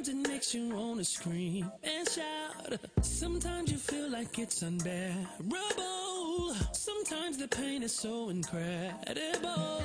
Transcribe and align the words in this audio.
Sometimes 0.00 0.24
it 0.24 0.28
makes 0.30 0.54
you 0.54 0.68
wanna 0.74 1.04
scream 1.04 1.70
and 1.84 2.08
shout. 2.08 2.80
Sometimes 3.02 3.70
you 3.70 3.76
feel 3.76 4.08
like 4.08 4.38
it's 4.38 4.62
unbearable. 4.62 6.54
Sometimes 6.72 7.36
the 7.36 7.46
pain 7.48 7.82
is 7.82 7.92
so 7.92 8.30
incredible. 8.30 9.82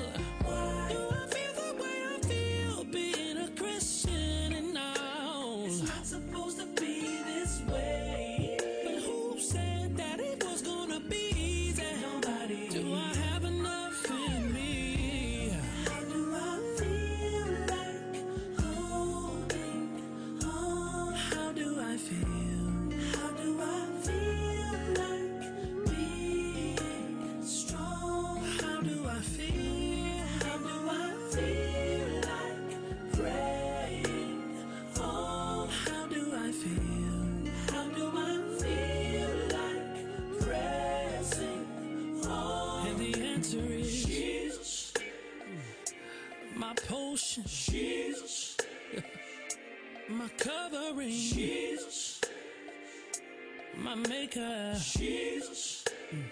My 53.86 53.94
maker, 53.94 54.74
Jesus. 54.74 55.84
Mm. 56.12 56.24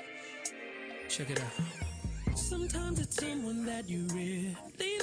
Check 1.08 1.30
it 1.30 1.40
out. 1.40 2.36
Sometimes 2.36 2.98
it's 2.98 3.16
someone 3.16 3.64
that 3.64 3.88
you 3.88 4.08
really 4.12 4.56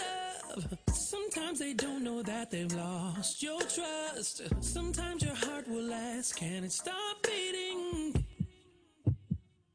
love. 0.03 0.77
Sometimes 0.91 1.59
they 1.59 1.73
don't 1.73 2.03
know 2.03 2.21
that 2.21 2.51
they've 2.51 2.73
lost 2.73 3.41
your 3.41 3.61
trust. 3.61 4.41
Sometimes 4.59 5.23
your 5.23 5.35
heart 5.35 5.65
will 5.69 5.93
ask, 5.93 6.35
can 6.35 6.65
it 6.65 6.73
stop 6.73 7.15
beating? 7.23 8.25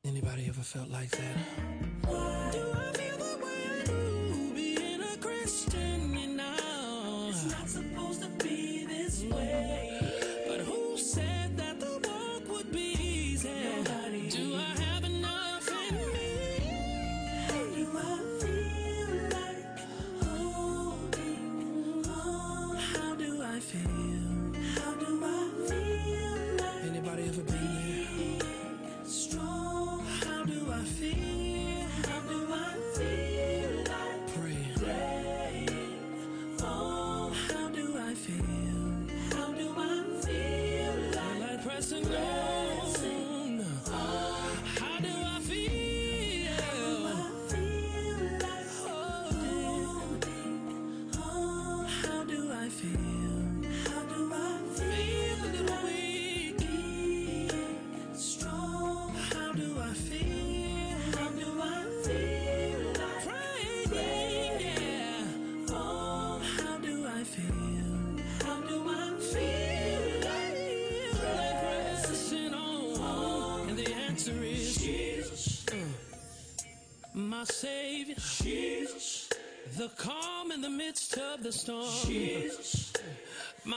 Anybody 0.05 0.47
ever 0.47 0.61
felt 0.61 0.91
like 0.91 1.11
that? 1.11 1.37
Why 2.05 2.66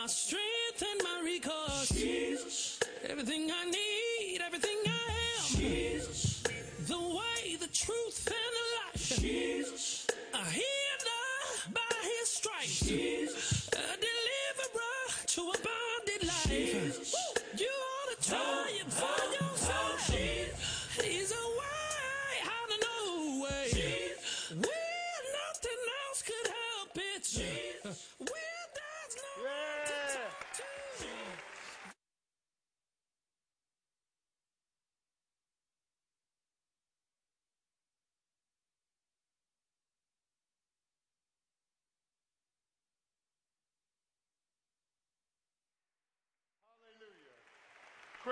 strength 0.09 0.48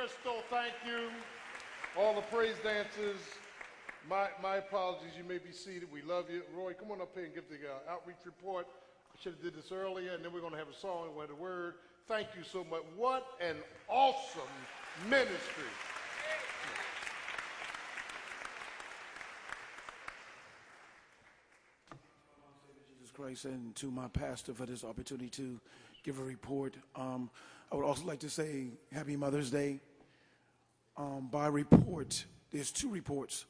Crystal, 0.07 0.42
thank 0.50 0.74
you. 0.86 1.09
All 2.00 2.15
the 2.15 2.21
praise 2.21 2.56
dancers. 2.63 3.18
My, 4.09 4.27
my 4.42 4.56
apologies. 4.56 5.12
You 5.18 5.25
may 5.25 5.38
be 5.38 5.51
seated. 5.51 5.92
We 5.92 6.01
love 6.01 6.30
you. 6.30 6.44
Roy, 6.56 6.71
come 6.71 6.92
on 6.92 7.01
up 7.01 7.13
here 7.13 7.25
and 7.25 7.36
give 7.36 7.50
the 7.50 7.56
uh, 7.56 7.92
outreach 7.92 8.24
report. 8.25 8.68
I 9.13 9.21
should 9.21 9.33
have 9.33 9.42
did 9.42 9.56
this 9.56 9.69
earlier, 9.74 10.13
and 10.13 10.24
then 10.24 10.31
we're 10.31 10.39
going 10.39 10.54
to 10.54 10.59
have 10.59 10.69
a 10.69 10.74
song 10.74 11.09
with 11.18 11.30
a 11.30 11.36
word. 11.36 11.74
Thank 12.07 12.30
you 12.38 12.44
so 12.50 12.63
much. 12.63 12.83
What 12.95 13.25
an 13.42 13.57
awesome 13.89 14.42
ministry. 15.09 15.36
Jesus 22.98 23.12
Christ 23.13 23.44
and 23.44 23.75
to 23.75 23.92
my 23.92 24.07
pastor 24.07 24.54
for 24.54 24.65
this 24.65 24.86
opportunity 24.86 25.30
to 25.31 25.59
give 26.04 26.18
a 26.19 26.24
report. 26.24 26.75
Um, 26.95 27.30
I 27.69 27.75
would 27.75 27.83
also 27.83 28.06
like 28.06 28.19
to 28.19 28.30
say 28.30 28.68
Happy 28.94 29.18
Mother's 29.18 29.51
Day. 29.51 29.81
Um, 30.97 31.27
by 31.31 31.45
report, 31.47 32.25
there's 32.51 32.71
two 32.71 32.89
reports. 32.89 33.45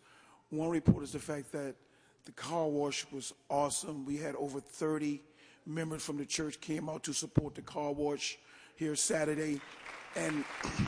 One 0.49 0.69
report 0.69 1.03
is 1.03 1.13
the 1.13 1.19
fact 1.19 1.53
that 1.53 1.75
the 2.25 2.33
car 2.33 2.67
wash 2.67 3.05
was 3.11 3.33
awesome. 3.49 4.05
We 4.05 4.17
had 4.17 4.35
over 4.35 4.59
30 4.59 5.21
members 5.65 6.03
from 6.03 6.17
the 6.17 6.25
church 6.25 6.59
came 6.59 6.89
out 6.89 7.03
to 7.03 7.13
support 7.13 7.55
the 7.55 7.61
car 7.61 7.94
wash 7.94 8.38
here 8.75 8.97
Saturday, 8.97 9.61
and 10.15 10.44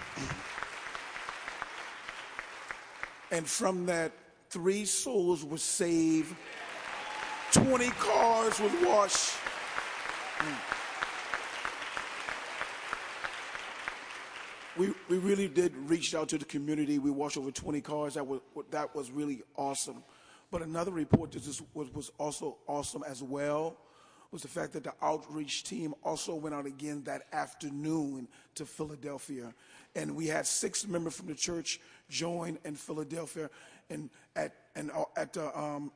and 3.31 3.47
from 3.47 3.85
that, 3.85 4.11
three 4.50 4.83
souls 4.83 5.45
were 5.45 5.57
saved. 5.57 6.35
20 7.53 7.89
cars 7.91 8.59
were 8.59 8.69
washed. 8.85 9.33
We, 14.79 14.93
we 15.09 15.17
really 15.17 15.49
did 15.49 15.75
reach 15.89 16.15
out 16.15 16.29
to 16.29 16.37
the 16.37 16.45
community. 16.45 16.99
We 16.99 17.11
washed 17.11 17.35
over 17.35 17.51
20 17.51 17.81
cars. 17.81 18.13
That 18.13 18.25
was, 18.25 18.39
that 18.71 18.95
was 18.95 19.11
really 19.11 19.41
awesome. 19.57 20.01
But 20.51 20.61
another 20.61 20.91
report 20.91 21.33
that 21.33 21.45
was, 21.73 21.93
was 21.93 22.11
also 22.17 22.59
awesome 22.65 23.03
as 23.05 23.21
well 23.21 23.75
was 24.31 24.41
the 24.41 24.47
fact 24.47 24.71
that 24.73 24.85
the 24.85 24.93
outreach 25.01 25.65
team 25.65 25.93
also 26.01 26.33
went 26.33 26.55
out 26.55 26.65
again 26.65 27.03
that 27.03 27.23
afternoon 27.33 28.29
to 28.55 28.65
Philadelphia. 28.65 29.53
And 29.95 30.15
we 30.15 30.27
had 30.27 30.47
six 30.47 30.87
members 30.87 31.13
from 31.13 31.27
the 31.27 31.35
church 31.35 31.81
join 32.09 32.57
in 32.63 32.75
Philadelphia 32.75 33.49
and 33.89 34.09
at, 34.37 34.53
and 34.77 34.91
uh, 34.91 35.03
at 35.17 35.33
the 35.33 35.59
um, 35.59 35.91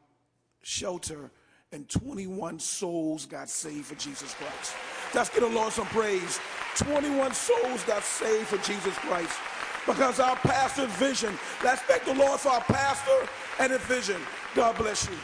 shelter 0.62 1.32
and 1.72 1.88
21 1.88 2.60
souls 2.60 3.26
got 3.26 3.50
saved 3.50 3.86
for 3.86 3.96
Jesus 3.96 4.34
Christ. 4.34 4.74
Let's 5.14 5.30
get 5.30 5.42
the 5.42 5.48
Lord 5.48 5.72
some 5.74 5.88
praise. 5.88 6.40
21 6.76 7.34
souls 7.34 7.84
got 7.84 8.04
saved 8.04 8.48
for 8.48 8.58
Jesus 8.58 8.96
Christ 8.96 9.38
because 9.86 10.20
our 10.20 10.36
pastor's 10.38 10.92
vision. 10.94 11.38
Let's 11.64 11.82
thank 11.84 12.06
the 12.06 12.16
Lord 12.16 12.40
for 12.40 12.50
our 12.50 12.62
pastor 12.62 13.28
and 13.60 13.72
his 13.72 13.82
vision. 13.82 14.20
God 14.56 14.76
bless 14.78 15.06
you. 15.08 15.16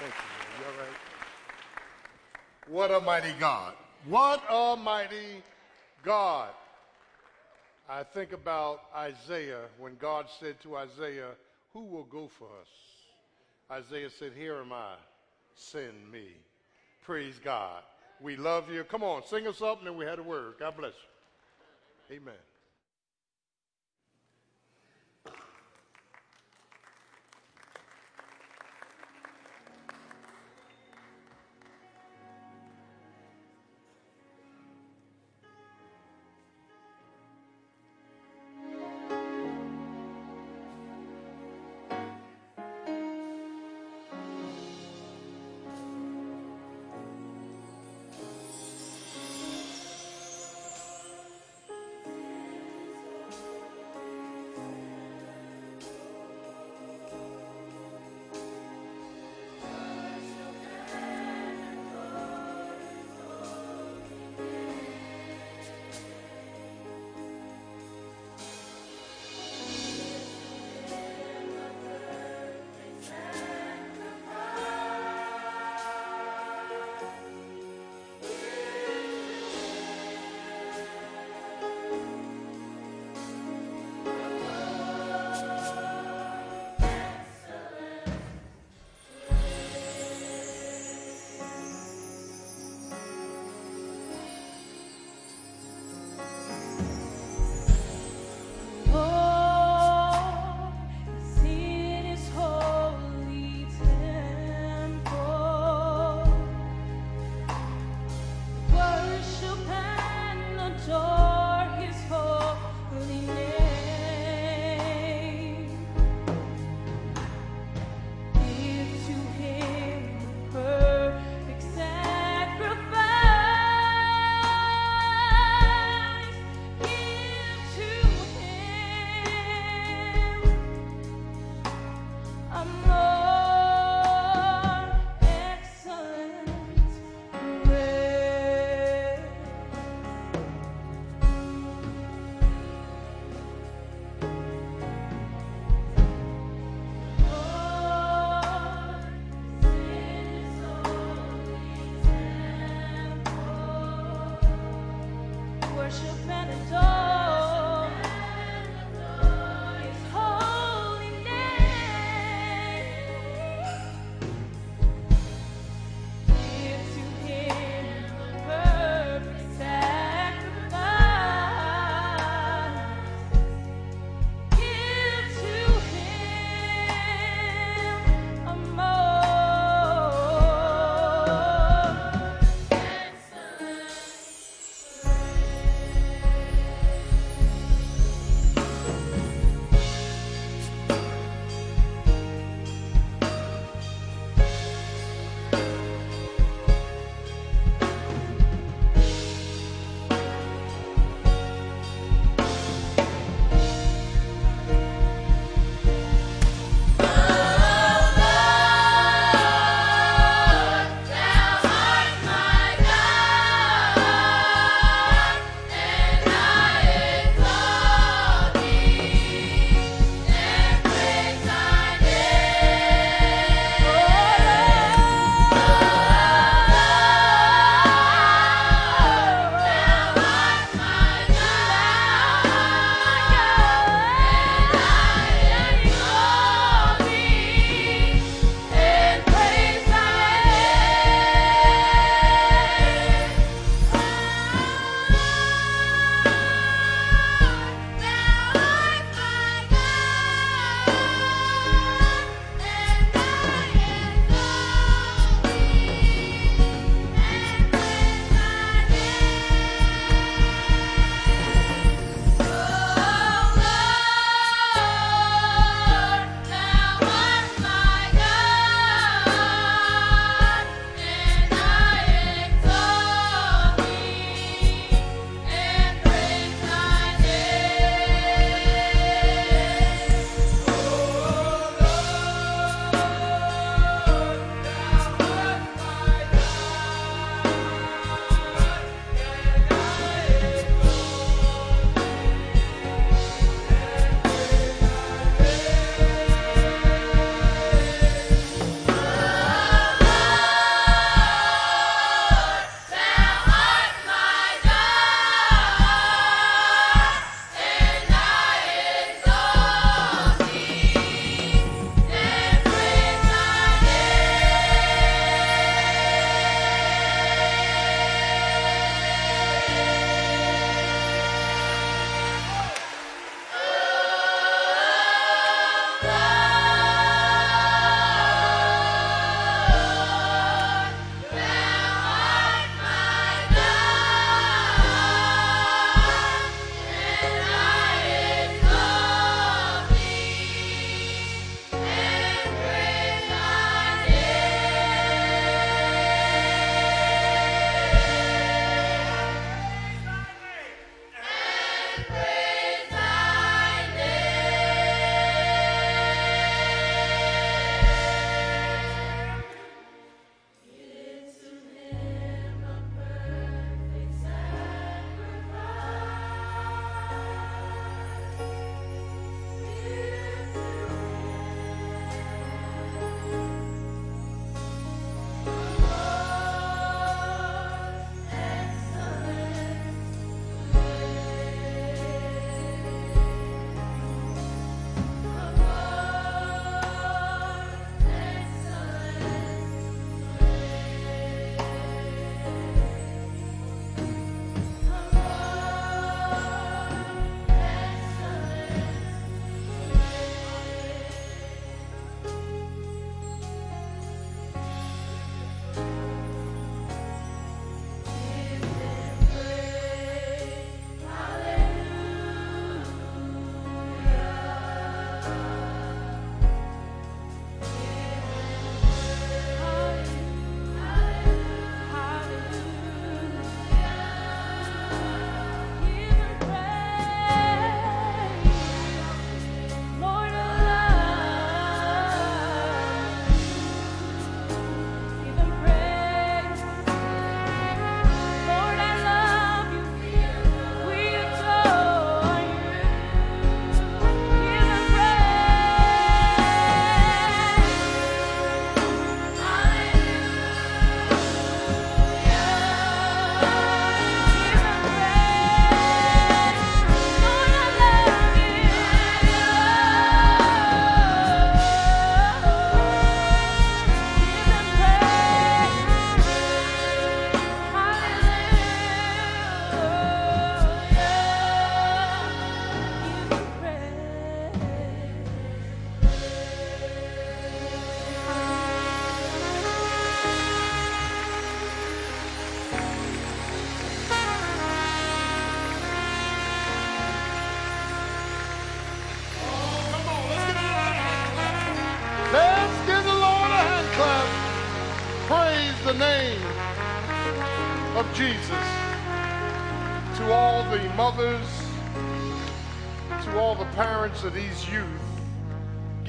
Thank 0.00 0.12
you. 0.12 0.82
You? 2.68 2.74
What 2.74 2.90
a 2.90 3.00
mighty 3.00 3.32
God. 3.38 3.74
What 4.06 4.42
a 4.50 4.76
mighty 4.76 5.42
God. 6.02 6.50
I 7.88 8.02
think 8.02 8.32
about 8.32 8.82
Isaiah 8.94 9.62
when 9.78 9.96
God 9.96 10.26
said 10.38 10.60
to 10.62 10.76
Isaiah, 10.76 11.30
Who 11.72 11.80
will 11.80 12.04
go 12.04 12.28
for 12.28 12.46
us? 12.60 12.68
Isaiah 13.70 14.10
said, 14.10 14.32
Here 14.36 14.56
am 14.56 14.72
I, 14.72 14.94
send 15.54 16.10
me. 16.12 16.28
Praise 17.04 17.40
God. 17.42 17.82
We 18.20 18.36
love 18.36 18.70
you. 18.70 18.84
Come 18.84 19.02
on, 19.02 19.22
sing 19.26 19.46
us 19.46 19.58
something 19.58 19.86
and 19.86 19.96
we 19.96 20.04
had 20.04 20.18
a 20.18 20.22
word. 20.22 20.54
God 20.58 20.76
bless 20.76 20.92
you. 22.10 22.16
Amen. 22.16 22.34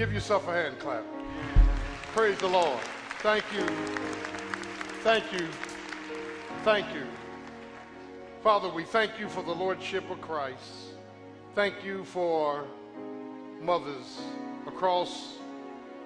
Give 0.02 0.12
yourself 0.12 0.48
a 0.48 0.52
hand 0.52 0.80
clap. 0.80 1.04
Praise 2.16 2.36
the 2.40 2.48
Lord. 2.48 2.80
Thank 3.20 3.44
you. 3.54 3.64
Thank 5.04 5.32
you. 5.32 5.48
Thank 6.64 6.92
you. 6.92 7.04
Father, 8.42 8.68
we 8.68 8.84
thank 8.84 9.20
you 9.20 9.30
for 9.30 9.44
the 9.44 9.52
Lordship 9.52 10.10
of 10.10 10.20
Christ. 10.20 10.96
Thank 11.54 11.86
you 11.86 12.04
for 12.04 12.66
mothers 13.62 14.24
across 14.66 15.36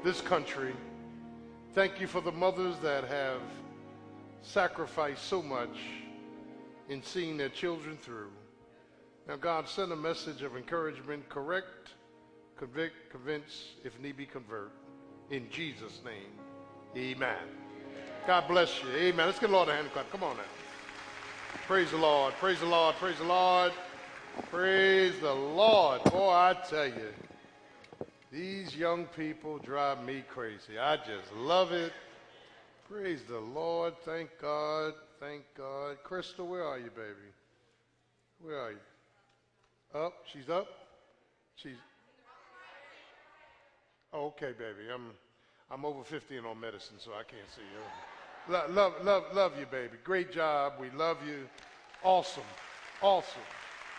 this 0.03 0.19
country. 0.19 0.73
Thank 1.73 2.01
you 2.01 2.07
for 2.07 2.19
the 2.19 2.33
mothers 2.33 2.75
that 2.79 3.05
have 3.05 3.39
sacrificed 4.41 5.23
so 5.23 5.41
much 5.41 5.77
in 6.89 7.01
seeing 7.01 7.37
their 7.37 7.47
children 7.47 7.95
through. 7.95 8.31
Now, 9.25 9.37
God, 9.37 9.69
send 9.69 9.93
a 9.93 9.95
message 9.95 10.41
of 10.41 10.57
encouragement, 10.57 11.29
correct, 11.29 11.91
convict, 12.57 13.11
convince, 13.11 13.69
if 13.83 13.99
need 13.99 14.17
be, 14.17 14.25
convert. 14.25 14.71
In 15.31 15.49
Jesus' 15.49 16.01
name, 16.05 16.31
amen. 16.95 17.37
God 18.27 18.47
bless 18.47 18.81
you. 18.81 18.89
Amen. 18.95 19.25
Let's 19.27 19.39
give 19.39 19.49
the 19.49 19.55
Lord 19.55 19.69
a 19.69 19.73
hand 19.73 19.89
clap. 19.93 20.09
Come 20.11 20.23
on 20.23 20.37
now. 20.37 20.43
Praise 21.67 21.91
the 21.91 21.97
Lord. 21.97 22.33
Praise 22.35 22.59
the 22.59 22.65
Lord. 22.65 22.95
Praise 22.95 23.17
the 23.17 23.23
Lord. 23.23 23.71
Praise 24.51 25.13
the 25.21 25.33
Lord. 25.33 26.03
Boy, 26.05 26.29
I 26.29 26.55
tell 26.69 26.87
you, 26.87 27.13
these 28.31 28.75
young 28.75 29.05
people 29.05 29.59
drive 29.59 30.03
me 30.03 30.23
crazy. 30.29 30.77
I 30.79 30.97
just 30.97 31.33
love 31.37 31.71
it. 31.71 31.93
Praise 32.89 33.21
the 33.27 33.39
Lord. 33.39 33.93
Thank 34.05 34.29
God. 34.41 34.93
Thank 35.19 35.43
God. 35.57 35.97
Crystal, 36.03 36.47
where 36.47 36.63
are 36.63 36.77
you, 36.77 36.89
baby? 36.89 37.31
Where 38.41 38.59
are 38.59 38.71
you? 38.71 39.99
Up? 39.99 40.13
She's 40.31 40.49
up? 40.49 40.67
She's. 41.55 41.77
Okay, 44.15 44.53
baby. 44.57 44.89
I'm, 44.93 45.11
I'm 45.69 45.83
over 45.83 46.01
50 46.01 46.37
and 46.37 46.47
on 46.47 46.57
medicine, 46.57 46.95
so 46.99 47.11
I 47.11 47.23
can't 47.23 47.51
see 47.53 47.61
you. 47.61 48.53
Love, 48.53 48.73
love, 48.73 48.93
love, 49.03 49.23
love 49.33 49.59
you, 49.59 49.65
baby. 49.65 49.97
Great 50.05 50.31
job. 50.31 50.73
We 50.79 50.89
love 50.91 51.17
you. 51.27 51.49
Awesome. 52.01 52.43
Awesome. 53.01 53.41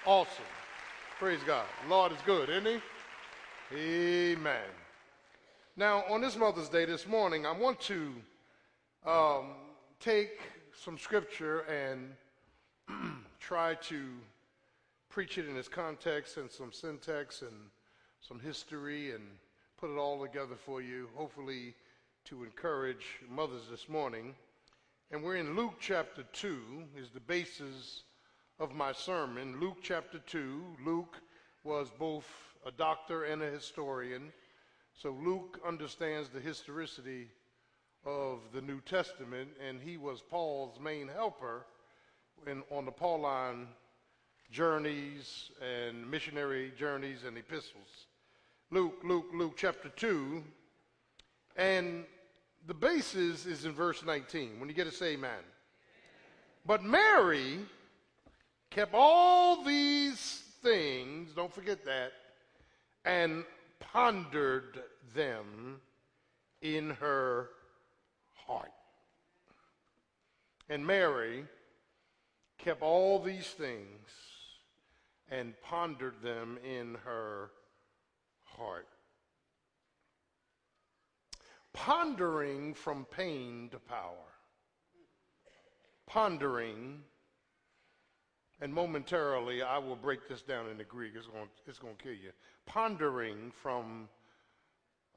Awesome. 0.06 0.44
Praise 1.18 1.40
God. 1.46 1.66
Lord 1.86 2.12
is 2.12 2.18
good, 2.24 2.48
isn't 2.48 2.64
he? 2.64 4.32
Amen. 4.32 4.70
Now, 5.76 6.02
on 6.08 6.22
this 6.22 6.34
Mother's 6.34 6.70
Day 6.70 6.86
this 6.86 7.06
morning, 7.06 7.44
I 7.44 7.52
want 7.52 7.78
to 7.80 8.14
um, 9.06 9.50
take 10.00 10.40
some 10.82 10.96
scripture 10.96 11.60
and 11.60 12.14
try 13.38 13.74
to 13.74 14.02
preach 15.10 15.36
it 15.36 15.46
in 15.46 15.58
its 15.58 15.68
context 15.68 16.38
and 16.38 16.50
some 16.50 16.72
syntax 16.72 17.42
and 17.42 17.52
some 18.26 18.40
history 18.40 19.10
and 19.10 19.22
put 19.78 19.90
it 19.90 19.98
all 19.98 20.22
together 20.22 20.54
for 20.54 20.80
you, 20.80 21.08
hopefully 21.14 21.74
to 22.24 22.44
encourage 22.44 23.04
mothers 23.28 23.68
this 23.70 23.90
morning. 23.90 24.34
And 25.10 25.22
we're 25.22 25.36
in 25.36 25.54
Luke 25.54 25.74
chapter 25.80 26.24
2, 26.32 26.60
is 26.96 27.10
the 27.10 27.20
basis 27.20 28.02
of 28.58 28.74
my 28.74 28.92
sermon. 28.92 29.60
Luke 29.60 29.78
chapter 29.82 30.18
2. 30.18 30.62
Luke 30.84 31.16
was 31.62 31.88
both 31.98 32.26
a 32.64 32.70
doctor 32.70 33.24
and 33.24 33.42
a 33.42 33.50
historian. 33.50 34.32
So 34.94 35.14
Luke 35.22 35.60
understands 35.66 36.30
the 36.30 36.40
historicity 36.40 37.28
of 38.06 38.38
the 38.54 38.62
New 38.62 38.80
Testament, 38.80 39.50
and 39.68 39.78
he 39.82 39.98
was 39.98 40.22
Paul's 40.22 40.80
main 40.80 41.08
helper 41.08 41.66
in, 42.46 42.62
on 42.70 42.86
the 42.86 42.92
Pauline 42.92 43.68
journeys 44.50 45.50
and 45.60 46.10
missionary 46.10 46.72
journeys 46.78 47.24
and 47.24 47.36
epistles. 47.36 48.06
Luke, 48.70 48.98
Luke, 49.04 49.26
Luke 49.32 49.54
chapter 49.56 49.88
2. 49.90 50.42
And 51.56 52.04
the 52.66 52.74
basis 52.74 53.46
is 53.46 53.64
in 53.64 53.72
verse 53.72 54.04
19. 54.04 54.58
When 54.58 54.68
you 54.68 54.74
get 54.74 54.84
to 54.84 54.92
say 54.92 55.12
amen. 55.12 55.44
But 56.66 56.82
Mary 56.82 57.60
kept 58.70 58.92
all 58.92 59.62
these 59.62 60.42
things, 60.62 61.30
don't 61.32 61.52
forget 61.54 61.84
that, 61.84 62.12
and 63.04 63.44
pondered 63.78 64.80
them 65.14 65.80
in 66.60 66.90
her 66.90 67.50
heart. 68.34 68.72
And 70.68 70.84
Mary 70.84 71.44
kept 72.58 72.82
all 72.82 73.20
these 73.20 73.46
things 73.46 74.08
and 75.30 75.54
pondered 75.62 76.20
them 76.20 76.58
in 76.64 76.96
her 77.04 77.50
heart. 78.56 78.88
Pondering 81.72 82.74
from 82.74 83.04
pain 83.04 83.68
to 83.70 83.78
power. 83.78 84.14
Pondering, 86.06 87.00
and 88.60 88.72
momentarily 88.72 89.62
I 89.62 89.78
will 89.78 89.96
break 89.96 90.28
this 90.28 90.42
down 90.42 90.66
in 90.66 90.72
into 90.72 90.84
Greek. 90.84 91.12
It's 91.16 91.26
going, 91.26 91.48
it's 91.66 91.78
going 91.78 91.96
to 91.96 92.02
kill 92.02 92.12
you 92.12 92.30
pondering 92.66 93.52
from 93.62 94.08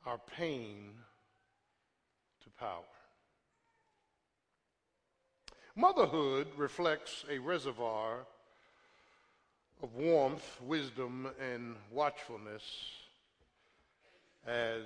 our 0.06 0.20
pain 0.20 0.92
to 2.44 2.50
power. 2.52 2.84
Motherhood 5.76 6.48
reflects 6.58 7.26
a 7.30 7.40
reservoir 7.40 8.26
of 9.82 9.94
warmth, 9.96 10.60
wisdom, 10.62 11.30
and 11.40 11.76
watchfulness 11.92 12.64
as 14.46 14.84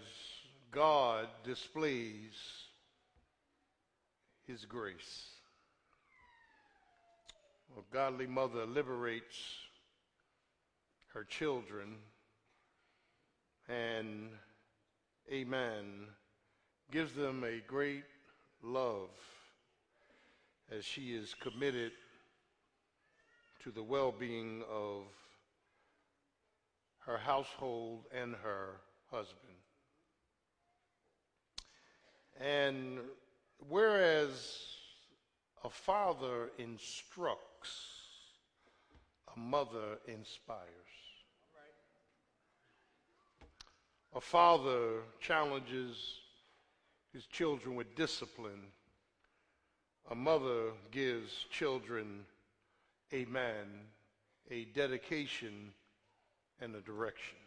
God 0.71 1.27
displays 1.43 2.33
His 4.47 4.65
grace. 4.65 5.29
A 7.77 7.93
godly 7.93 8.27
mother 8.27 8.65
liberates 8.65 9.37
her 11.13 11.23
children 11.23 11.95
and 13.69 14.29
amen, 15.31 16.07
gives 16.91 17.13
them 17.13 17.43
a 17.43 17.61
great 17.67 18.03
love 18.61 19.09
as 20.71 20.83
she 20.83 21.13
is 21.13 21.33
committed 21.39 21.91
to 23.63 23.71
the 23.71 23.83
well 23.83 24.11
being 24.11 24.63
of 24.69 25.03
her 27.05 27.17
household 27.17 28.03
and 28.13 28.35
her 28.43 28.81
husband. 29.13 29.53
And 32.41 32.97
whereas 33.69 34.63
a 35.63 35.69
father 35.69 36.49
instructs, 36.57 37.77
a 39.35 39.39
mother 39.39 39.99
inspires. 40.07 40.59
A 44.15 44.21
father 44.21 45.01
challenges 45.19 46.19
his 47.13 47.25
children 47.27 47.75
with 47.75 47.95
discipline. 47.95 48.71
A 50.09 50.15
mother 50.15 50.71
gives 50.91 51.45
children 51.51 52.25
a 53.11 53.25
man, 53.25 53.67
a 54.49 54.65
dedication, 54.65 55.71
and 56.59 56.75
a 56.75 56.81
direction. 56.81 57.42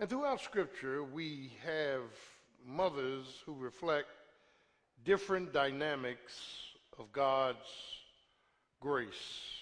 And 0.00 0.08
throughout 0.08 0.40
Scripture, 0.40 1.04
we 1.04 1.52
have 1.62 2.00
mothers 2.66 3.42
who 3.44 3.54
reflect 3.54 4.08
different 5.04 5.52
dynamics 5.52 6.40
of 6.98 7.12
God's 7.12 7.58
grace. 8.80 9.58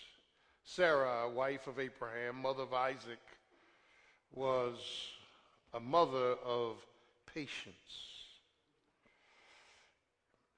Sarah, 0.64 1.28
wife 1.28 1.66
of 1.66 1.80
Abraham, 1.80 2.40
mother 2.40 2.62
of 2.62 2.72
Isaac, 2.72 3.18
was 4.32 4.76
a 5.74 5.80
mother 5.80 6.36
of 6.44 6.76
patience. 7.34 7.74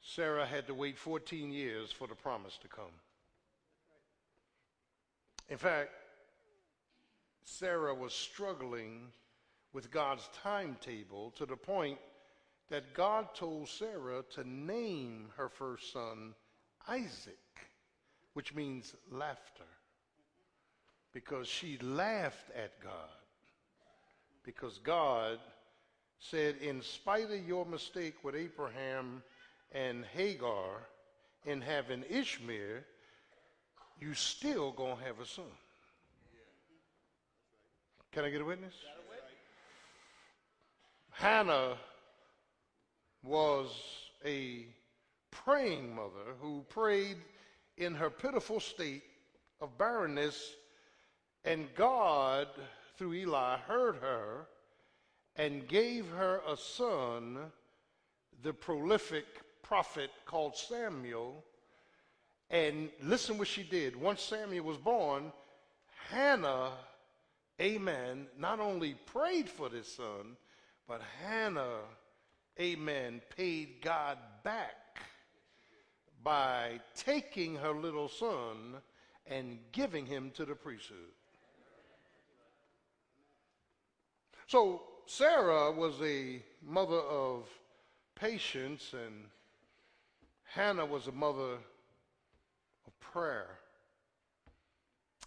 Sarah 0.03 0.45
had 0.45 0.67
to 0.67 0.75
wait 0.75 0.99
14 0.99 1.51
years 1.51 1.91
for 1.91 2.07
the 2.07 2.15
promise 2.15 2.59
to 2.61 2.69
come. 2.69 2.93
In 5.49 5.57
fact, 5.57 5.89
Sarah 7.45 7.95
was 7.95 8.13
struggling 8.13 9.07
with 9.73 9.91
God's 9.91 10.29
timetable 10.43 11.33
to 11.37 11.47
the 11.47 11.57
point 11.57 11.99
that 12.71 12.95
God 12.95 13.35
told 13.35 13.69
Sarah 13.69 14.23
to 14.35 14.49
name 14.49 15.29
her 15.37 15.49
first 15.49 15.93
son 15.93 16.35
Isaac, 16.89 17.37
which 18.35 18.55
means 18.55 18.95
laughter, 19.11 19.65
because 21.13 21.47
she 21.47 21.79
laughed 21.79 22.51
at 22.57 22.81
God 22.83 23.11
because 24.45 24.79
God 24.79 25.39
said, 26.19 26.57
in 26.61 26.83
spite 26.83 27.31
of 27.31 27.47
your 27.47 27.65
mistake 27.65 28.15
with 28.23 28.35
Abraham 28.35 29.23
and 29.73 30.05
Hagar 30.05 30.87
and 31.47 31.63
having 31.63 32.05
Ishmael, 32.09 32.81
you 34.01 34.15
still 34.15 34.73
gonna 34.73 35.03
have 35.05 35.21
a 35.21 35.27
son. 35.27 35.45
Can 38.13 38.25
I 38.25 38.31
get 38.31 38.41
a 38.41 38.45
witness? 38.45 38.75
Hannah 41.21 41.77
was 43.23 43.69
a 44.25 44.65
praying 45.31 45.95
mother 45.95 46.33
who 46.41 46.65
prayed 46.71 47.19
in 47.77 47.95
her 47.95 48.09
pitiful 48.09 48.59
state 48.59 49.03
of 49.61 49.77
barrenness, 49.77 50.55
and 51.45 51.69
God, 51.75 52.49
through 52.97 53.13
Eli, 53.13 53.59
heard 53.59 53.97
her 53.97 54.47
and 55.37 55.69
gave 55.69 56.09
her 56.09 56.41
a 56.49 56.57
son, 56.57 57.53
the 58.43 58.55
prolific 58.55 59.27
prophet 59.61 60.11
called 60.25 60.57
Samuel. 60.57 61.45
And 62.49 62.89
listen 63.03 63.37
what 63.37 63.49
she 63.49 63.63
did. 63.63 63.95
Once 63.95 64.23
Samuel 64.23 64.65
was 64.65 64.79
born, 64.79 65.35
Hannah, 66.09 66.71
amen, 67.61 68.27
not 68.39 68.59
only 68.59 68.95
prayed 69.05 69.51
for 69.51 69.69
this 69.69 69.97
son, 69.97 70.39
but 70.91 71.03
Hannah, 71.25 71.83
amen, 72.59 73.23
paid 73.37 73.81
God 73.81 74.19
back 74.43 74.99
by 76.25 76.81
taking 76.97 77.55
her 77.55 77.71
little 77.71 78.09
son 78.09 78.75
and 79.25 79.61
giving 79.71 80.05
him 80.05 80.33
to 80.35 80.45
the 80.45 80.57
priesthood. 80.57 81.15
So 84.49 84.83
Sarah 85.07 85.71
was 85.71 85.95
a 86.03 86.43
mother 86.61 86.99
of 86.99 87.47
patience, 88.17 88.93
and 88.93 89.27
Hannah 90.43 90.87
was 90.87 91.07
a 91.07 91.13
mother 91.13 91.53
of 92.85 93.01
prayer. 93.01 93.61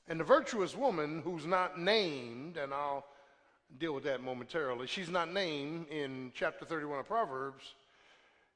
And 0.10 0.20
the 0.20 0.26
virtuous 0.26 0.76
woman 0.76 1.22
who's 1.24 1.46
not 1.46 1.80
named, 1.80 2.58
and 2.58 2.74
I'll 2.74 3.06
deal 3.80 3.94
with 3.94 4.04
that 4.04 4.22
momentarily, 4.22 4.88
she's 4.88 5.10
not 5.10 5.34
named 5.34 5.88
in 5.90 6.32
chapter 6.36 6.66
31 6.66 7.00
of 7.00 7.08
Proverbs, 7.08 7.74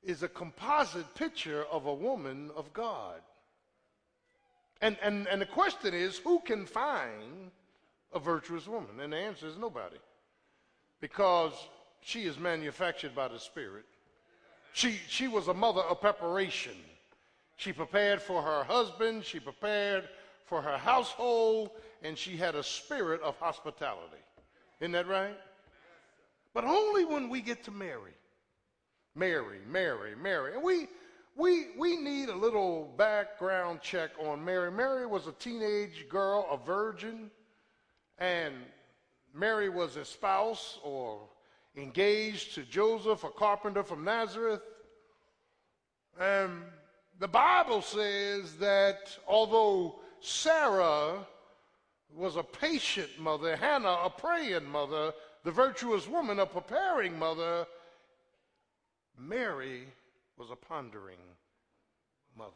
is 0.03 0.23
a 0.23 0.27
composite 0.27 1.13
picture 1.15 1.65
of 1.71 1.85
a 1.85 1.93
woman 1.93 2.51
of 2.55 2.71
God. 2.73 3.19
And, 4.81 4.97
and, 5.01 5.27
and 5.27 5.41
the 5.41 5.45
question 5.45 5.93
is 5.93 6.17
who 6.17 6.39
can 6.39 6.65
find 6.65 7.51
a 8.13 8.19
virtuous 8.19 8.67
woman? 8.67 8.99
And 9.01 9.11
the 9.11 9.17
answer 9.17 9.47
is 9.47 9.57
nobody. 9.57 9.97
Because 11.01 11.53
she 12.01 12.23
is 12.23 12.37
manufactured 12.39 13.15
by 13.15 13.27
the 13.27 13.39
Spirit. 13.39 13.85
She, 14.73 14.99
she 15.07 15.27
was 15.27 15.47
a 15.47 15.53
mother 15.53 15.81
of 15.81 15.99
preparation. 15.99 16.75
She 17.55 17.73
prepared 17.73 18.21
for 18.21 18.41
her 18.41 18.63
husband, 18.63 19.25
she 19.25 19.39
prepared 19.39 20.07
for 20.45 20.61
her 20.61 20.77
household, 20.77 21.71
and 22.03 22.17
she 22.17 22.37
had 22.37 22.55
a 22.55 22.63
spirit 22.63 23.21
of 23.21 23.35
hospitality. 23.37 24.21
Isn't 24.79 24.91
that 24.91 25.07
right? 25.07 25.37
But 26.53 26.63
only 26.63 27.05
when 27.05 27.29
we 27.29 27.41
get 27.41 27.63
to 27.65 27.71
Mary. 27.71 28.13
Mary, 29.15 29.59
Mary, 29.67 30.15
Mary. 30.15 30.53
And 30.53 30.63
we, 30.63 30.87
we, 31.35 31.67
we 31.77 31.97
need 31.97 32.29
a 32.29 32.35
little 32.35 32.93
background 32.97 33.81
check 33.81 34.11
on 34.19 34.43
Mary. 34.43 34.71
Mary 34.71 35.05
was 35.07 35.27
a 35.27 35.31
teenage 35.33 36.07
girl, 36.09 36.47
a 36.51 36.57
virgin, 36.57 37.31
and 38.19 38.53
Mary 39.33 39.69
was 39.69 39.95
a 39.95 40.05
spouse 40.05 40.79
or 40.83 41.19
engaged 41.75 42.55
to 42.55 42.63
Joseph, 42.63 43.23
a 43.23 43.29
carpenter 43.29 43.83
from 43.83 44.03
Nazareth. 44.03 44.61
And 46.19 46.63
the 47.19 47.27
Bible 47.27 47.81
says 47.81 48.53
that 48.55 49.17
although 49.27 49.99
Sarah 50.19 51.25
was 52.15 52.35
a 52.35 52.43
patient 52.43 53.09
mother, 53.19 53.55
Hannah 53.55 53.97
a 54.05 54.09
praying 54.09 54.65
mother, 54.65 55.13
the 55.43 55.51
virtuous 55.51 56.07
woman 56.07 56.39
a 56.39 56.45
preparing 56.45 57.17
mother, 57.17 57.67
Mary 59.17 59.87
was 60.37 60.49
a 60.51 60.55
pondering 60.55 61.19
mother. 62.37 62.51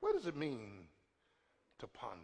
What 0.00 0.14
does 0.14 0.26
it 0.26 0.36
mean 0.36 0.86
to 1.78 1.86
ponder? 1.86 2.22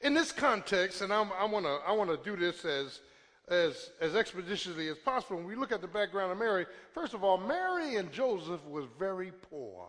In 0.00 0.14
this 0.14 0.32
context, 0.32 1.02
and 1.02 1.12
I'm, 1.12 1.30
i 1.32 1.44
want 1.44 1.64
to 1.64 1.78
I 1.86 1.92
want 1.92 2.10
to 2.10 2.16
do 2.30 2.36
this 2.36 2.64
as 2.64 3.00
as 3.48 3.90
as 4.00 4.16
expeditiously 4.16 4.88
as 4.88 4.98
possible. 4.98 5.36
When 5.36 5.46
we 5.46 5.54
look 5.54 5.70
at 5.70 5.80
the 5.80 5.86
background 5.86 6.32
of 6.32 6.38
Mary, 6.38 6.66
first 6.92 7.14
of 7.14 7.22
all, 7.22 7.38
Mary 7.38 7.96
and 7.96 8.10
Joseph 8.10 8.64
was 8.66 8.86
very 8.98 9.32
poor. 9.50 9.86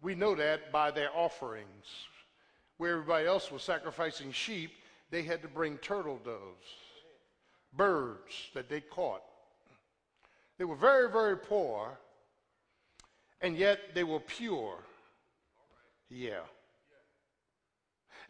We 0.00 0.14
know 0.14 0.34
that 0.34 0.70
by 0.70 0.90
their 0.90 1.10
offerings. 1.14 1.86
Where 2.84 2.92
everybody 2.92 3.26
else 3.26 3.50
was 3.50 3.62
sacrificing 3.62 4.30
sheep, 4.30 4.72
they 5.10 5.22
had 5.22 5.40
to 5.40 5.48
bring 5.48 5.78
turtle 5.78 6.20
doves, 6.22 6.66
birds 7.72 8.50
that 8.52 8.68
they 8.68 8.82
caught 8.82 9.22
they 10.58 10.64
were 10.64 10.76
very, 10.76 11.10
very 11.10 11.36
poor, 11.36 11.98
and 13.40 13.56
yet 13.56 13.94
they 13.94 14.04
were 14.04 14.20
pure. 14.20 14.78
Yeah. 16.08 16.42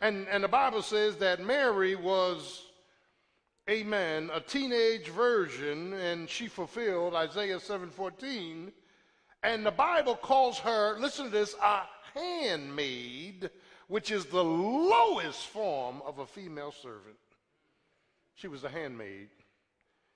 And, 0.01 0.27
and 0.29 0.43
the 0.43 0.49
Bible 0.49 0.83
says 0.83 1.17
that 1.17 1.41
Mary 1.41 1.95
was, 1.95 2.67
amen, 3.69 4.31
a 4.33 4.41
teenage 4.41 5.09
virgin, 5.09 5.93
and 5.93 6.29
she 6.29 6.49
fulfilled 6.49 7.15
Isaiah 7.15 7.59
7:14. 7.59 8.73
And 9.43 9.67
the 9.67 9.71
Bible 9.71 10.17
calls 10.17 10.59
her, 10.61 10.99
listen 10.99 11.27
to 11.27 11.31
this, 11.31 11.55
a 11.63 11.83
handmaid, 12.15 13.51
which 13.89 14.11
is 14.11 14.27
the 14.27 14.45
lowest 14.45 15.47
form 15.47 16.03
of 16.07 16.19
a 16.19 16.27
female 16.27 16.73
servant. 16.73 17.17
She 18.35 18.49
was 18.49 18.65
a 18.65 18.69
handmaid. 18.69 19.29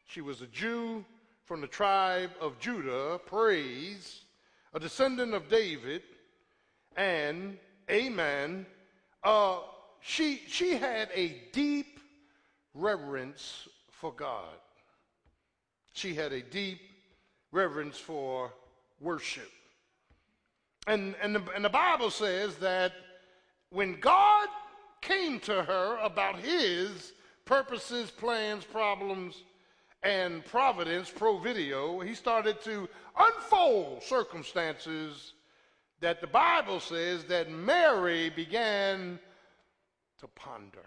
She 0.06 0.20
was 0.20 0.40
a 0.42 0.46
Jew 0.46 1.04
from 1.44 1.60
the 1.60 1.66
tribe 1.66 2.30
of 2.40 2.58
Judah, 2.58 3.20
praise, 3.26 4.22
a 4.74 4.80
descendant 4.80 5.34
of 5.34 5.48
David, 5.48 6.02
and 6.96 7.58
amen. 7.90 8.66
Uh, 9.22 9.58
she, 10.00 10.42
she 10.46 10.76
had 10.76 11.08
a 11.14 11.36
deep 11.52 12.00
reverence 12.74 13.68
for 13.90 14.12
God. 14.12 14.56
She 15.92 16.14
had 16.14 16.32
a 16.32 16.42
deep 16.42 16.80
reverence 17.50 17.98
for 17.98 18.52
worship. 19.00 19.50
And, 20.86 21.14
and, 21.22 21.34
the, 21.34 21.42
and 21.54 21.64
the 21.64 21.70
Bible 21.70 22.10
says 22.10 22.56
that 22.56 22.92
when 23.70 23.98
God 24.00 24.48
came 25.00 25.40
to 25.40 25.62
her 25.62 25.98
about 26.02 26.38
his 26.38 27.12
purposes, 27.44 28.10
plans, 28.10 28.64
problems, 28.64 29.42
and 30.02 30.44
Providence 30.44 31.10
Pro 31.10 31.38
Video, 31.38 32.00
he 32.00 32.14
started 32.14 32.60
to 32.62 32.88
unfold 33.18 34.02
circumstances 34.02 35.34
that 36.00 36.20
the 36.20 36.26
Bible 36.26 36.80
says 36.80 37.24
that 37.24 37.50
Mary 37.50 38.30
began 38.30 39.18
to 40.20 40.28
ponder. 40.28 40.86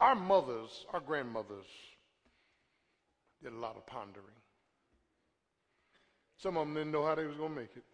Our 0.00 0.14
mothers, 0.14 0.86
our 0.94 1.00
grandmothers, 1.00 1.66
did 3.42 3.52
a 3.52 3.56
lot 3.56 3.76
of 3.76 3.86
pondering. 3.86 4.26
Some 6.38 6.56
of 6.56 6.66
them 6.66 6.74
didn't 6.74 6.92
know 6.92 7.04
how 7.04 7.14
they 7.14 7.26
was 7.26 7.36
going 7.36 7.54
to 7.54 7.60
make 7.60 7.76
it. 7.76 7.84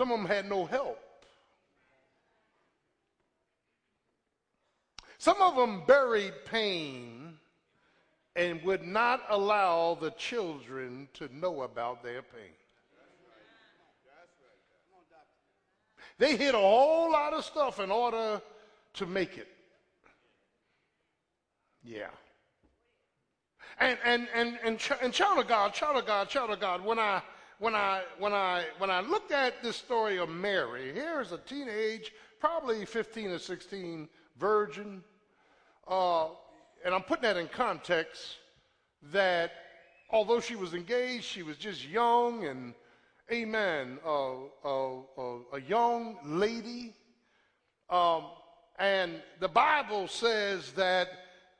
Some 0.00 0.12
of 0.12 0.18
them 0.18 0.28
had 0.28 0.48
no 0.48 0.64
help. 0.64 0.98
Some 5.18 5.42
of 5.42 5.56
them 5.56 5.82
buried 5.86 6.32
pain 6.46 7.34
and 8.34 8.62
would 8.62 8.82
not 8.82 9.20
allow 9.28 9.98
the 10.00 10.12
children 10.12 11.06
to 11.12 11.28
know 11.36 11.64
about 11.64 12.02
their 12.02 12.22
pain. 12.22 12.54
They 16.16 16.34
hid 16.34 16.54
a 16.54 16.58
whole 16.58 17.12
lot 17.12 17.34
of 17.34 17.44
stuff 17.44 17.78
in 17.78 17.90
order 17.90 18.40
to 18.94 19.04
make 19.04 19.36
it. 19.36 19.48
Yeah. 21.84 22.08
And 23.78 23.98
and 24.02 24.28
and 24.32 24.58
and, 24.64 24.80
and 25.02 25.12
child 25.12 25.40
of 25.40 25.46
God, 25.46 25.74
child 25.74 25.98
of 25.98 26.06
God, 26.06 26.30
child 26.30 26.48
of 26.48 26.58
God. 26.58 26.82
When 26.82 26.98
I 26.98 27.20
when 27.60 27.74
I 27.74 28.02
when 28.18 28.32
I 28.32 28.64
when 28.78 28.90
I 28.90 29.00
looked 29.00 29.32
at 29.32 29.62
this 29.62 29.76
story 29.76 30.18
of 30.18 30.30
Mary, 30.30 30.92
here's 30.92 31.30
a 31.30 31.38
teenage, 31.38 32.10
probably 32.40 32.84
15 32.86 33.32
or 33.32 33.38
16 33.38 34.08
virgin, 34.38 35.04
uh, 35.86 36.28
and 36.84 36.94
I'm 36.94 37.02
putting 37.02 37.24
that 37.24 37.36
in 37.36 37.48
context 37.48 38.38
that 39.12 39.52
although 40.08 40.40
she 40.40 40.56
was 40.56 40.72
engaged, 40.72 41.24
she 41.24 41.42
was 41.42 41.58
just 41.58 41.86
young 41.86 42.46
and, 42.46 42.74
amen, 43.30 43.98
uh, 44.06 44.36
uh, 44.64 45.38
a 45.52 45.60
young 45.60 46.16
lady. 46.24 46.94
Um, 47.90 48.24
and 48.78 49.20
the 49.38 49.48
Bible 49.48 50.08
says 50.08 50.72
that 50.72 51.08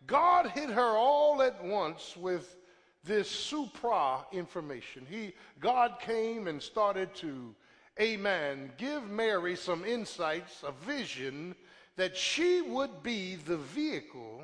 God 0.06 0.46
hit 0.46 0.70
her 0.70 0.96
all 0.96 1.42
at 1.42 1.62
once 1.62 2.16
with 2.16 2.56
this 3.04 3.30
supra 3.30 4.26
information. 4.32 5.06
He, 5.08 5.32
God 5.58 5.98
came 6.00 6.48
and 6.48 6.62
started 6.62 7.14
to, 7.16 7.54
amen, 8.00 8.72
give 8.76 9.08
Mary 9.08 9.56
some 9.56 9.84
insights, 9.84 10.62
a 10.66 10.72
vision 10.84 11.54
that 11.96 12.16
she 12.16 12.62
would 12.62 13.02
be 13.02 13.36
the 13.36 13.56
vehicle 13.56 14.42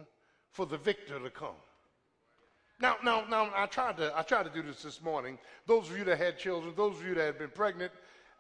for 0.53 0.67
the 0.67 0.79
victor 0.79 1.19
to 1.19 1.31
come. 1.31 1.57
Now, 2.81 2.97
now, 3.03 3.25
now, 3.29 3.51
I 3.55 3.67
tried 3.67 3.97
to, 3.99 4.13
I 4.17 4.23
tried 4.23 4.45
to 4.45 4.51
do 4.51 4.63
this 4.63 4.83
this 4.83 5.03
morning. 5.03 5.39
Those 5.67 5.91
of 5.91 5.97
you 5.97 6.05
that 6.05 6.19
had 6.19 6.39
children, 6.39 6.75
those 6.77 6.97
of 6.97 7.07
you 7.07 7.15
that 7.15 7.25
had 7.25 7.39
been 7.39 7.51
pregnant, 7.51 7.93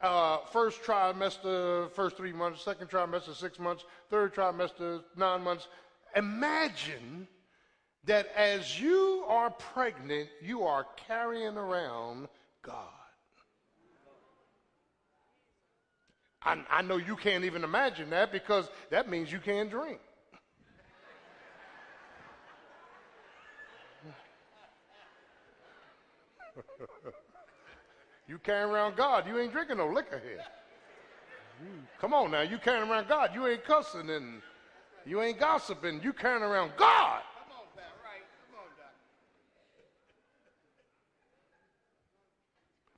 uh, 0.03 0.39
first 0.53 0.83
trimester, 0.83 1.91
first 1.93 2.19
three 2.19 2.33
months, 2.33 2.63
second 2.63 2.89
trimester, 2.91 3.35
six 3.35 3.59
months, 3.59 3.85
third 4.11 4.35
trimester, 4.35 5.03
nine 5.17 5.43
months. 5.43 5.69
Imagine 6.15 7.27
that 8.07 8.29
as 8.37 8.81
you 8.81 9.25
are 9.29 9.51
pregnant, 9.51 10.29
you 10.40 10.62
are 10.62 10.87
carrying 11.09 11.57
around 11.57 12.29
God. 12.62 12.85
I, 16.42 16.62
I 16.71 16.83
know 16.83 16.97
you 16.97 17.16
can't 17.16 17.45
even 17.45 17.64
imagine 17.64 18.11
that 18.11 18.31
because 18.31 18.69
that 18.90 19.11
means 19.11 19.33
you 19.33 19.40
can't 19.40 19.69
drink. 19.69 19.99
you 28.29 28.38
carrying 28.38 28.71
around 28.71 28.97
God, 28.97 29.27
you 29.27 29.37
ain't 29.40 29.51
drinking 29.53 29.79
no 29.79 29.88
liquor 29.88 30.23
here. 30.25 30.45
come 32.01 32.14
on 32.14 32.31
now, 32.31 32.42
you 32.42 32.59
carrying 32.59 32.88
around 32.88 33.09
God, 33.09 33.31
you 33.35 33.49
ain't 33.49 33.64
cussing 33.64 34.09
and 34.11 34.40
you 35.05 35.21
ain't 35.21 35.40
gossiping, 35.40 36.01
you 36.05 36.12
carrying 36.12 36.45
around 36.45 36.71
God. 36.77 37.23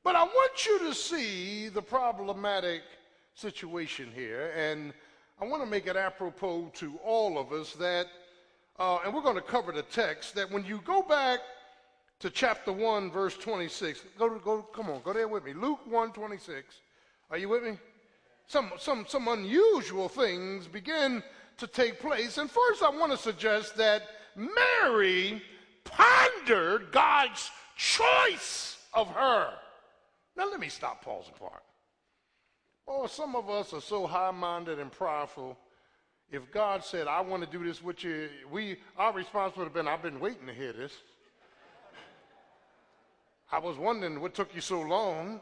But 0.08 0.16
I 0.16 0.24
want 0.24 0.64
you 0.64 0.78
to 0.88 0.94
see 0.94 1.68
the 1.68 1.82
problematic 1.82 2.80
situation 3.34 4.08
here, 4.14 4.54
and 4.56 4.94
I 5.38 5.44
want 5.44 5.62
to 5.62 5.68
make 5.68 5.86
it 5.86 5.96
apropos 5.96 6.70
to 6.76 6.98
all 7.04 7.38
of 7.38 7.52
us 7.52 7.74
that, 7.74 8.06
uh, 8.78 9.00
and 9.04 9.12
we're 9.12 9.20
going 9.20 9.34
to 9.34 9.42
cover 9.42 9.70
the 9.70 9.82
text, 9.82 10.34
that 10.36 10.50
when 10.50 10.64
you 10.64 10.80
go 10.86 11.02
back 11.02 11.40
to 12.20 12.30
chapter 12.30 12.72
1, 12.72 13.10
verse 13.10 13.36
26, 13.36 14.06
go, 14.18 14.38
go 14.38 14.62
come 14.62 14.88
on, 14.88 15.02
go 15.04 15.12
there 15.12 15.28
with 15.28 15.44
me. 15.44 15.52
Luke 15.52 15.80
1 15.86 16.12
26. 16.12 16.76
Are 17.30 17.36
you 17.36 17.50
with 17.50 17.64
me? 17.64 17.76
Some, 18.46 18.72
some, 18.78 19.04
some 19.06 19.28
unusual 19.28 20.08
things 20.08 20.66
begin 20.66 21.22
to 21.58 21.66
take 21.66 22.00
place. 22.00 22.38
And 22.38 22.50
first, 22.50 22.82
I 22.82 22.88
want 22.88 23.12
to 23.12 23.18
suggest 23.18 23.76
that 23.76 24.04
Mary 24.34 25.42
pondered 25.84 26.92
God's 26.92 27.50
choice 27.76 28.78
of 28.94 29.08
her. 29.08 29.52
Now, 30.38 30.48
let 30.48 30.60
me 30.60 30.68
stop, 30.68 31.04
pause, 31.04 31.24
park. 31.36 31.64
Oh, 32.86 33.08
some 33.08 33.34
of 33.34 33.50
us 33.50 33.74
are 33.74 33.80
so 33.80 34.06
high 34.06 34.30
minded 34.30 34.78
and 34.78 34.90
prideful. 34.92 35.58
If 36.30 36.52
God 36.52 36.84
said, 36.84 37.08
I 37.08 37.20
want 37.22 37.42
to 37.42 37.50
do 37.50 37.64
this 37.64 37.82
with 37.82 38.04
you, 38.04 38.28
we, 38.48 38.76
our 38.96 39.12
response 39.12 39.56
would 39.56 39.64
have 39.64 39.74
been, 39.74 39.88
I've 39.88 40.02
been 40.02 40.20
waiting 40.20 40.46
to 40.46 40.54
hear 40.54 40.72
this. 40.72 40.92
I 43.52 43.58
was 43.58 43.76
wondering 43.76 44.20
what 44.20 44.34
took 44.34 44.54
you 44.54 44.60
so 44.60 44.80
long. 44.80 45.40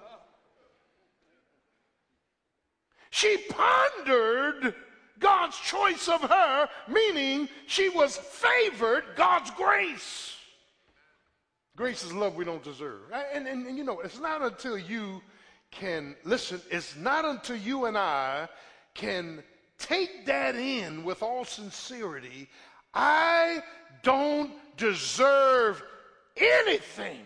She 3.11 3.37
pondered 3.51 4.75
God's 5.19 5.59
choice 5.59 6.09
of 6.09 6.23
her, 6.23 6.69
meaning 6.89 7.51
she 7.67 7.91
was 7.91 8.17
favored 8.17 9.05
God's 9.15 9.51
grace. 9.51 10.36
Grace 11.77 12.03
is 12.03 12.13
love 12.13 12.37
we 12.37 12.45
don't 12.45 12.65
deserve. 12.65 13.03
And, 13.35 13.47
and, 13.47 13.67
and, 13.67 13.77
you 13.77 13.85
know, 13.85 14.01
it's 14.01 14.19
not 14.19 14.41
until 14.41 14.79
you 14.79 15.21
can, 15.71 16.17
listen, 16.25 16.61
it's 16.71 16.97
not 16.97 17.27
until 17.27 17.57
you 17.57 17.85
and 17.85 17.99
I 17.99 18.49
can 18.95 19.43
take 19.79 20.25
that 20.25 20.57
in 20.57 21.05
with 21.05 21.23
all 21.23 21.45
sincerity. 21.45 22.49
I 22.95 23.63
don't 24.03 24.53
deserve 24.79 25.83
anything. 26.37 27.21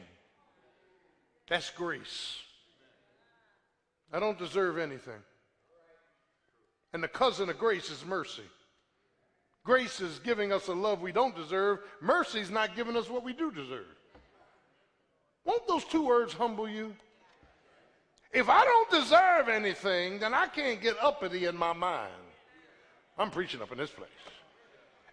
That's 1.49 1.71
grace. 1.71 2.37
I 4.13 4.19
don't 4.19 4.39
deserve 4.39 4.79
anything. 4.79 5.23
And 6.93 7.05
the 7.05 7.09
cousin 7.09 7.49
of 7.49 7.59
grace 7.59 7.89
is 7.89 8.05
mercy. 8.05 8.43
Grace 9.63 10.01
is 10.01 10.19
giving 10.19 10.53
us 10.53 10.67
a 10.67 10.73
love 10.73 11.03
we 11.03 11.13
don't 11.13 11.37
deserve. 11.37 11.79
Mercy 12.01 12.41
is 12.41 12.51
not 12.51 12.75
giving 12.75 12.97
us 12.97 13.09
what 13.09 13.23
we 13.23 13.33
do 13.33 13.53
deserve. 13.53 13.87
Won't 15.51 15.67
those 15.67 15.85
two 15.85 16.07
words 16.07 16.33
humble 16.33 16.69
you? 16.69 16.95
If 18.33 18.49
I 18.49 18.65
don't 18.65 18.89
deserve 18.89 19.49
anything, 19.49 20.21
then 20.21 20.33
I 20.33 20.47
can't 20.47 20.81
get 20.81 20.95
uppity 21.03 21.47
in 21.47 21.57
my 21.57 21.73
mind. 21.73 22.13
I'm 23.19 23.33
preaching 23.33 23.61
up 23.61 23.73
in 23.73 23.79
this 23.79 23.91
place. 23.91 24.09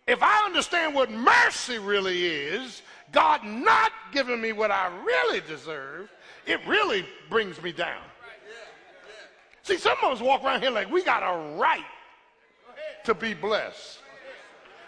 If 0.06 0.22
I 0.22 0.46
understand 0.46 0.94
what 0.94 1.10
mercy 1.10 1.80
really 1.80 2.28
is, 2.28 2.84
God 3.12 3.44
not 3.46 3.92
giving 4.12 4.40
me 4.40 4.52
what 4.52 4.70
I 4.70 4.96
really 5.04 5.42
deserve, 5.48 6.12
it 6.46 6.60
really 6.68 7.04
brings 7.32 7.60
me 7.64 7.72
down. 7.72 8.04
See, 9.64 9.78
some 9.78 9.98
of 10.04 10.12
us 10.12 10.22
walk 10.22 10.44
around 10.44 10.62
here 10.62 10.70
like 10.70 10.92
we 10.92 11.04
got 11.04 11.24
a 11.24 11.58
right 11.58 11.82
to 13.06 13.16
be 13.16 13.34
blessed. 13.34 14.02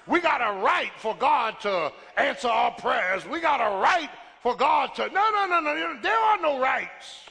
We 0.06 0.20
got 0.20 0.42
a 0.42 0.62
right 0.62 0.92
for 0.98 1.16
God 1.16 1.60
to 1.62 1.92
answer 2.18 2.50
our 2.50 2.72
prayers. 2.72 3.26
We 3.26 3.42
got 3.42 3.60
a 3.62 3.82
right 3.82 4.10
for 4.42 4.56
God 4.56 4.96
to. 4.96 5.08
No, 5.10 5.30
no, 5.32 5.46
no, 5.48 5.60
no. 5.60 5.98
There 6.02 6.18
are 6.18 6.40
no 6.42 6.60
rights. 6.60 7.30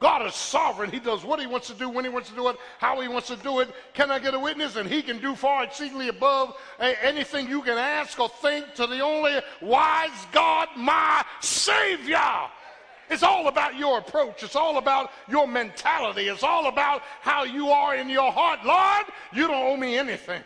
God 0.00 0.24
is 0.26 0.34
sovereign. 0.34 0.92
He 0.92 1.00
does 1.00 1.24
what 1.24 1.40
he 1.40 1.46
wants 1.46 1.66
to 1.66 1.74
do, 1.74 1.88
when 1.88 2.04
he 2.04 2.10
wants 2.10 2.28
to 2.28 2.34
do 2.36 2.48
it, 2.48 2.56
how 2.78 3.00
he 3.00 3.08
wants 3.08 3.26
to 3.28 3.36
do 3.36 3.58
it. 3.58 3.68
Can 3.94 4.12
I 4.12 4.20
get 4.20 4.32
a 4.32 4.38
witness? 4.38 4.76
And 4.76 4.88
he 4.88 5.02
can 5.02 5.18
do 5.20 5.34
far 5.34 5.64
exceedingly 5.64 6.08
above 6.08 6.56
eh, 6.78 6.94
anything 7.02 7.48
you 7.48 7.62
can 7.62 7.76
ask 7.76 8.18
or 8.20 8.28
think 8.28 8.74
to 8.74 8.86
the 8.86 9.00
only 9.00 9.40
wise 9.60 10.26
God, 10.30 10.68
my 10.76 11.24
Savior. 11.40 12.20
It's 13.10 13.24
all 13.24 13.48
about 13.48 13.76
your 13.76 13.98
approach. 13.98 14.42
It's 14.44 14.54
all 14.54 14.78
about 14.78 15.10
your 15.28 15.48
mentality. 15.48 16.28
It's 16.28 16.44
all 16.44 16.68
about 16.68 17.02
how 17.20 17.42
you 17.42 17.70
are 17.70 17.96
in 17.96 18.08
your 18.08 18.30
heart. 18.30 18.60
Lord, 18.64 19.06
you 19.32 19.48
don't 19.48 19.66
owe 19.66 19.76
me 19.76 19.96
anything. 19.98 20.42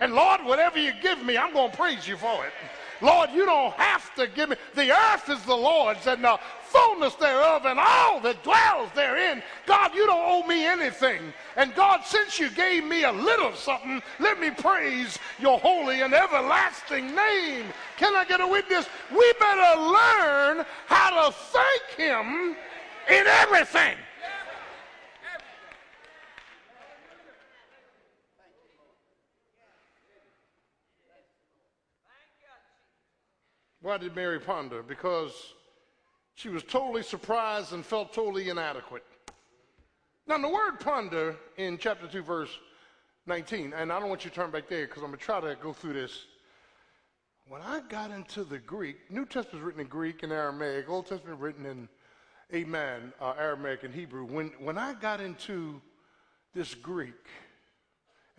And 0.00 0.14
Lord, 0.14 0.44
whatever 0.44 0.80
you 0.80 0.92
give 1.00 1.22
me, 1.22 1.36
I'm 1.36 1.52
going 1.52 1.70
to 1.70 1.76
praise 1.76 2.08
you 2.08 2.16
for 2.16 2.44
it. 2.44 2.52
Lord, 3.04 3.30
you 3.32 3.44
don't 3.44 3.74
have 3.74 4.14
to 4.14 4.26
give 4.26 4.48
me. 4.48 4.56
The 4.74 4.90
earth 4.90 5.28
is 5.28 5.42
the 5.42 5.54
Lord's 5.54 6.06
and 6.06 6.24
the 6.24 6.38
fullness 6.62 7.14
thereof 7.16 7.66
and 7.66 7.78
all 7.78 8.18
that 8.20 8.42
dwells 8.42 8.90
therein. 8.94 9.42
God, 9.66 9.94
you 9.94 10.06
don't 10.06 10.24
owe 10.26 10.46
me 10.46 10.64
anything. 10.64 11.34
And 11.56 11.74
God, 11.74 12.00
since 12.04 12.40
you 12.40 12.48
gave 12.50 12.82
me 12.82 13.04
a 13.04 13.12
little 13.12 13.54
something, 13.54 14.02
let 14.18 14.40
me 14.40 14.50
praise 14.50 15.18
your 15.38 15.58
holy 15.58 16.00
and 16.00 16.14
everlasting 16.14 17.14
name. 17.14 17.66
Can 17.98 18.16
I 18.16 18.24
get 18.24 18.40
a 18.40 18.46
witness? 18.46 18.86
We 19.10 19.32
better 19.38 19.80
learn 19.80 20.64
how 20.86 21.26
to 21.26 21.32
thank 21.32 21.98
him 21.98 22.56
in 23.08 23.26
everything. 23.26 23.96
Why 33.84 33.98
did 33.98 34.16
Mary 34.16 34.40
ponder? 34.40 34.82
Because 34.82 35.52
she 36.36 36.48
was 36.48 36.62
totally 36.62 37.02
surprised 37.02 37.74
and 37.74 37.84
felt 37.84 38.14
totally 38.14 38.48
inadequate. 38.48 39.04
Now, 40.26 40.38
the 40.38 40.48
word 40.48 40.80
ponder 40.80 41.36
in 41.58 41.76
chapter 41.76 42.06
2, 42.06 42.22
verse 42.22 42.48
19, 43.26 43.74
and 43.74 43.92
I 43.92 44.00
don't 44.00 44.08
want 44.08 44.24
you 44.24 44.30
to 44.30 44.36
turn 44.36 44.50
back 44.50 44.70
there 44.70 44.86
because 44.86 45.02
I'm 45.02 45.10
going 45.10 45.18
to 45.18 45.24
try 45.24 45.38
to 45.38 45.54
go 45.62 45.74
through 45.74 45.92
this. 45.92 46.24
When 47.46 47.60
I 47.60 47.82
got 47.90 48.10
into 48.10 48.42
the 48.42 48.56
Greek, 48.56 48.96
New 49.10 49.26
Testament 49.26 49.56
is 49.56 49.66
written 49.66 49.82
in 49.82 49.88
Greek 49.88 50.22
and 50.22 50.32
Aramaic, 50.32 50.88
Old 50.88 51.06
Testament 51.06 51.38
written 51.38 51.66
in, 51.66 51.86
amen, 52.54 53.12
uh, 53.20 53.34
Aramaic 53.38 53.82
and 53.82 53.92
Hebrew. 53.92 54.24
When, 54.24 54.50
when 54.60 54.78
I 54.78 54.94
got 54.94 55.20
into 55.20 55.82
this 56.54 56.74
Greek, 56.74 57.26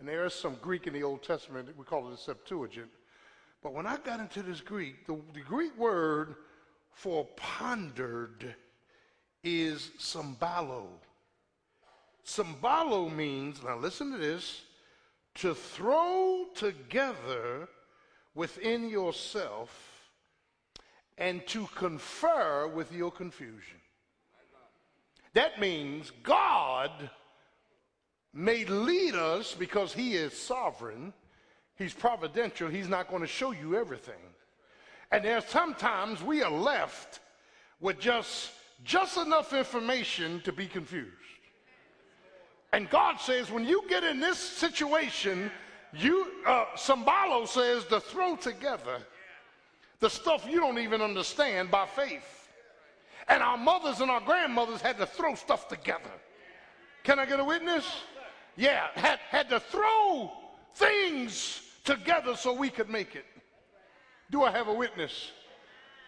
and 0.00 0.08
there 0.08 0.26
is 0.26 0.34
some 0.34 0.56
Greek 0.60 0.88
in 0.88 0.92
the 0.92 1.04
Old 1.04 1.22
Testament, 1.22 1.68
we 1.78 1.84
call 1.84 2.08
it 2.08 2.10
the 2.10 2.16
Septuagint, 2.16 2.90
but 3.66 3.74
when 3.74 3.84
I 3.84 3.96
got 3.96 4.20
into 4.20 4.44
this 4.44 4.60
Greek, 4.60 5.08
the, 5.08 5.18
the 5.34 5.40
Greek 5.40 5.76
word 5.76 6.36
for 6.92 7.26
pondered 7.34 8.54
is 9.42 9.90
symbalo. 9.98 10.84
Symbalo 12.24 13.12
means, 13.12 13.60
now 13.64 13.76
listen 13.76 14.12
to 14.12 14.18
this, 14.18 14.62
to 15.34 15.52
throw 15.52 16.44
together 16.54 17.68
within 18.36 18.88
yourself 18.88 20.10
and 21.18 21.44
to 21.48 21.66
confer 21.74 22.68
with 22.68 22.92
your 22.92 23.10
confusion. 23.10 23.80
That 25.34 25.58
means 25.58 26.12
God 26.22 27.10
may 28.32 28.64
lead 28.64 29.16
us 29.16 29.56
because 29.56 29.92
he 29.92 30.14
is 30.14 30.40
sovereign 30.40 31.12
He's 31.76 31.92
providential. 31.92 32.68
He's 32.68 32.88
not 32.88 33.08
going 33.08 33.22
to 33.22 33.28
show 33.28 33.52
you 33.52 33.76
everything. 33.76 34.14
And 35.12 35.24
there's 35.24 35.44
sometimes 35.44 36.22
we 36.22 36.42
are 36.42 36.50
left 36.50 37.20
with 37.80 38.00
just, 38.00 38.50
just 38.84 39.16
enough 39.18 39.52
information 39.52 40.40
to 40.42 40.52
be 40.52 40.66
confused. 40.66 41.12
And 42.72 42.90
God 42.90 43.20
says, 43.20 43.50
when 43.50 43.64
you 43.64 43.84
get 43.88 44.04
in 44.04 44.20
this 44.20 44.38
situation, 44.38 45.50
you, 45.92 46.32
uh, 46.46 46.64
Sambalo 46.74 47.46
says 47.46 47.84
to 47.86 48.00
throw 48.00 48.36
together 48.36 48.98
the 50.00 50.10
stuff 50.10 50.46
you 50.48 50.60
don't 50.60 50.78
even 50.78 51.00
understand 51.00 51.70
by 51.70 51.86
faith. 51.86 52.48
And 53.28 53.42
our 53.42 53.56
mothers 53.56 54.00
and 54.00 54.10
our 54.10 54.20
grandmothers 54.20 54.80
had 54.80 54.98
to 54.98 55.06
throw 55.06 55.34
stuff 55.34 55.68
together. 55.68 56.10
Can 57.02 57.18
I 57.18 57.26
get 57.26 57.40
a 57.40 57.44
witness? 57.44 57.86
Yeah, 58.56 58.86
had, 58.94 59.18
had 59.30 59.48
to 59.50 59.60
throw 59.60 60.32
things 60.74 61.62
together 61.86 62.36
so 62.36 62.52
we 62.52 62.68
could 62.68 62.90
make 62.90 63.14
it. 63.14 63.24
Do 64.30 64.42
I 64.42 64.50
have 64.50 64.68
a 64.68 64.74
witness? 64.74 65.30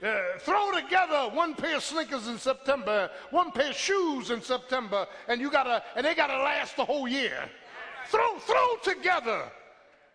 Uh, 0.05 0.21
throw 0.41 0.71
together 0.73 1.31
one 1.35 1.55
pair 1.55 1.77
of 1.77 1.83
sneakers 1.83 2.29
in 2.29 2.39
September, 2.39 3.11
one 3.31 3.51
pair 3.51 3.71
of 3.71 3.75
shoes 3.75 4.31
in 4.31 4.41
September, 4.41 5.07
and 5.27 5.41
you 5.41 5.51
gotta, 5.51 5.83
and 5.97 6.05
they 6.05 6.15
gotta 6.15 6.37
last 6.37 6.77
the 6.77 6.85
whole 6.85 7.09
year. 7.09 7.49
Throw, 8.09 8.39
throw 8.39 8.77
together, 8.83 9.51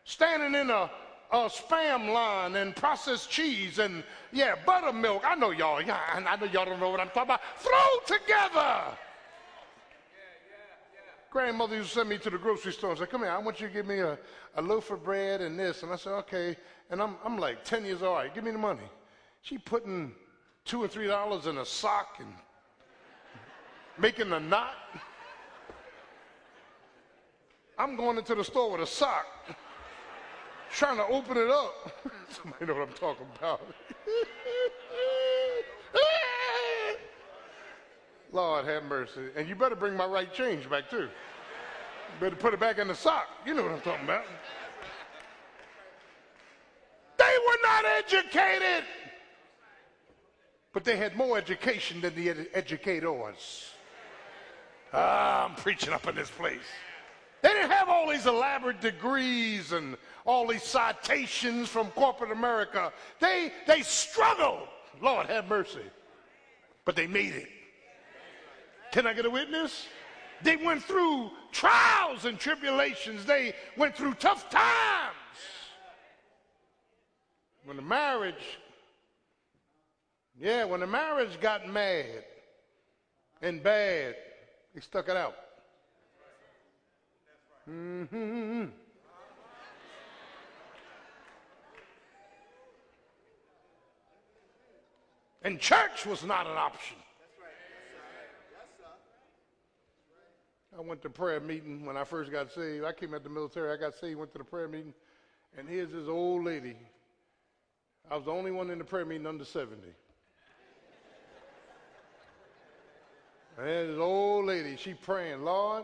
standing 0.06 0.60
in 0.60 0.70
a, 0.70 0.90
a 1.32 1.50
spam 1.50 2.14
line 2.14 2.56
and 2.56 2.76
processed 2.76 3.30
cheese 3.30 3.80
and 3.80 4.04
yeah, 4.32 4.56
buttermilk. 4.66 5.24
I 5.26 5.36
know 5.36 5.52
y'all, 5.52 5.82
yeah, 5.82 6.00
I 6.14 6.36
know 6.38 6.46
y'all 6.46 6.66
don't 6.66 6.80
know 6.80 6.90
what 6.90 7.02
I'm 7.02 7.08
talking 7.08 7.24
about. 7.24 7.42
Throw 7.58 8.18
together. 8.18 8.98
Grandmother 11.34 11.76
used 11.78 11.90
to 11.90 11.96
send 11.96 12.10
me 12.10 12.20
to 12.20 12.30
the 12.30 12.38
grocery 12.38 12.72
store 12.72 12.92
and 12.92 13.00
say, 13.00 13.08
Come 13.08 13.22
here, 13.22 13.32
I 13.32 13.40
want 13.40 13.60
you 13.60 13.68
to 13.68 13.74
give 13.74 13.88
me 13.88 13.98
a, 13.98 14.20
a 14.56 14.62
loaf 14.62 14.92
of 14.92 15.04
bread 15.04 15.42
and 15.42 15.60
this. 15.60 15.82
And 15.82 15.92
I 15.92 15.96
said, 15.96 16.12
Okay. 16.12 16.56
And 16.92 17.02
I'm, 17.02 17.16
I'm 17.26 17.40
like 17.40 17.66
10 17.66 17.86
years 17.86 18.04
old. 18.04 18.12
All 18.12 18.16
right, 18.18 18.34
give 18.34 18.44
me 18.44 18.52
the 18.52 18.60
money. 18.60 18.88
She 19.42 19.58
putting 19.58 20.14
two 20.64 20.84
or 20.84 20.88
three 20.88 21.08
dollars 21.08 21.48
in 21.48 21.58
a 21.58 21.66
sock 21.66 22.18
and 22.20 22.32
making 23.98 24.32
a 24.32 24.40
knot. 24.40 24.76
I'm 27.80 27.96
going 27.96 28.20
into 28.20 28.36
the 28.36 28.44
store 28.44 28.72
with 28.72 28.82
a 28.82 28.88
sock, 28.88 29.26
trying 30.70 30.98
to 30.98 31.08
open 31.08 31.36
it 31.38 31.50
up. 31.50 31.92
Somebody 32.30 32.68
know 32.68 32.76
what 32.76 32.90
I'm 32.90 32.94
talking 32.94 33.26
about. 33.40 33.62
Lord 38.34 38.66
have 38.66 38.84
mercy. 38.84 39.28
And 39.36 39.48
you 39.48 39.56
better 39.56 39.76
bring 39.76 39.96
my 39.96 40.06
right 40.06 40.32
change 40.34 40.70
back 40.70 40.90
too. 40.90 41.08
Better 42.20 42.36
put 42.36 42.54
it 42.54 42.60
back 42.60 42.80
in 42.80 42.88
the 42.88 42.96
sock. 42.96 43.28
You 43.46 43.54
know 43.54 43.64
what 43.64 43.72
I'm 43.72 43.82
talking 43.82 44.04
about. 44.04 44.26
They 47.18 47.38
were 47.48 47.58
not 47.64 47.86
educated, 47.86 48.84
but 50.74 50.84
they 50.84 50.98
had 50.98 51.16
more 51.16 51.38
education 51.38 52.02
than 52.02 52.16
the 52.16 52.30
ed- 52.32 52.48
educators. 52.54 53.72
Ah, 54.92 55.46
I'm 55.46 55.56
preaching 55.56 55.94
up 55.94 56.08
in 56.08 56.16
this 56.16 56.30
place. 56.30 56.60
They 57.42 57.50
didn't 57.50 57.72
have 57.72 57.90
all 57.90 58.10
these 58.10 58.26
elaborate 58.26 58.82
degrees 58.82 59.74
and 59.74 59.98
all 60.26 60.48
these 60.48 60.64
citations 60.64 61.70
from 61.70 61.88
corporate 61.92 62.32
America. 62.32 62.92
They, 63.20 63.52
they 63.68 63.82
struggled. 63.82 64.68
Lord 65.02 65.28
have 65.28 65.48
mercy. 65.48 65.82
But 66.86 66.96
they 66.96 67.08
made 67.08 67.34
it. 67.34 67.50
Can 68.94 69.08
I 69.08 69.14
get 69.14 69.26
a 69.26 69.30
witness? 69.30 69.88
They 70.44 70.56
went 70.56 70.84
through 70.84 71.32
trials 71.52 72.26
and 72.26 72.38
tribulations. 72.38 73.26
They 73.26 73.56
went 73.76 73.96
through 73.96 74.14
tough 74.14 74.52
times. 74.52 75.16
When 77.66 77.76
the 77.76 77.82
marriage, 77.82 78.60
yeah, 80.40 80.64
when 80.66 80.82
the 80.82 80.86
marriage 80.86 81.42
got 81.42 81.68
mad 81.68 82.24
and 83.42 83.64
bad, 83.64 84.16
they 84.76 84.82
stuck 84.82 85.10
it 85.10 85.18
out. 85.18 85.38
Mm-hmm. 87.68 88.66
And 95.42 95.60
church 95.60 96.06
was 96.06 96.24
not 96.24 96.46
an 96.46 96.58
option. 96.58 96.98
I 100.78 100.82
went 100.82 101.02
to 101.04 101.10
prayer 101.10 101.40
meeting 101.40 101.86
when 101.86 101.98
I 101.98 102.04
first 102.04 102.32
got 102.32 102.52
saved. 102.52 102.84
I 102.84 102.94
came 102.94 103.14
out 103.14 103.24
the 103.24 103.30
military. 103.30 103.72
I 103.72 103.78
got 103.78 103.94
saved, 103.96 104.18
went 104.18 104.32
to 104.34 104.40
the 104.40 104.44
prayer 104.44 104.68
meeting, 104.68 104.94
and 105.58 105.70
here's 105.70 105.92
this 105.92 106.08
old 106.08 106.44
lady. 106.44 106.76
I 108.10 108.16
was 108.16 108.26
the 108.26 108.32
only 108.32 108.52
one 108.52 108.70
in 108.70 108.80
the 108.80 108.84
prayer 108.84 109.06
meeting 109.06 109.28
under 109.28 109.46
70. 109.46 109.78
And 113.58 113.68
this 113.68 114.00
old 114.00 114.46
lady, 114.46 114.76
she 114.78 114.96
praying, 114.96 115.44
Lord, 115.44 115.84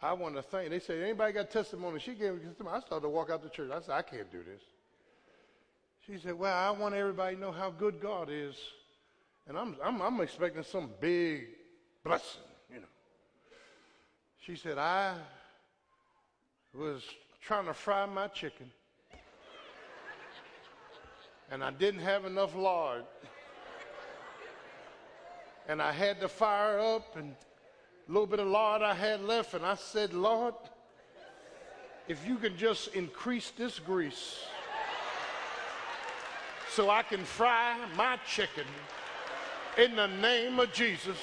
I 0.00 0.14
want 0.14 0.36
to 0.36 0.42
thank. 0.42 0.70
They 0.70 0.80
said, 0.80 1.02
anybody 1.02 1.34
got 1.34 1.50
testimony? 1.50 2.00
She 2.00 2.14
gave 2.14 2.34
me 2.34 2.40
testimony. 2.40 2.76
I 2.76 2.80
started 2.80 3.02
to 3.02 3.08
walk 3.10 3.30
out 3.30 3.42
the 3.42 3.50
church. 3.50 3.70
I 3.70 3.80
said, 3.80 3.90
I 3.90 4.02
can't 4.02 4.30
do 4.32 4.38
this. 4.38 4.62
She 6.06 6.18
said, 6.18 6.34
well, 6.38 6.56
I 6.56 6.70
want 6.70 6.94
everybody 6.94 7.34
to 7.34 7.40
know 7.40 7.52
how 7.52 7.70
good 7.70 8.00
God 8.00 8.28
is. 8.30 8.54
And 9.46 9.58
I'm, 9.58 9.76
I'm, 9.84 10.00
I'm 10.00 10.20
expecting 10.20 10.62
some 10.62 10.90
big 11.00 11.46
blessing. 12.02 12.40
She 14.46 14.54
said, 14.54 14.78
I 14.78 15.14
was 16.72 17.02
trying 17.42 17.66
to 17.66 17.74
fry 17.74 18.06
my 18.06 18.28
chicken 18.28 18.70
and 21.50 21.64
I 21.64 21.72
didn't 21.72 22.02
have 22.02 22.24
enough 22.24 22.54
lard. 22.54 23.02
And 25.68 25.82
I 25.82 25.90
had 25.90 26.20
to 26.20 26.28
fire 26.28 26.78
up 26.78 27.16
and 27.16 27.34
a 28.08 28.12
little 28.12 28.28
bit 28.28 28.38
of 28.38 28.46
lard 28.46 28.82
I 28.82 28.94
had 28.94 29.20
left, 29.20 29.54
and 29.54 29.66
I 29.66 29.74
said, 29.74 30.14
Lord, 30.14 30.54
if 32.06 32.24
you 32.24 32.36
can 32.36 32.56
just 32.56 32.94
increase 32.94 33.50
this 33.50 33.80
grease 33.80 34.44
so 36.70 36.88
I 36.88 37.02
can 37.02 37.24
fry 37.24 37.76
my 37.96 38.16
chicken 38.24 38.66
in 39.76 39.96
the 39.96 40.06
name 40.06 40.60
of 40.60 40.72
Jesus. 40.72 41.18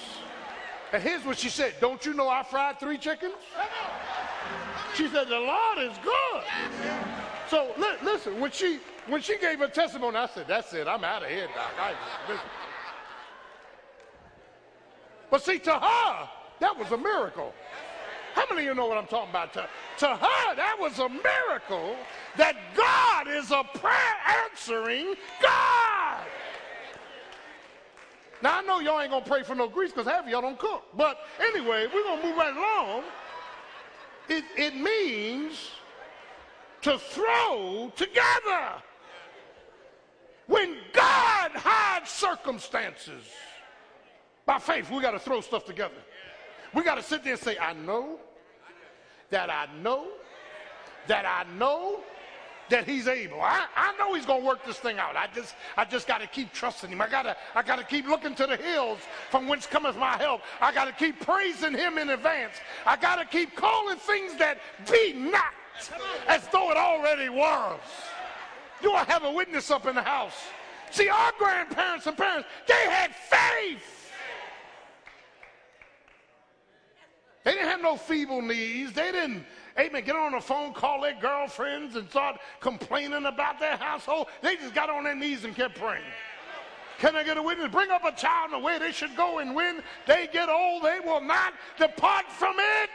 And 0.93 1.01
here's 1.01 1.25
what 1.25 1.39
she 1.39 1.49
said 1.49 1.73
Don't 1.81 2.05
you 2.05 2.13
know 2.13 2.29
I 2.29 2.43
fried 2.43 2.79
three 2.79 2.97
chickens? 2.97 3.33
She 4.95 5.07
said, 5.07 5.27
The 5.27 5.39
Lord 5.39 5.79
is 5.79 5.97
good. 6.03 6.43
So 7.49 7.73
li- 7.77 7.97
listen, 8.03 8.39
when 8.39 8.51
she 8.51 8.79
when 9.07 9.21
she 9.21 9.37
gave 9.39 9.59
her 9.59 9.67
testimony, 9.67 10.15
I 10.17 10.27
said, 10.27 10.45
That's 10.47 10.71
it, 10.73 10.87
I'm 10.87 11.03
out 11.03 11.23
of 11.23 11.29
here, 11.29 11.47
Doc. 11.47 11.71
I, 11.79 11.93
but 15.31 15.43
see, 15.43 15.57
to 15.59 15.73
her, 15.73 16.29
that 16.59 16.77
was 16.77 16.91
a 16.91 16.97
miracle. 16.97 17.53
How 18.35 18.45
many 18.49 18.61
of 18.61 18.67
you 18.67 18.75
know 18.75 18.87
what 18.87 18.97
I'm 18.99 19.07
talking 19.07 19.31
about? 19.31 19.53
To, 19.53 19.67
to 19.99 20.07
her, 20.07 20.55
that 20.55 20.77
was 20.79 20.99
a 20.99 21.09
miracle 21.09 21.95
that 22.37 22.55
God 22.75 23.27
is 23.27 23.49
a 23.51 23.63
prayer 23.77 24.15
answering 24.51 25.15
God. 25.41 25.92
Now, 28.43 28.59
I 28.59 28.61
know 28.61 28.81
y'all 28.81 28.99
ain't 28.99 29.09
going 29.09 29.23
to 29.23 29.29
pray 29.29 29.41
for 29.43 29.55
no 29.55 29.69
grease 29.69 29.91
because 29.91 30.05
half 30.05 30.25
of 30.25 30.29
y'all 30.29 30.41
don't 30.41 30.59
cook. 30.59 30.83
But 30.97 31.17
anyway, 31.39 31.87
we're 31.93 32.03
going 32.03 32.19
to 32.19 32.27
move 32.27 32.35
right 32.35 32.53
along. 32.53 33.03
It, 34.27 34.43
it 34.57 34.75
means 34.75 35.71
to 36.81 36.99
throw 36.99 37.89
together. 37.95 38.83
When 40.47 40.75
God 40.91 41.51
hides 41.53 42.09
circumstances, 42.09 43.23
by 44.45 44.59
faith, 44.59 44.91
we 44.91 45.01
got 45.01 45.11
to 45.11 45.19
throw 45.19 45.39
stuff 45.39 45.63
together. 45.63 45.95
We 46.73 46.83
got 46.83 46.95
to 46.95 47.01
sit 47.01 47.23
there 47.23 47.33
and 47.33 47.41
say, 47.41 47.57
I 47.57 47.71
know 47.71 48.19
that 49.29 49.49
I 49.49 49.67
know 49.81 50.07
that 51.07 51.25
I 51.25 51.45
know 51.57 52.01
that 52.73 52.87
he's 52.87 53.07
able. 53.07 53.39
I, 53.39 53.67
I 53.75 53.95
know 53.99 54.15
he's 54.15 54.25
gonna 54.25 54.43
work 54.43 54.65
this 54.65 54.79
thing 54.79 54.97
out. 54.97 55.15
I 55.15 55.27
just 55.35 55.53
I 55.77 55.85
just 55.85 56.07
gotta 56.07 56.25
keep 56.25 56.51
trusting 56.53 56.89
him. 56.89 57.01
I 57.01 57.07
gotta 57.07 57.37
I 57.53 57.61
gotta 57.61 57.83
keep 57.83 58.07
looking 58.07 58.33
to 58.33 58.47
the 58.47 58.57
hills 58.57 58.97
from 59.29 59.47
whence 59.47 59.67
cometh 59.67 59.95
my 59.95 60.17
help. 60.17 60.41
I 60.59 60.73
gotta 60.73 60.91
keep 60.91 61.19
praising 61.19 61.73
him 61.73 61.99
in 61.99 62.09
advance. 62.09 62.53
I 62.83 62.95
gotta 62.95 63.25
keep 63.25 63.55
calling 63.55 63.97
things 63.97 64.35
that 64.37 64.57
be 64.91 65.13
not 65.13 65.53
as 66.27 66.47
though 66.47 66.71
it 66.71 66.77
already 66.77 67.29
was. 67.29 67.79
Do 68.81 68.91
I 68.91 69.03
have 69.03 69.23
a 69.23 69.31
witness 69.31 69.69
up 69.69 69.85
in 69.85 69.93
the 69.93 70.01
house? 70.01 70.47
See, 70.89 71.09
our 71.09 71.31
grandparents 71.37 72.07
and 72.07 72.17
parents, 72.17 72.49
they 72.67 72.89
had 72.89 73.11
faith. 73.13 74.11
They 77.43 77.51
didn't 77.51 77.67
have 77.67 77.81
no 77.83 77.97
feeble 77.97 78.41
knees. 78.41 78.93
They 78.93 79.11
didn't 79.11 79.45
amen, 79.77 80.03
get 80.03 80.15
on 80.15 80.33
the 80.33 80.39
phone, 80.39 80.73
call 80.73 81.01
their 81.01 81.15
girlfriends, 81.19 81.95
and 81.95 82.09
start 82.09 82.39
complaining 82.59 83.25
about 83.25 83.59
their 83.59 83.77
household. 83.77 84.27
They 84.41 84.55
just 84.55 84.73
got 84.73 84.89
on 84.89 85.03
their 85.03 85.15
knees 85.15 85.43
and 85.43 85.55
kept 85.55 85.75
praying. 85.75 86.03
Can 86.99 87.15
I 87.15 87.23
get 87.23 87.37
a 87.37 87.43
witness? 87.43 87.69
Bring 87.71 87.89
up 87.89 88.05
a 88.05 88.11
child 88.11 88.51
in 88.53 88.59
the 88.59 88.65
way 88.65 88.79
they 88.79 88.91
should 88.91 89.15
go, 89.15 89.39
and 89.39 89.55
when 89.55 89.81
they 90.07 90.29
get 90.31 90.49
old, 90.49 90.83
they 90.83 90.99
will 90.99 91.21
not 91.21 91.53
depart 91.77 92.25
from 92.31 92.55
it. 92.57 92.89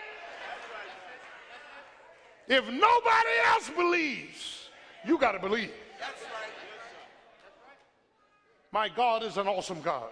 If 2.49 2.65
nobody 2.67 3.29
else 3.47 3.71
believes, 3.71 4.71
you 5.05 5.19
got 5.19 5.33
to 5.33 5.39
believe. 5.39 5.73
My 8.73 8.89
God 8.89 9.23
is 9.23 9.37
an 9.37 9.47
awesome 9.47 9.81
God. 9.83 10.11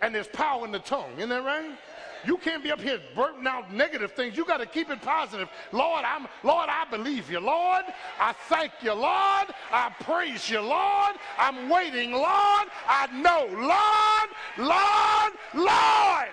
And 0.00 0.14
there's 0.14 0.28
power 0.28 0.64
in 0.64 0.72
the 0.72 0.78
tongue. 0.78 1.12
Isn't 1.16 1.30
that 1.30 1.44
right? 1.44 1.78
You 2.26 2.36
can't 2.38 2.62
be 2.62 2.70
up 2.70 2.80
here 2.80 3.00
burning 3.14 3.46
out 3.46 3.72
negative 3.72 4.12
things. 4.12 4.36
You 4.36 4.44
got 4.44 4.58
to 4.58 4.66
keep 4.66 4.90
it 4.90 5.02
positive. 5.02 5.48
Lord, 5.72 6.04
I'm 6.04 6.26
Lord, 6.42 6.68
I 6.70 6.84
believe 6.90 7.30
you. 7.30 7.40
Lord, 7.40 7.84
I 8.18 8.32
thank 8.48 8.72
you, 8.82 8.92
Lord. 8.92 9.48
I 9.70 9.92
praise 10.00 10.48
you, 10.48 10.60
Lord. 10.60 11.16
I'm 11.38 11.68
waiting, 11.68 12.12
Lord. 12.12 12.68
I 12.86 13.08
know, 13.12 13.46
Lord, 13.50 14.68
Lord, 14.68 15.32
Lord. 15.54 16.28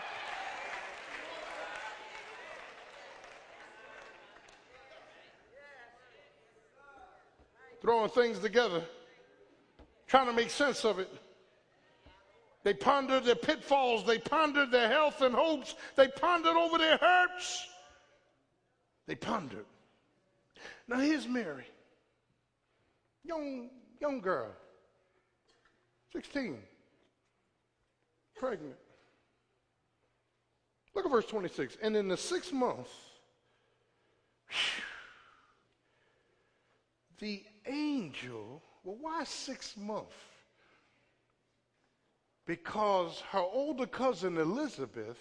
Throwing 7.82 8.10
things 8.12 8.38
together, 8.38 8.84
trying 10.08 10.28
to 10.28 10.34
make 10.34 10.52
sense 10.52 10.86
of 10.86 11.00
it. 11.00 11.10
They 12.64 12.74
pondered 12.74 13.24
their 13.24 13.36
pitfalls. 13.36 14.06
They 14.06 14.20
pondered 14.20 14.72
their 14.72 14.88
health 14.88 15.22
and 15.22 15.34
hopes. 15.34 15.76
They 15.96 16.08
pondered 16.08 16.56
over 16.56 16.78
their 16.78 16.98
hurts. 16.98 17.68
They 19.08 19.16
pondered. 19.16 19.66
Now 20.88 21.00
here's 21.00 21.28
Mary, 21.28 21.66
young, 23.24 23.70
young 24.00 24.20
girl, 24.22 24.52
16, 26.14 26.58
pregnant. 28.36 28.76
Look 30.94 31.06
at 31.06 31.12
verse 31.12 31.26
26. 31.26 31.78
And 31.82 31.96
in 31.96 32.08
the 32.08 32.18
sixth 32.18 32.52
month, 32.52 32.90
the 37.20 37.44
angel, 37.66 38.62
well, 38.84 38.98
why 39.00 39.24
six 39.24 39.78
months? 39.78 40.14
Because 42.52 43.24
her 43.32 43.40
older 43.40 43.86
cousin 43.86 44.38
Elizabeth 44.38 45.18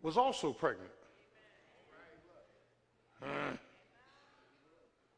was 0.00 0.16
also 0.16 0.52
pregnant. 0.52 0.92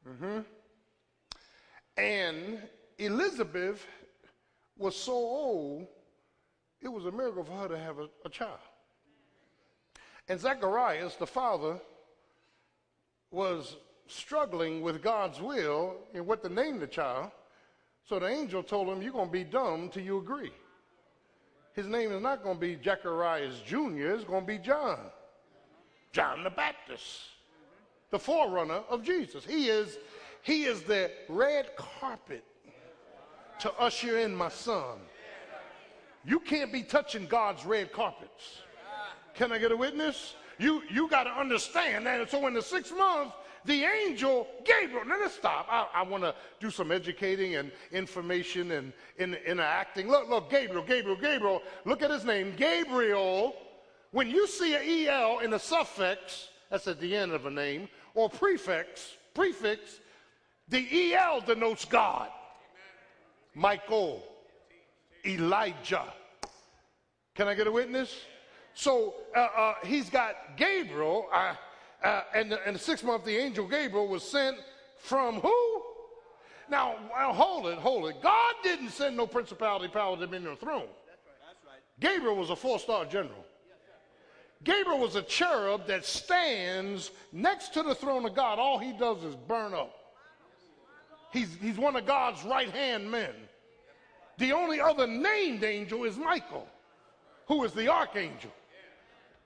Mm-hmm. 0.09 0.39
And 1.99 2.63
Elizabeth 2.97 3.87
was 4.79 4.97
so 4.97 5.13
old, 5.13 5.87
it 6.81 6.89
was 6.89 7.05
a 7.05 7.13
miracle 7.13 7.45
for 7.45 7.53
her 7.53 7.69
to 7.69 7.79
have 7.79 7.99
a, 7.99 8.09
a 8.25 8.31
child. 8.31 8.57
And 10.31 10.41
Zacharias, 10.41 11.17
the 11.17 11.27
father, 11.27 11.79
was 13.31 13.77
struggling 14.07 14.81
with 14.81 15.03
God's 15.03 15.43
will 15.43 15.97
in 16.15 16.25
what 16.25 16.43
to 16.43 16.49
name 16.49 16.79
the 16.79 16.87
child. 16.87 17.33
So 18.09 18.19
the 18.19 18.27
angel 18.27 18.63
told 18.63 18.89
him, 18.89 19.03
You're 19.03 19.13
going 19.13 19.29
to 19.29 19.33
be 19.33 19.45
dumb 19.45 19.89
till 19.89 20.03
you 20.03 20.19
agree. 20.19 20.53
His 21.73 21.87
name 21.87 22.13
is 22.13 22.23
not 22.23 22.43
going 22.43 22.57
to 22.57 22.61
be 22.61 22.79
Zacharias 22.83 23.61
Jr., 23.67 24.11
it's 24.11 24.25
going 24.25 24.43
to 24.43 24.47
be 24.47 24.59
John. 24.59 24.99
John 26.13 26.45
the 26.45 26.51
Baptist, 26.51 27.23
the 28.11 28.19
forerunner 28.19 28.83
of 28.89 29.03
Jesus. 29.03 29.45
He 29.45 29.69
is, 29.69 29.99
he 30.43 30.65
is 30.65 30.83
the 30.83 31.11
red 31.29 31.75
carpet 31.77 32.45
to 33.59 33.73
usher 33.75 34.21
in 34.21 34.35
my 34.35 34.49
son. 34.49 34.99
You 36.25 36.39
can't 36.39 36.73
be 36.73 36.83
touching 36.83 37.27
God's 37.27 37.65
red 37.65 37.93
carpets. 37.93 38.61
Can 39.35 39.51
I 39.51 39.59
get 39.59 39.73
a 39.73 39.77
witness? 39.77 40.35
You, 40.59 40.83
you 40.89 41.09
got 41.09 41.25
to 41.25 41.31
understand 41.31 42.07
that. 42.07 42.31
So 42.31 42.47
in 42.47 42.55
the 42.55 42.63
sixth 42.63 42.97
month, 42.97 43.33
the 43.65 43.85
angel 43.85 44.47
Gabriel. 44.65 45.05
Now 45.07 45.19
let's 45.21 45.35
stop. 45.35 45.67
I, 45.71 45.87
I 45.95 46.03
want 46.03 46.23
to 46.23 46.35
do 46.61 46.71
some 46.71 46.93
educating 46.93 47.57
and 47.57 47.71
information 47.93 48.73
and 48.73 48.93
in, 49.19 49.35
interacting. 49.47 50.09
Look, 50.09 50.29
look, 50.29 50.51
Gabriel, 50.51 50.85
Gabriel, 50.85 51.17
Gabriel. 51.17 51.63
Look 51.85 52.03
at 52.03 52.11
his 52.11 52.25
name, 52.25 52.55
Gabriel. 52.57 53.55
When 54.11 54.31
you 54.31 54.47
see 54.47 54.75
an 54.75 55.09
EL 55.09 55.41
in 55.41 55.55
a 55.55 55.59
suffix, 55.59 56.49
that's 56.71 56.87
at 56.87 57.01
the 57.01 57.17
end 57.17 57.33
of 57.33 57.47
a 57.47 57.51
name, 57.51 57.89
or 58.15 58.29
prefix, 58.29 59.17
prefix, 59.35 60.01
the 60.69 61.15
EL 61.15 61.41
denotes 61.41 61.85
God. 61.85 62.29
Michael, 63.55 64.23
Elijah. 65.27 66.13
Can 67.35 67.49
I 67.49 67.55
get 67.55 67.67
a 67.67 67.73
witness? 67.73 68.15
So 68.75 69.15
uh, 69.37 69.41
uh, 69.57 69.75
he's 69.85 70.11
got 70.11 70.57
Gabriel. 70.57 71.27
Uh, 72.05 72.23
and, 72.35 72.53
the, 72.53 72.67
and 72.67 72.77
the 72.77 72.81
sixth 72.81 73.05
month, 73.05 73.25
the 73.25 73.37
angel 73.37 73.67
Gabriel 73.67 74.07
was 74.07 74.23
sent 74.23 74.59
from 74.99 75.41
who? 75.41 75.83
Now, 76.71 76.97
well, 77.13 77.33
hold 77.33 77.67
it, 77.67 77.79
hold 77.79 78.09
it. 78.09 78.23
God 78.23 78.55
didn't 78.63 78.91
send 78.91 79.17
no 79.17 79.27
principality, 79.27 79.89
power, 79.89 80.17
dominion, 80.17 80.53
or 80.53 80.57
throne. 80.57 80.89
That's 81.07 81.65
right. 81.67 81.81
Gabriel 82.01 82.37
was 82.37 82.51
a 82.51 82.57
four 82.57 82.79
star 82.79 83.05
general. 83.05 83.45
Gabriel 84.63 84.99
was 84.99 85.15
a 85.15 85.23
cherub 85.23 85.87
that 85.87 86.05
stands 86.05 87.11
next 87.33 87.75
to 87.75 87.83
the 87.83 87.95
throne 87.95 88.25
of 88.25 88.35
God. 88.35 88.59
All 88.59 88.79
he 88.79 88.93
does 88.93 89.23
is 89.23 89.35
burn 89.35 89.75
up. 89.75 89.95
He's, 91.33 91.55
he's 91.61 91.77
one 91.77 91.97
of 91.97 92.07
God's 92.07 92.43
right 92.45 92.71
hand 92.71 93.11
men. 93.11 93.35
The 94.39 94.53
only 94.53 94.81
other 94.81 95.07
named 95.07 95.65
angel 95.65 96.05
is 96.05 96.17
Michael, 96.17 96.67
who 97.47 97.63
is 97.65 97.73
the 97.73 97.89
archangel. 97.89 98.51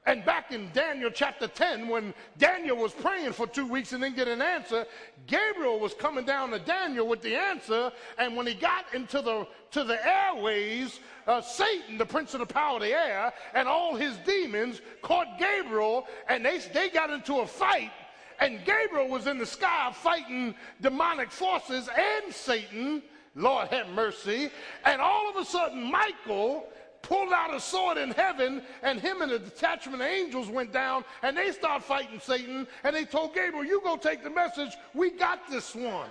And 0.09 0.25
back 0.25 0.53
in 0.53 0.71
Daniel 0.73 1.11
chapter 1.11 1.47
10, 1.47 1.87
when 1.87 2.15
Daniel 2.39 2.79
was 2.79 2.93
praying 2.93 3.35
for 3.35 3.47
two 3.47 3.67
weeks 3.67 3.93
and 3.93 4.03
didn't 4.03 4.17
get 4.17 4.27
an 4.27 4.41
answer, 4.41 4.87
Gabriel 5.27 5.79
was 5.79 5.93
coming 5.93 6.25
down 6.25 6.51
to 6.53 6.59
Daniel 6.59 7.07
with 7.07 7.21
the 7.21 7.37
answer. 7.37 7.93
And 8.17 8.35
when 8.35 8.47
he 8.47 8.55
got 8.55 8.87
into 8.95 9.21
the, 9.21 9.47
to 9.73 9.85
the 9.85 9.99
airways, 10.03 11.01
uh, 11.27 11.43
Satan, 11.43 11.99
the 11.99 12.07
prince 12.07 12.33
of 12.33 12.41
the 12.41 12.47
power 12.47 12.77
of 12.77 12.81
the 12.81 12.95
air, 12.95 13.35
and 13.53 13.69
all 13.69 13.97
his 13.97 14.17
demons 14.25 14.81
caught 15.03 15.39
Gabriel 15.39 16.07
and 16.27 16.43
they, 16.43 16.57
they 16.73 16.89
got 16.89 17.11
into 17.11 17.41
a 17.41 17.47
fight. 17.47 17.93
And 18.41 18.65
Gabriel 18.65 19.09
was 19.09 19.27
in 19.27 19.37
the 19.37 19.45
sky 19.45 19.93
fighting 19.95 20.55
demonic 20.81 21.31
forces 21.31 21.87
and 21.95 22.33
Satan. 22.33 23.03
Lord 23.35 23.69
have 23.69 23.89
mercy. 23.91 24.49
And 24.87 25.03
all 25.03 25.29
of 25.29 25.37
a 25.37 25.45
sudden, 25.45 25.83
Michael 25.83 26.67
pulled 27.03 27.33
out 27.33 27.55
a 27.55 27.61
sword 27.61 27.99
in 27.99 28.11
heaven, 28.11 28.63
and 28.83 29.01
him 29.01 29.23
and 29.23 29.33
a 29.33 29.39
detachment 29.39 30.03
of 30.03 30.07
angels 30.07 30.49
went 30.49 30.73
down, 30.73 31.05
and 31.23 31.37
they 31.37 31.53
started 31.53 31.85
fighting 31.85 32.21
Satan, 32.21 32.67
and 32.85 32.95
they 32.95 33.05
told 33.05 33.35
Gabriel, 33.35 33.65
You 33.65 33.81
go 33.83 33.97
take 33.97 34.23
the 34.23 34.31
message. 34.31 34.73
We 34.95 35.11
got 35.11 35.49
this 35.51 35.75
one. 35.75 36.11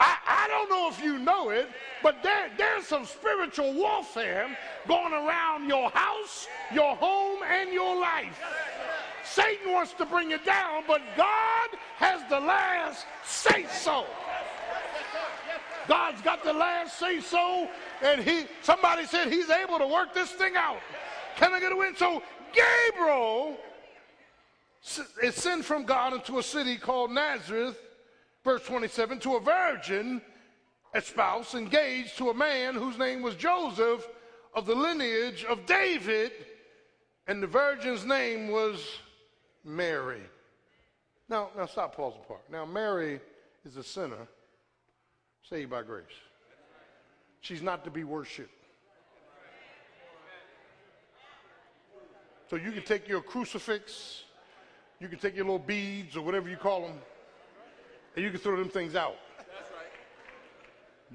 I, 0.00 0.16
I 0.26 0.48
don't 0.48 0.70
know 0.70 0.88
if 0.88 1.02
you 1.02 1.18
know 1.18 1.50
it, 1.50 1.68
but 2.02 2.22
there, 2.22 2.50
there's 2.56 2.86
some 2.86 3.04
spiritual 3.04 3.74
warfare 3.74 4.56
going 4.86 5.12
around 5.12 5.68
your 5.68 5.90
house, 5.90 6.46
your 6.72 6.94
home, 6.96 7.40
and 7.42 7.72
your 7.72 8.00
life. 8.00 8.40
Satan 9.24 9.72
wants 9.72 9.92
to 9.94 10.06
bring 10.06 10.30
you 10.30 10.38
down, 10.38 10.84
but 10.86 11.02
God 11.16 11.68
has 11.96 12.22
the 12.30 12.40
last 12.40 13.06
say 13.24 13.66
so. 13.70 14.06
God's 15.88 16.20
got 16.22 16.44
the 16.44 16.52
last 16.52 16.98
say 16.98 17.20
so, 17.20 17.68
and 18.02 18.22
he 18.22 18.44
somebody 18.62 19.06
said 19.06 19.32
he's 19.32 19.50
able 19.50 19.78
to 19.78 19.86
work 19.86 20.14
this 20.14 20.30
thing 20.30 20.56
out. 20.56 20.80
Can 21.36 21.52
I 21.52 21.60
get 21.60 21.72
a 21.72 21.76
win? 21.76 21.94
So 21.96 22.22
Gabriel 22.52 23.56
is 25.22 25.34
sent 25.34 25.64
from 25.64 25.84
God 25.84 26.14
into 26.14 26.38
a 26.38 26.42
city 26.42 26.76
called 26.76 27.10
Nazareth, 27.10 27.78
verse 28.44 28.64
27, 28.64 29.18
to 29.20 29.36
a 29.36 29.40
virgin, 29.40 30.22
a 30.94 31.00
spouse, 31.00 31.54
engaged 31.54 32.16
to 32.18 32.30
a 32.30 32.34
man 32.34 32.74
whose 32.74 32.98
name 32.98 33.22
was 33.22 33.34
Joseph 33.34 34.06
of 34.54 34.66
the 34.66 34.74
lineage 34.74 35.44
of 35.44 35.66
David, 35.66 36.32
and 37.26 37.42
the 37.42 37.46
virgin's 37.46 38.04
name 38.04 38.48
was 38.48 38.80
Mary. 39.64 40.22
Now, 41.28 41.50
now 41.56 41.66
stop, 41.66 41.94
pause 41.94 42.14
the 42.14 42.26
part. 42.26 42.50
Now, 42.50 42.64
Mary 42.64 43.20
is 43.64 43.76
a 43.76 43.82
sinner 43.82 44.26
saved 45.42 45.70
by 45.70 45.82
grace. 45.82 46.06
She's 47.40 47.62
not 47.62 47.84
to 47.84 47.90
be 47.90 48.04
worshiped. 48.04 48.52
So 52.48 52.56
you 52.56 52.72
can 52.72 52.82
take 52.82 53.06
your 53.06 53.20
crucifix, 53.20 54.24
you 55.00 55.08
can 55.08 55.18
take 55.18 55.36
your 55.36 55.44
little 55.44 55.58
beads 55.58 56.16
or 56.16 56.22
whatever 56.22 56.48
you 56.48 56.56
call 56.56 56.82
them, 56.82 56.98
and 58.16 58.24
you 58.24 58.30
can 58.30 58.40
throw 58.40 58.56
them 58.56 58.70
things 58.70 58.94
out. 58.94 59.16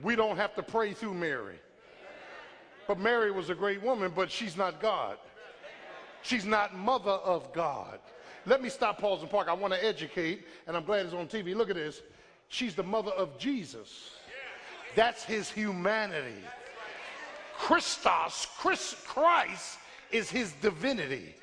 We 0.01 0.15
don't 0.15 0.37
have 0.37 0.55
to 0.55 0.63
pray 0.63 0.93
through 0.93 1.15
Mary. 1.15 1.57
But 2.87 2.99
Mary 2.99 3.31
was 3.31 3.49
a 3.49 3.55
great 3.55 3.81
woman, 3.81 4.11
but 4.15 4.29
she's 4.29 4.57
not 4.57 4.81
God. 4.81 5.17
She's 6.21 6.45
not 6.45 6.75
mother 6.75 7.11
of 7.11 7.51
God. 7.53 7.99
Let 8.45 8.61
me 8.61 8.69
stop, 8.69 8.99
pause, 8.99 9.21
and 9.21 9.29
park. 9.29 9.47
I 9.47 9.53
want 9.53 9.73
to 9.73 9.83
educate, 9.83 10.45
and 10.67 10.75
I'm 10.75 10.83
glad 10.83 11.05
it's 11.05 11.13
on 11.13 11.27
TV. 11.27 11.55
Look 11.55 11.69
at 11.69 11.75
this. 11.75 12.01
She's 12.49 12.75
the 12.75 12.83
mother 12.83 13.11
of 13.11 13.37
Jesus. 13.37 14.11
That's 14.95 15.23
his 15.23 15.49
humanity. 15.49 16.43
Christos, 17.57 18.47
Chris, 18.57 18.95
Christ 19.07 19.77
is 20.11 20.29
his 20.29 20.53
divinity. 20.61 21.35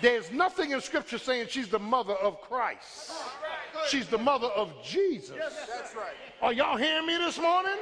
There's 0.00 0.30
nothing 0.32 0.72
in 0.72 0.80
scripture 0.80 1.18
saying 1.18 1.46
she's 1.48 1.68
the 1.68 1.78
mother 1.78 2.14
of 2.14 2.40
Christ. 2.40 3.12
She's 3.88 4.08
the 4.08 4.18
mother 4.18 4.48
of 4.48 4.72
Jesus. 4.84 5.36
Are 6.40 6.52
y'all 6.52 6.76
hearing 6.76 7.06
me 7.06 7.16
this 7.18 7.38
morning? 7.38 7.76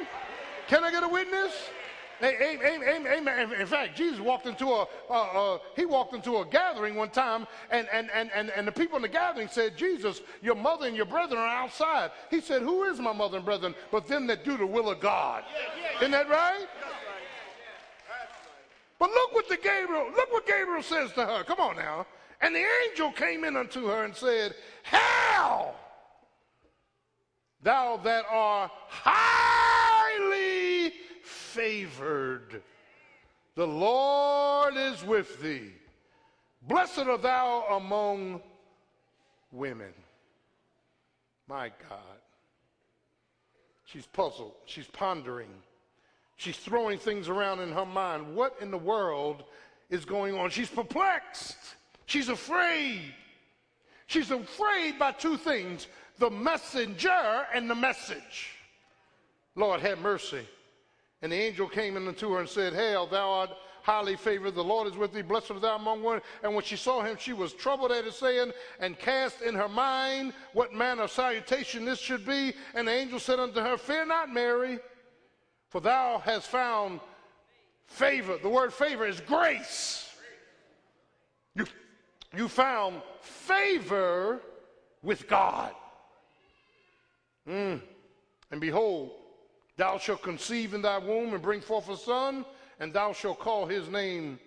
Can 0.68 0.84
I 0.84 0.90
get 0.90 1.02
a 1.02 1.08
witness? 1.08 1.52
Amen. 2.22 3.06
Amen. 3.06 3.52
In 3.58 3.66
fact, 3.66 3.96
Jesus 3.96 4.20
walked 4.20 4.46
into 4.46 4.66
a 4.66 4.86
uh, 5.08 5.12
uh, 5.54 5.58
he 5.76 5.86
walked 5.86 6.14
into 6.14 6.38
a 6.38 6.44
gathering 6.44 6.94
one 6.94 7.10
time, 7.10 7.46
and, 7.70 7.88
and, 7.92 8.10
and, 8.12 8.30
and, 8.34 8.50
and 8.50 8.66
the 8.66 8.72
people 8.72 8.96
in 8.96 9.02
the 9.02 9.08
gathering 9.08 9.48
said, 9.48 9.76
Jesus, 9.76 10.20
your 10.42 10.54
mother 10.54 10.86
and 10.86 10.96
your 10.96 11.06
brethren 11.06 11.38
are 11.38 11.46
outside. 11.46 12.10
He 12.30 12.40
said, 12.40 12.62
Who 12.62 12.84
is 12.84 13.00
my 13.00 13.12
mother 13.12 13.38
and 13.38 13.46
brethren? 13.46 13.74
But 13.90 14.06
them 14.06 14.26
that 14.26 14.44
do 14.44 14.56
the 14.56 14.66
will 14.66 14.90
of 14.90 15.00
God. 15.00 15.44
Isn't 16.00 16.12
that 16.12 16.28
right? 16.28 16.66
But 18.98 19.10
look 19.10 19.32
what 19.32 19.48
the 19.48 19.56
Gabriel, 19.56 20.10
look 20.14 20.30
what 20.30 20.46
Gabriel 20.46 20.82
says 20.82 21.10
to 21.12 21.24
her. 21.24 21.42
Come 21.44 21.58
on 21.58 21.76
now. 21.76 22.06
And 22.42 22.54
the 22.54 22.64
angel 22.86 23.12
came 23.12 23.44
in 23.44 23.56
unto 23.56 23.86
her 23.86 24.04
and 24.04 24.14
said, 24.14 24.54
Hail, 24.82 25.74
thou 27.62 27.98
that 27.98 28.24
art 28.30 28.70
highly 28.88 29.89
favored. 31.50 32.62
The 33.56 33.66
Lord 33.66 34.74
is 34.76 35.04
with 35.04 35.40
thee. 35.40 35.72
Blessed 36.62 37.00
art 37.00 37.22
thou 37.22 37.64
among 37.76 38.40
women. 39.52 39.92
My 41.48 41.68
God. 41.88 42.20
She's 43.84 44.06
puzzled. 44.06 44.54
She's 44.66 44.86
pondering. 44.86 45.50
She's 46.36 46.56
throwing 46.56 46.98
things 46.98 47.28
around 47.28 47.60
in 47.60 47.72
her 47.72 47.84
mind. 47.84 48.34
What 48.34 48.56
in 48.60 48.70
the 48.70 48.78
world 48.78 49.44
is 49.90 50.04
going 50.04 50.34
on? 50.38 50.50
She's 50.50 50.70
perplexed. 50.70 51.58
She's 52.06 52.28
afraid. 52.28 53.12
She's 54.06 54.30
afraid 54.30 54.98
by 54.98 55.12
two 55.12 55.36
things 55.36 55.86
the 56.18 56.30
messenger 56.30 57.46
and 57.54 57.68
the 57.68 57.74
message. 57.74 58.50
Lord, 59.56 59.80
have 59.80 59.98
mercy. 59.98 60.46
And 61.22 61.32
the 61.32 61.36
angel 61.36 61.68
came 61.68 61.96
in 61.96 62.08
unto 62.08 62.32
her 62.32 62.40
and 62.40 62.48
said, 62.48 62.72
Hail, 62.72 63.06
thou 63.06 63.30
art 63.30 63.50
highly 63.82 64.16
favored. 64.16 64.54
The 64.54 64.64
Lord 64.64 64.86
is 64.88 64.96
with 64.96 65.12
thee. 65.12 65.22
Blessed 65.22 65.50
art 65.50 65.62
thou 65.62 65.76
among 65.76 66.02
women. 66.02 66.22
And 66.42 66.54
when 66.54 66.64
she 66.64 66.76
saw 66.76 67.02
him, 67.02 67.16
she 67.18 67.32
was 67.32 67.52
troubled 67.52 67.92
at 67.92 68.04
his 68.04 68.16
saying 68.16 68.52
and 68.78 68.98
cast 68.98 69.42
in 69.42 69.54
her 69.54 69.68
mind 69.68 70.32
what 70.52 70.72
manner 70.72 71.02
of 71.02 71.10
salutation 71.10 71.84
this 71.84 71.98
should 71.98 72.24
be. 72.26 72.54
And 72.74 72.88
the 72.88 72.92
angel 72.92 73.18
said 73.18 73.38
unto 73.38 73.60
her, 73.60 73.76
Fear 73.76 74.06
not, 74.06 74.32
Mary, 74.32 74.78
for 75.68 75.80
thou 75.80 76.22
hast 76.24 76.48
found 76.48 77.00
favor. 77.86 78.38
The 78.38 78.48
word 78.48 78.72
favor 78.72 79.06
is 79.06 79.20
grace. 79.20 80.10
You, 81.54 81.66
you 82.36 82.48
found 82.48 83.02
favor 83.20 84.40
with 85.02 85.28
God. 85.28 85.74
Mm. 87.48 87.80
And 88.50 88.60
behold, 88.60 89.12
thou 89.80 89.96
shalt 89.96 90.20
conceive 90.20 90.74
in 90.74 90.82
thy 90.82 90.98
womb 90.98 91.32
and 91.32 91.42
bring 91.42 91.62
forth 91.62 91.88
a 91.88 91.96
son, 91.96 92.44
and 92.80 92.92
thou 92.92 93.14
shalt 93.14 93.38
call 93.38 93.64
his 93.64 93.88
name 93.88 94.38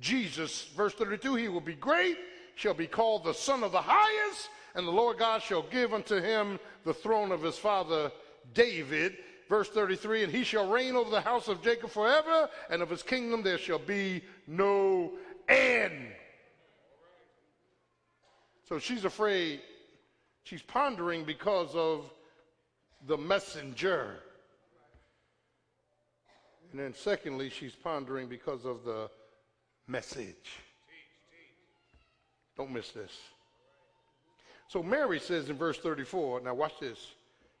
Jesus. 0.00 0.68
Verse 0.74 0.94
32 0.94 1.34
He 1.34 1.48
will 1.48 1.60
be 1.60 1.74
great, 1.74 2.16
shall 2.54 2.72
be 2.72 2.86
called 2.86 3.22
the 3.22 3.34
Son 3.34 3.62
of 3.62 3.70
the 3.70 3.82
Highest, 3.82 4.48
and 4.74 4.86
the 4.86 4.92
Lord 4.92 5.18
God 5.18 5.42
shall 5.42 5.62
give 5.62 5.92
unto 5.92 6.22
him 6.22 6.58
the 6.84 6.94
throne 6.94 7.32
of 7.32 7.42
his 7.42 7.58
father 7.58 8.10
David. 8.54 9.18
Verse 9.50 9.68
33 9.68 10.24
And 10.24 10.32
he 10.32 10.42
shall 10.42 10.70
reign 10.70 10.96
over 10.96 11.10
the 11.10 11.20
house 11.20 11.48
of 11.48 11.62
Jacob 11.62 11.90
forever, 11.90 12.48
and 12.70 12.80
of 12.80 12.88
his 12.88 13.02
kingdom 13.02 13.42
there 13.42 13.58
shall 13.58 13.78
be 13.78 14.22
no 14.46 15.12
end. 15.50 16.12
So 18.66 18.78
she's 18.78 19.04
afraid, 19.04 19.60
she's 20.44 20.62
pondering 20.62 21.24
because 21.24 21.74
of 21.74 22.10
the 23.06 23.18
messenger. 23.18 24.20
And 26.70 26.80
then, 26.80 26.94
secondly, 26.94 27.50
she's 27.50 27.74
pondering 27.74 28.28
because 28.28 28.64
of 28.64 28.84
the 28.84 29.10
message. 29.86 30.58
Don't 32.56 32.72
miss 32.72 32.90
this. 32.90 33.12
So 34.68 34.82
Mary 34.82 35.18
says 35.18 35.48
in 35.48 35.56
verse 35.56 35.78
34, 35.78 36.42
now 36.42 36.54
watch 36.54 36.74
this. 36.80 37.12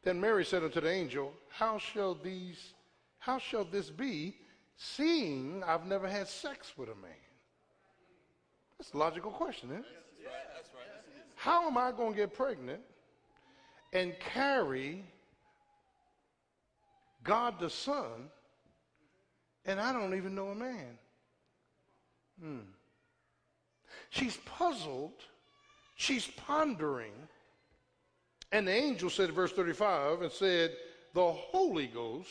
Then 0.02 0.20
Mary 0.20 0.44
said 0.44 0.62
unto 0.62 0.80
the 0.80 0.90
angel, 0.90 1.32
How 1.48 1.78
shall 1.78 2.14
these, 2.14 2.74
how 3.18 3.38
shall 3.38 3.64
this 3.64 3.88
be, 3.90 4.36
seeing 4.76 5.62
I've 5.66 5.86
never 5.86 6.06
had 6.06 6.28
sex 6.28 6.72
with 6.76 6.88
a 6.90 6.94
man? 6.94 7.10
That's 8.78 8.92
a 8.92 8.98
logical 8.98 9.30
question, 9.30 9.70
isn't 9.70 9.80
it? 9.80 9.86
How 11.34 11.66
am 11.66 11.78
I 11.78 11.92
going 11.92 12.12
to 12.12 12.16
get 12.16 12.34
pregnant 12.34 12.80
and 13.92 14.14
carry 14.18 15.04
God 17.24 17.58
the 17.60 17.70
Son 17.70 18.28
and 19.64 19.80
I 19.80 19.92
don't 19.92 20.14
even 20.14 20.34
know 20.34 20.48
a 20.48 20.54
man? 20.54 20.98
Hmm. 22.40 22.58
She's 24.10 24.36
puzzled. 24.38 25.24
She's 25.96 26.26
pondering. 26.26 27.12
And 28.52 28.66
the 28.66 28.72
angel 28.72 29.10
said, 29.10 29.30
verse 29.32 29.52
35, 29.52 30.22
and 30.22 30.32
said, 30.32 30.72
The 31.14 31.32
Holy 31.32 31.86
Ghost, 31.86 32.30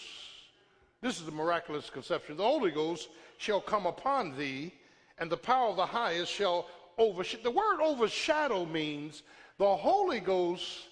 this 1.02 1.20
is 1.20 1.26
the 1.26 1.32
miraculous 1.32 1.90
conception, 1.90 2.38
the 2.38 2.44
Holy 2.44 2.72
Ghost 2.72 3.10
shall 3.38 3.62
come 3.62 3.86
upon 3.86 4.36
thee, 4.36 4.74
and 5.20 5.30
the 5.30 5.38
power 5.38 5.70
of 5.70 5.76
the 5.76 5.86
highest 5.86 6.32
shall 6.32 6.68
overshadow. 6.98 7.44
The 7.44 7.52
word 7.52 7.82
overshadow 7.82 8.66
means 8.66 9.22
the 9.58 9.76
Holy 9.76 10.20
Ghost 10.20 10.88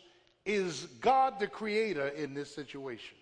is 0.46 0.88
God 1.02 1.40
the 1.40 1.48
Creator 1.48 2.10
in 2.10 2.34
this 2.34 2.54
situation. 2.54 3.18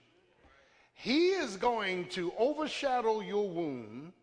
He 0.93 1.29
is 1.29 1.57
going 1.57 2.05
to 2.09 2.31
overshadow 2.37 3.21
your 3.21 3.49
womb, 3.49 4.13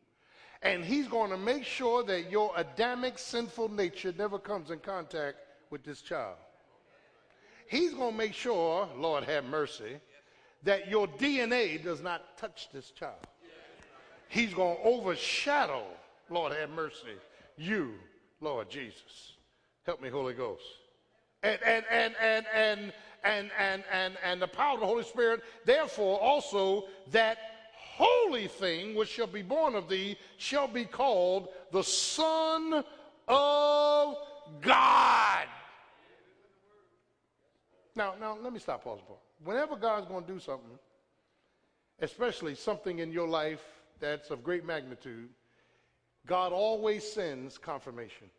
and 0.62 0.84
He's 0.84 1.08
going 1.08 1.30
to 1.30 1.36
make 1.36 1.64
sure 1.64 2.02
that 2.04 2.30
your 2.30 2.52
Adamic 2.56 3.18
sinful 3.18 3.70
nature 3.70 4.14
never 4.16 4.38
comes 4.38 4.70
in 4.70 4.78
contact 4.78 5.36
with 5.70 5.84
this 5.84 6.02
child. 6.02 6.36
He's 7.68 7.92
going 7.92 8.12
to 8.12 8.18
make 8.18 8.34
sure, 8.34 8.88
Lord 8.96 9.24
have 9.24 9.44
mercy, 9.44 10.00
that 10.64 10.88
your 10.88 11.06
DNA 11.06 11.82
does 11.82 12.02
not 12.02 12.36
touch 12.36 12.68
this 12.72 12.90
child. 12.90 13.26
He's 14.28 14.54
going 14.54 14.76
to 14.76 14.82
overshadow, 14.82 15.84
Lord 16.28 16.52
have 16.52 16.70
mercy, 16.70 17.16
you 17.56 17.94
Lord 18.40 18.70
Jesus. 18.70 19.34
Help 19.84 20.00
me, 20.00 20.08
Holy 20.08 20.34
Ghost. 20.34 20.64
And 21.42 21.58
and 21.64 21.84
and 21.90 22.14
and 22.20 22.46
and 22.54 22.92
and 23.24 23.50
and 23.58 23.84
and, 23.92 24.16
and 24.24 24.40
the 24.42 24.48
power 24.48 24.74
of 24.74 24.80
the 24.80 24.86
Holy 24.86 25.04
Spirit, 25.04 25.42
therefore 25.64 26.20
also 26.20 26.84
that 27.10 27.38
holy 27.76 28.48
thing 28.48 28.94
which 28.94 29.08
shall 29.08 29.26
be 29.26 29.42
born 29.42 29.74
of 29.74 29.88
thee 29.88 30.16
shall 30.38 30.66
be 30.66 30.84
called 30.84 31.48
the 31.70 31.82
Son 31.82 32.82
of 33.28 34.16
God. 34.62 35.46
Now, 37.94 38.14
now 38.18 38.38
let 38.42 38.52
me 38.52 38.58
stop 38.58 38.84
pause 38.84 39.00
for. 39.06 39.16
Whenever 39.44 39.76
God's 39.76 40.06
going 40.06 40.24
to 40.24 40.32
do 40.32 40.38
something, 40.38 40.78
especially 42.00 42.54
something 42.54 43.00
in 43.00 43.12
your 43.12 43.28
life 43.28 43.62
that's 43.98 44.30
of 44.30 44.42
great 44.42 44.64
magnitude, 44.64 45.28
God 46.26 46.52
always 46.52 47.06
sends 47.10 47.58
confirmation. 47.58 48.30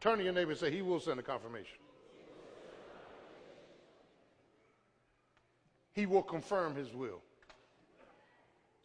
Turn 0.00 0.18
to 0.18 0.24
your 0.24 0.32
neighbor 0.32 0.52
and 0.52 0.60
say, 0.60 0.70
He 0.70 0.82
will 0.82 1.00
send 1.00 1.18
a 1.20 1.22
confirmation. 1.22 1.78
He 5.96 6.04
will 6.04 6.22
confirm 6.22 6.76
His 6.76 6.92
will. 6.92 7.22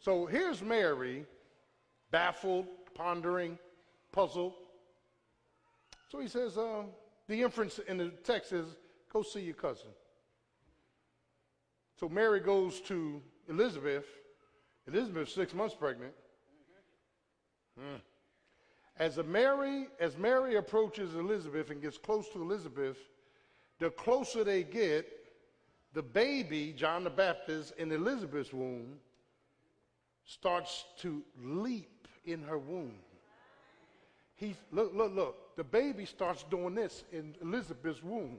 So 0.00 0.24
here's 0.24 0.62
Mary, 0.62 1.26
baffled, 2.10 2.66
pondering, 2.94 3.58
puzzled. 4.10 4.54
So 6.08 6.18
he 6.20 6.26
says, 6.26 6.56
uh, 6.58 6.84
the 7.28 7.42
inference 7.42 7.78
in 7.86 7.98
the 7.98 8.08
text 8.24 8.52
is, 8.52 8.66
go 9.12 9.22
see 9.22 9.42
your 9.42 9.54
cousin. 9.54 9.90
So 12.00 12.08
Mary 12.08 12.40
goes 12.40 12.80
to 12.80 13.22
Elizabeth. 13.48 14.06
Elizabeth's 14.88 15.34
six 15.34 15.54
months 15.54 15.74
pregnant. 15.74 16.14
Hmm. 17.78 17.96
As 18.98 19.18
Mary, 19.18 19.86
as 20.00 20.16
Mary 20.16 20.56
approaches 20.56 21.14
Elizabeth 21.14 21.70
and 21.70 21.80
gets 21.80 21.98
close 21.98 22.28
to 22.30 22.42
Elizabeth, 22.42 22.96
the 23.78 23.90
closer 23.90 24.44
they 24.44 24.62
get, 24.62 25.06
the 25.94 26.02
baby, 26.02 26.74
John 26.76 27.04
the 27.04 27.10
Baptist, 27.10 27.74
in 27.78 27.92
Elizabeth's 27.92 28.52
womb 28.52 28.98
starts 30.24 30.84
to 30.98 31.22
leap 31.42 32.08
in 32.24 32.42
her 32.42 32.58
womb. 32.58 32.94
He, 34.36 34.56
look, 34.70 34.92
look, 34.94 35.14
look. 35.14 35.56
The 35.56 35.64
baby 35.64 36.06
starts 36.06 36.44
doing 36.44 36.74
this 36.74 37.04
in 37.12 37.34
Elizabeth's 37.42 38.02
womb. 38.02 38.38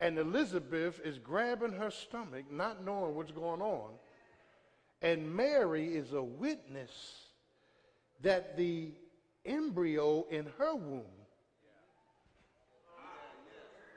And 0.00 0.18
Elizabeth 0.18 1.00
is 1.04 1.18
grabbing 1.18 1.72
her 1.72 1.90
stomach, 1.90 2.44
not 2.50 2.84
knowing 2.84 3.14
what's 3.14 3.32
going 3.32 3.62
on. 3.62 3.90
And 5.00 5.34
Mary 5.34 5.94
is 5.94 6.12
a 6.12 6.22
witness 6.22 6.90
that 8.22 8.56
the 8.56 8.90
embryo 9.46 10.26
in 10.30 10.46
her 10.58 10.74
womb, 10.74 11.02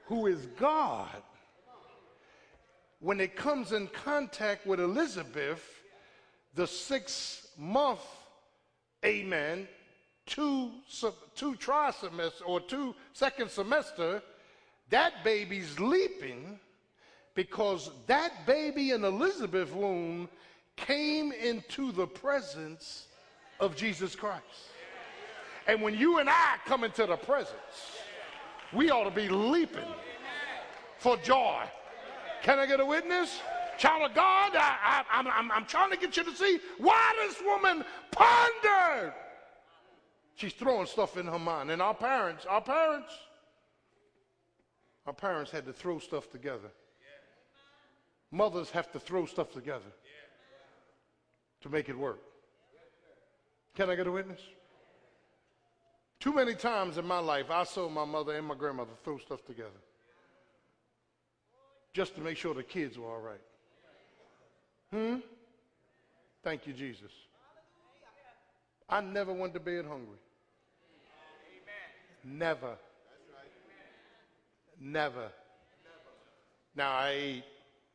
who 0.05 0.27
is 0.27 0.47
God, 0.57 1.21
when 2.99 3.19
it 3.19 3.35
comes 3.35 3.71
in 3.71 3.87
contact 3.87 4.65
with 4.65 4.79
Elizabeth, 4.79 5.63
the 6.55 6.67
six 6.67 7.47
month, 7.57 8.01
amen, 9.05 9.67
two, 10.25 10.71
two 11.35 11.53
trimester 11.55 12.31
or 12.45 12.59
two 12.59 12.93
second 13.13 13.49
semester, 13.49 14.21
that 14.89 15.23
baby's 15.23 15.79
leaping 15.79 16.59
because 17.35 17.91
that 18.07 18.45
baby 18.45 18.91
in 18.91 19.03
Elizabeth's 19.03 19.71
womb 19.71 20.27
came 20.75 21.31
into 21.31 21.91
the 21.91 22.07
presence 22.07 23.07
of 23.59 23.75
Jesus 23.75 24.15
Christ. 24.15 24.43
And 25.67 25.81
when 25.81 25.95
you 25.95 26.17
and 26.17 26.29
I 26.29 26.55
come 26.65 26.83
into 26.83 27.05
the 27.05 27.15
presence, 27.15 27.53
we 28.73 28.89
ought 28.89 29.03
to 29.03 29.11
be 29.11 29.29
leaping 29.29 29.83
for 30.97 31.15
joy. 31.17 31.63
Can 32.43 32.59
I 32.59 32.65
get 32.65 32.79
a 32.79 32.85
witness? 32.85 33.39
Child 33.77 34.11
of 34.11 34.15
God, 34.15 34.51
I, 34.55 35.03
am 35.11 35.27
I'm, 35.27 35.51
I'm 35.51 35.65
trying 35.65 35.89
to 35.91 35.97
get 35.97 36.17
you 36.17 36.23
to 36.23 36.35
see 36.35 36.59
why 36.79 37.13
this 37.25 37.41
woman 37.41 37.85
pondered. 38.11 39.13
She's 40.35 40.53
throwing 40.53 40.85
stuff 40.85 41.17
in 41.17 41.25
her 41.27 41.39
mind. 41.39 41.71
And 41.71 41.81
our 41.81 41.93
parents, 41.93 42.45
our 42.45 42.61
parents, 42.61 43.13
our 45.05 45.13
parents 45.13 45.49
had 45.49 45.65
to 45.65 45.73
throw 45.73 45.99
stuff 45.99 46.29
together. 46.29 46.71
Mothers 48.31 48.69
have 48.71 48.91
to 48.91 48.99
throw 48.99 49.25
stuff 49.25 49.51
together 49.51 49.91
to 51.61 51.69
make 51.69 51.89
it 51.89 51.97
work. 51.97 52.19
Can 53.75 53.89
I 53.89 53.95
get 53.95 54.07
a 54.07 54.11
witness? 54.11 54.41
Too 56.19 56.33
many 56.33 56.53
times 56.53 56.97
in 56.97 57.07
my 57.07 57.19
life, 57.19 57.49
I 57.49 57.63
saw 57.63 57.89
my 57.89 58.03
mother 58.03 58.35
and 58.35 58.45
my 58.45 58.55
grandmother 58.55 58.91
throw 59.03 59.17
stuff 59.17 59.45
together 59.45 59.79
just 61.93 62.15
to 62.15 62.21
make 62.21 62.37
sure 62.37 62.53
the 62.53 62.63
kids 62.63 62.97
were 62.97 63.07
all 63.07 63.21
right. 63.21 63.41
Hmm? 64.91 65.19
Thank 66.43 66.67
you, 66.67 66.73
Jesus. 66.73 67.11
I 68.87 69.01
never 69.01 69.33
went 69.33 69.53
to 69.53 69.59
bed 69.59 69.85
hungry. 69.85 70.17
Never. 72.23 72.75
Never. 74.79 75.29
Now 76.75 76.91
I 76.91 77.09
ate 77.09 77.43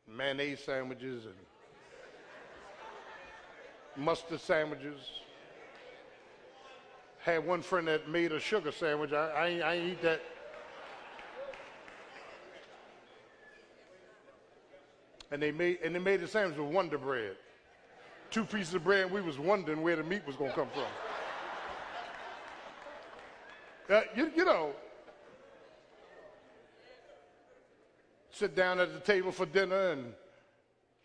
mayonnaise 0.07 0.59
sandwiches 0.63 1.25
and 1.25 1.33
mustard 4.05 4.39
sandwiches. 4.41 4.99
Had 7.19 7.45
one 7.45 7.61
friend 7.61 7.87
that 7.87 8.07
made 8.07 8.31
a 8.31 8.39
sugar 8.39 8.71
sandwich. 8.71 9.11
I, 9.11 9.29
I, 9.63 9.73
I 9.73 9.77
eat 9.79 10.01
that. 10.03 10.21
And 15.31 15.41
they 15.41 15.51
made 15.51 15.79
and 15.83 15.95
they 15.95 15.99
made 15.99 16.21
the 16.21 16.27
sandwich 16.27 16.57
with 16.57 16.67
Wonder 16.73 16.97
Bread. 16.97 17.35
Two 18.31 18.43
pieces 18.43 18.73
of 18.73 18.83
bread, 18.83 19.05
and 19.05 19.11
we 19.11 19.21
was 19.21 19.37
wondering 19.37 19.81
where 19.81 19.95
the 19.95 20.03
meat 20.03 20.25
was 20.25 20.35
gonna 20.35 20.53
come 20.53 20.67
from. 20.73 20.85
Uh, 23.87 24.01
you, 24.15 24.31
you 24.35 24.43
know, 24.43 24.71
sit 28.31 28.55
down 28.55 28.79
at 28.79 28.93
the 28.93 28.99
table 28.99 29.31
for 29.31 29.45
dinner, 29.45 29.91
and 29.91 30.13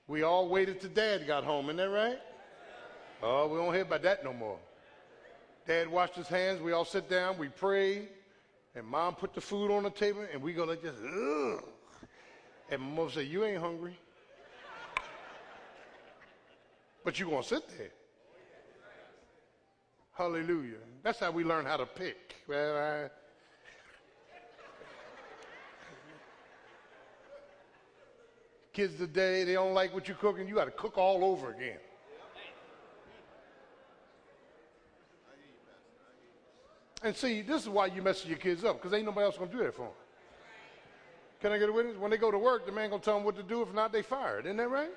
we 0.08 0.22
all 0.22 0.48
waited 0.48 0.80
till 0.80 0.90
Dad 0.90 1.26
got 1.26 1.44
home. 1.44 1.66
Isn't 1.66 1.76
that 1.76 1.90
right? 1.90 2.18
Oh, 3.22 3.48
we 3.48 3.58
don't 3.58 3.72
hear 3.74 3.82
about 3.82 4.02
that 4.02 4.24
no 4.24 4.32
more. 4.32 4.58
Dad 5.66 5.88
washed 5.88 6.14
his 6.14 6.26
hands. 6.26 6.60
We 6.60 6.72
all 6.72 6.86
sit 6.86 7.08
down. 7.10 7.36
We 7.36 7.48
pray, 7.48 8.08
and 8.74 8.86
Mom 8.86 9.14
put 9.14 9.34
the 9.34 9.42
food 9.42 9.70
on 9.70 9.82
the 9.82 9.90
table, 9.90 10.24
and 10.32 10.42
we 10.42 10.54
gonna 10.54 10.76
just 10.76 10.98
ugh. 10.98 11.62
And 12.70 12.80
Mom 12.80 13.10
said, 13.10 13.26
"You 13.26 13.44
ain't 13.44 13.60
hungry." 13.60 13.96
But 17.04 17.18
you're 17.18 17.30
going 17.30 17.42
to 17.42 17.48
sit 17.48 17.68
there. 17.78 17.90
Hallelujah. 20.12 20.76
That's 21.02 21.18
how 21.18 21.30
we 21.30 21.44
learn 21.44 21.64
how 21.64 21.78
to 21.78 21.86
pick. 21.86 22.34
Well, 22.46 22.76
I, 22.76 23.08
kids 28.72 28.96
today, 28.96 29.44
they 29.44 29.54
don't 29.54 29.74
like 29.74 29.94
what 29.94 30.08
you're 30.08 30.16
cooking. 30.16 30.46
You 30.46 30.56
got 30.56 30.66
to 30.66 30.70
cook 30.70 30.98
all 30.98 31.24
over 31.24 31.52
again. 31.52 31.78
And 37.02 37.16
see, 37.16 37.40
this 37.40 37.62
is 37.62 37.68
why 37.70 37.86
you 37.86 38.02
mess 38.02 38.26
your 38.26 38.36
kids 38.36 38.62
up, 38.62 38.76
because 38.76 38.92
ain't 38.92 39.06
nobody 39.06 39.24
else 39.24 39.38
going 39.38 39.50
to 39.50 39.56
do 39.56 39.62
that 39.64 39.74
for 39.74 39.84
them. 39.84 39.92
Can 41.40 41.52
I 41.52 41.58
get 41.58 41.70
a 41.70 41.72
witness? 41.72 41.96
When 41.96 42.10
they 42.10 42.18
go 42.18 42.30
to 42.30 42.36
work, 42.38 42.66
the 42.66 42.72
man 42.72 42.90
going 42.90 43.00
to 43.00 43.04
tell 43.04 43.14
them 43.14 43.24
what 43.24 43.36
to 43.36 43.42
do. 43.42 43.62
If 43.62 43.72
not, 43.72 43.90
they 43.90 44.02
fired. 44.02 44.44
Isn't 44.44 44.58
that 44.58 44.68
right? 44.68 44.90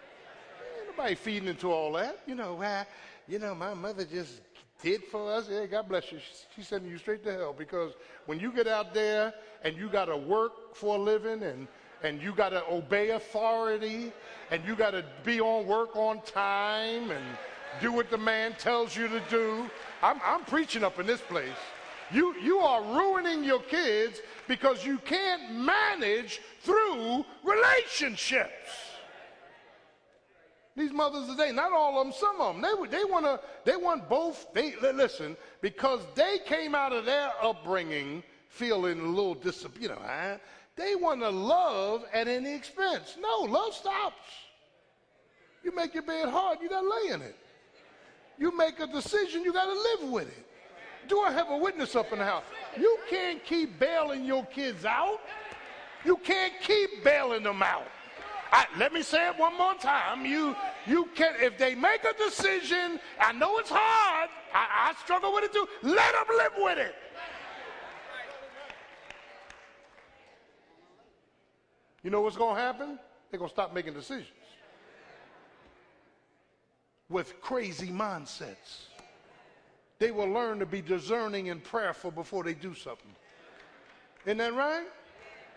Feeding 1.16 1.50
into 1.50 1.72
all 1.72 1.92
that. 1.94 2.20
You 2.26 2.36
know, 2.36 2.56
why? 2.56 2.86
You 3.28 3.40
know, 3.40 3.56
my 3.56 3.74
mother 3.74 4.06
just 4.06 4.42
did 4.82 5.04
for 5.06 5.32
us. 5.32 5.48
Yeah, 5.50 5.66
God 5.66 5.88
bless 5.88 6.12
you. 6.12 6.20
She's 6.56 6.68
sending 6.68 6.92
you 6.92 6.98
straight 6.98 7.24
to 7.24 7.32
hell 7.32 7.56
because 7.58 7.94
when 8.26 8.40
you 8.40 8.52
get 8.52 8.68
out 8.68 8.94
there 8.94 9.34
and 9.64 9.78
you 9.78 9.90
got 9.90 10.06
to 10.06 10.18
work 10.18 10.76
for 10.76 10.98
a 10.98 11.00
living 11.00 11.44
and 11.44 11.68
and 12.04 12.22
you 12.22 12.34
got 12.34 12.50
to 12.50 12.64
obey 12.70 13.12
authority 13.12 14.12
and 14.52 14.62
you 14.66 14.76
got 14.76 14.92
to 14.92 15.04
be 15.24 15.40
on 15.40 15.66
work 15.66 15.96
on 15.96 16.22
time 16.24 17.10
and 17.12 17.24
do 17.82 17.92
what 17.92 18.12
the 18.12 18.18
man 18.18 18.54
tells 18.60 18.96
you 18.96 19.08
to 19.08 19.22
do. 19.30 19.70
I'm, 20.02 20.20
I'm 20.24 20.44
preaching 20.44 20.84
up 20.84 21.00
in 21.00 21.08
this 21.08 21.22
place. 21.22 21.48
You, 22.12 22.36
you 22.42 22.60
are 22.60 22.84
ruining 22.84 23.44
your 23.44 23.62
kids 23.62 24.20
because 24.48 24.86
you 24.86 25.00
can't 25.00 25.54
manage 25.54 26.42
through 26.62 27.26
relationships. 27.44 28.83
These 30.76 30.92
mothers 30.92 31.28
today, 31.28 31.52
not 31.52 31.72
all 31.72 32.00
of 32.00 32.08
them, 32.08 32.14
some 32.14 32.42
of 32.42 32.56
them, 32.56 32.62
they, 32.62 32.98
they 32.98 33.04
want 33.04 33.26
to, 33.26 33.40
they 33.64 33.76
want 33.76 34.10
both. 34.10 34.48
They 34.54 34.74
listen 34.82 35.38
because 35.62 36.00
they 36.16 36.40
came 36.46 36.74
out 36.74 36.94
of 36.94 37.06
their 37.06 37.32
upbringing 37.42 38.24
feeling 38.50 39.00
a 39.00 39.08
little 39.08 39.36
disappointed. 39.36 39.82
You 39.84 39.90
know, 39.90 40.02
huh? 40.04 40.38
they 40.76 40.96
want 40.96 41.22
to 41.22 41.30
love 41.30 42.06
at 42.12 42.28
any 42.28 42.54
expense. 42.54 43.18
No, 43.20 43.42
love 43.42 43.74
stops. 43.74 44.16
You 45.64 45.74
make 45.76 45.94
your 45.94 46.04
bed 46.04 46.30
hard, 46.30 46.58
you 46.62 46.70
got 46.70 46.82
to 46.82 46.90
lay 46.90 47.14
in 47.14 47.22
it. 47.22 47.36
You 48.38 48.56
make 48.58 48.80
a 48.80 48.88
decision, 48.88 49.44
you 49.44 49.54
got 49.54 49.66
to 49.66 49.74
live 49.74 50.12
with 50.12 50.28
it. 50.28 50.46
Do 51.08 51.20
I 51.22 51.32
have 51.32 51.50
a 51.50 51.58
witness 51.58 51.96
up 51.96 52.12
in 52.12 52.20
the 52.20 52.26
house? 52.26 52.44
You 52.78 52.98
can't 53.10 53.44
keep 53.46 53.78
bailing 53.80 54.26
your 54.26 54.46
kids 54.46 54.86
out. 54.86 55.20
You 56.04 56.18
can't 56.18 56.54
keep 56.62 57.04
bailing 57.04 57.44
them 57.44 57.62
out. 57.62 57.88
I, 58.54 58.68
let 58.78 58.94
me 58.94 59.02
say 59.02 59.28
it 59.30 59.40
one 59.40 59.58
more 59.58 59.74
time. 59.74 60.28
You, 60.28 60.56
you 60.86 61.10
can, 61.16 61.34
if 61.40 61.58
they 61.58 61.74
make 61.74 62.04
a 62.04 62.14
decision, 62.24 63.00
I 63.20 63.34
know 63.34 63.58
it's 63.58 63.72
hard. 63.74 64.30
I, 64.54 64.92
I 64.92 64.94
struggle 65.04 65.34
with 65.34 65.46
it 65.46 65.54
too. 65.54 65.68
Let 65.82 66.14
them 66.14 66.38
live 66.38 66.52
with 66.60 66.78
it. 66.78 66.96
You 72.04 72.12
know 72.12 72.22
what's 72.22 72.38
going 72.38 72.56
to 72.56 72.62
happen? 72.62 73.00
They're 73.32 73.40
going 73.40 73.50
to 73.50 73.56
stop 73.56 73.74
making 73.74 73.96
decisions 73.96 74.28
with 77.10 77.42
crazy 77.42 77.88
mindsets. 77.88 78.90
They 79.98 80.12
will 80.12 80.30
learn 80.30 80.60
to 80.60 80.68
be 80.68 80.82
discerning 80.82 81.50
and 81.50 81.64
prayerful 81.64 82.12
before 82.12 82.44
they 82.44 82.54
do 82.54 82.76
something. 82.76 83.16
Isn't 84.26 84.38
that 84.38 84.54
right? 84.54 84.86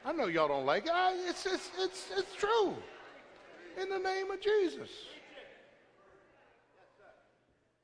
I 0.07 0.13
know 0.13 0.27
y'all 0.29 0.47
don't 0.47 0.65
like 0.65 0.85
it. 0.85 0.93
I, 0.95 1.17
it's, 1.29 1.45
it's, 1.47 1.69
it's, 1.81 2.07
it's 2.17 2.35
true. 2.37 2.77
In 3.83 3.89
the 3.89 3.99
name 3.99 4.31
of 4.31 4.41
Jesus. 4.41 4.89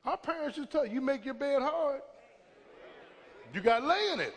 Our 0.04 0.16
parents 0.16 0.56
just 0.56 0.70
tell 0.70 0.86
you, 0.86 0.94
you 0.94 1.00
make 1.00 1.24
your 1.24 1.34
bed 1.34 1.62
hard. 1.62 2.00
You 3.52 3.60
got 3.60 3.80
to 3.80 3.86
lay 3.86 4.12
in 4.12 4.20
it. 4.20 4.34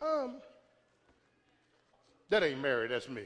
Um, 0.00 0.36
that 2.30 2.42
ain't 2.42 2.60
Mary, 2.60 2.88
that's 2.88 3.08
me. 3.08 3.24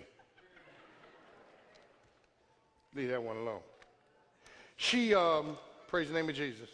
Leave 2.96 3.10
that 3.10 3.22
one 3.22 3.36
alone. 3.36 3.60
She, 4.76 5.14
um, 5.14 5.56
praise 5.86 6.08
the 6.08 6.14
name 6.14 6.28
of 6.28 6.34
Jesus. 6.34 6.68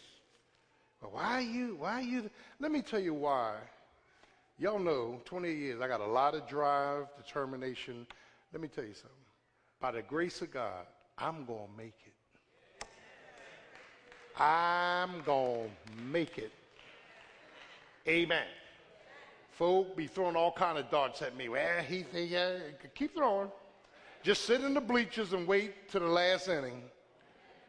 But 1.05 1.13
why 1.13 1.33
are 1.33 1.41
you, 1.41 1.75
why 1.77 1.99
are 1.99 2.01
you, 2.01 2.31
let 2.59 2.71
me 2.71 2.81
tell 2.81 2.99
you 2.99 3.13
why. 3.13 3.57
Y'all 4.57 4.79
know, 4.79 5.21
28 5.25 5.55
years, 5.55 5.79
I 5.79 5.87
got 5.87 6.01
a 6.01 6.05
lot 6.05 6.33
of 6.33 6.47
drive, 6.47 7.05
determination. 7.15 8.07
Let 8.51 8.59
me 8.59 8.67
tell 8.67 8.85
you 8.85 8.95
something. 8.95 9.11
By 9.79 9.91
the 9.91 10.01
grace 10.01 10.41
of 10.41 10.51
God, 10.51 10.87
I'm 11.19 11.45
going 11.45 11.67
to 11.67 11.77
make 11.77 11.93
it. 12.07 12.87
I'm 14.41 15.21
going 15.21 15.69
to 15.69 16.03
make 16.05 16.39
it. 16.39 16.51
Amen. 18.07 18.47
Folk 19.51 19.95
be 19.95 20.07
throwing 20.07 20.35
all 20.35 20.53
kind 20.53 20.79
of 20.79 20.89
darts 20.89 21.21
at 21.21 21.37
me. 21.37 21.49
Well, 21.49 21.83
he 21.83 22.01
think, 22.01 22.31
yeah, 22.31 22.57
keep 22.95 23.13
throwing. 23.13 23.49
Just 24.23 24.45
sit 24.45 24.61
in 24.61 24.73
the 24.73 24.81
bleachers 24.81 25.33
and 25.33 25.45
wait 25.45 25.87
to 25.91 25.99
the 25.99 26.07
last 26.07 26.47
inning 26.47 26.81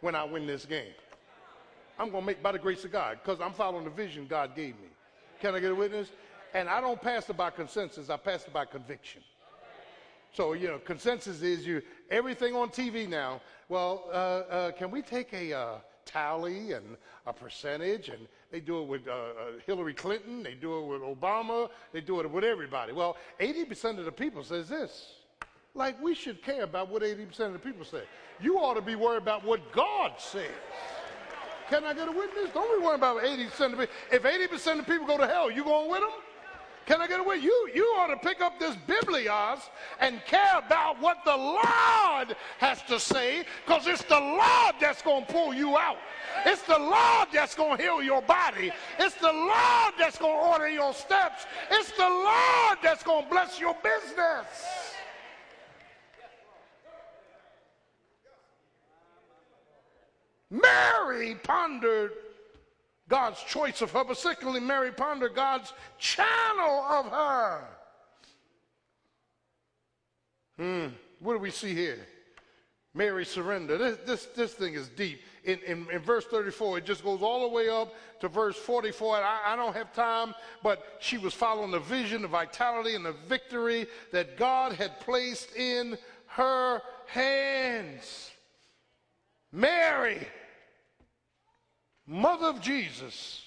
when 0.01 0.15
I 0.15 0.25
win 0.25 0.47
this 0.47 0.65
game. 0.65 0.95
I'm 1.99 2.11
going 2.11 2.23
to 2.23 2.27
make 2.27 2.43
by 2.43 2.53
the 2.53 2.59
grace 2.59 2.85
of 2.85 2.93
God 2.93 3.19
because 3.23 3.41
I'm 3.41 3.53
following 3.53 3.85
the 3.85 3.91
vision 3.91 4.27
God 4.27 4.55
gave 4.55 4.75
me. 4.75 4.89
Can 5.41 5.55
I 5.55 5.61
get 5.61 5.71
a 5.71 5.75
witness? 5.75 6.11
And 6.55 6.69
I 6.69 6.81
don't 6.81 7.01
pass 7.01 7.29
it 7.29 7.37
by 7.37 7.51
consensus, 7.51 8.11
I 8.11 8.17
pass 8.17 8.45
it 8.45 8.53
by 8.53 8.65
conviction. 8.65 9.23
So, 10.33 10.53
you 10.53 10.69
know, 10.69 10.79
consensus 10.79 11.43
is 11.43 11.67
you, 11.67 11.81
everything 12.11 12.55
on 12.55 12.69
TV 12.69 13.09
now, 13.09 13.41
well, 13.69 14.05
uh, 14.09 14.13
uh, 14.13 14.73
can 14.73 14.91
we 14.91 15.01
take 15.01 15.33
a 15.33 15.53
uh, 15.53 15.79
tally 16.05 16.73
and 16.73 16.97
a 17.27 17.33
percentage? 17.33 18.11
And 18.11 18.27
they 18.51 18.61
do 18.61 18.83
it 18.83 18.87
with 18.87 19.09
uh, 19.09 19.13
uh, 19.13 19.33
Hillary 19.67 19.95
Clinton, 19.95 20.43
they 20.43 20.55
do 20.55 20.79
it 20.79 20.87
with 20.87 21.01
Obama, 21.01 21.71
they 21.93 22.01
do 22.01 22.21
it 22.21 22.31
with 22.31 22.45
everybody. 22.45 22.93
Well, 22.93 23.17
80% 23.41 23.99
of 23.99 24.05
the 24.05 24.13
people 24.13 24.45
says 24.45 24.69
this. 24.69 25.15
Like 25.75 26.01
we 26.03 26.15
should 26.15 26.43
care 26.43 26.63
about 26.63 26.91
what 26.91 27.03
80% 27.03 27.41
of 27.41 27.53
the 27.53 27.59
people 27.59 27.85
say. 27.85 28.03
You 28.41 28.59
ought 28.59 28.75
to 28.75 28.83
be 28.83 28.95
worried 28.95 29.23
about 29.23 29.45
what 29.45 29.73
God 29.73 30.13
says. 30.19 30.51
Can 31.69 31.85
I 31.85 31.95
get 31.95 32.09
a 32.09 32.13
witness? 32.13 32.51
Don't 32.55 32.79
be 32.79 32.85
worried 32.85 32.97
about 32.97 33.23
80% 33.23 33.73
of 33.73 33.79
people. 33.79 33.87
If 34.13 34.23
80% 34.23 34.79
of 34.81 34.87
people 34.87 35.07
go 35.07 35.19
to 35.19 35.27
hell, 35.27 35.51
you 35.51 35.65
going 35.65 35.91
with 35.91 36.01
them? 36.01 36.11
Can 36.87 37.03
I 37.03 37.09
get 37.09 37.19
away? 37.19 37.39
You, 37.39 37.69
you 37.75 37.83
ought 37.99 38.07
to 38.07 38.17
pick 38.17 38.41
up 38.41 38.61
this 38.61 38.77
Biblios 38.87 39.59
and 39.99 40.25
care 40.25 40.57
about 40.57 41.01
what 41.01 41.19
the 41.25 41.37
Lord 41.37 42.37
has 42.59 42.81
to 42.85 43.01
say 43.01 43.45
because 43.67 43.89
it's 43.89 44.05
the 44.05 44.21
Lord 44.21 44.77
that's 44.81 45.03
going 45.03 45.27
to 45.27 45.33
pull 45.33 45.53
you 45.53 45.77
out. 45.77 45.99
It's 46.45 46.63
the 46.63 46.79
Lord 46.79 47.29
that's 47.33 47.57
going 47.57 47.77
to 47.77 47.83
heal 47.83 48.03
your 48.03 48.23
body. 48.23 48.71
It's 49.01 49.17
the 49.17 49.33
Lord 49.33 49.95
that's 49.99 50.17
going 50.17 50.41
to 50.41 50.49
order 50.49 50.69
your 50.69 50.95
steps. 50.95 51.47
It's 51.73 51.91
the 51.91 52.09
Lord 52.09 52.79
that's 52.81 53.03
going 53.03 53.25
to 53.25 53.31
bless 53.31 53.59
your 53.59 53.75
business. 53.83 54.86
Mary 60.51 61.35
pondered 61.43 62.13
God's 63.09 63.43
choice 63.43 63.83
of 63.83 63.91
her, 63.93 64.15
secondly, 64.15 64.61
Mary 64.61 64.93
pondered 64.93 65.35
God's 65.35 65.73
channel 65.99 66.85
of 66.89 67.07
her. 67.07 67.65
Hmm, 70.59 70.87
what 71.21 71.35
do 71.35 71.39
we 71.39 71.51
see 71.51 71.75
here? 71.75 71.99
Mary 72.95 73.27
surrender. 73.27 73.77
This, 73.77 73.99
this, 74.07 74.27
this 74.35 74.55
thing 74.55 74.75
is 74.75 74.89
deep. 74.89 75.21
In, 75.45 75.59
in, 75.67 75.87
in, 75.93 76.01
verse 76.01 76.25
34, 76.25 76.79
it 76.79 76.87
just 76.87 77.05
goes 77.05 77.21
all 77.23 77.43
the 77.43 77.55
way 77.55 77.69
up 77.69 77.95
to 78.21 78.29
verse 78.29 78.57
44. 78.57 79.17
I, 79.17 79.53
I 79.53 79.57
don't 79.57 79.77
have 79.77 79.93
time, 79.93 80.35
but 80.63 80.97
she 80.99 81.19
was 81.19 81.35
following 81.35 81.71
the 81.71 81.79
vision, 81.79 82.23
the 82.23 82.29
vitality, 82.29 82.95
and 82.95 83.05
the 83.05 83.15
victory 83.29 83.87
that 84.13 84.39
God 84.39 84.73
had 84.73 84.99
placed 85.01 85.55
in 85.55 85.99
her 86.29 86.81
hands. 87.07 88.31
Mary 89.53 90.27
mother 92.07 92.47
of 92.47 92.61
Jesus. 92.61 93.43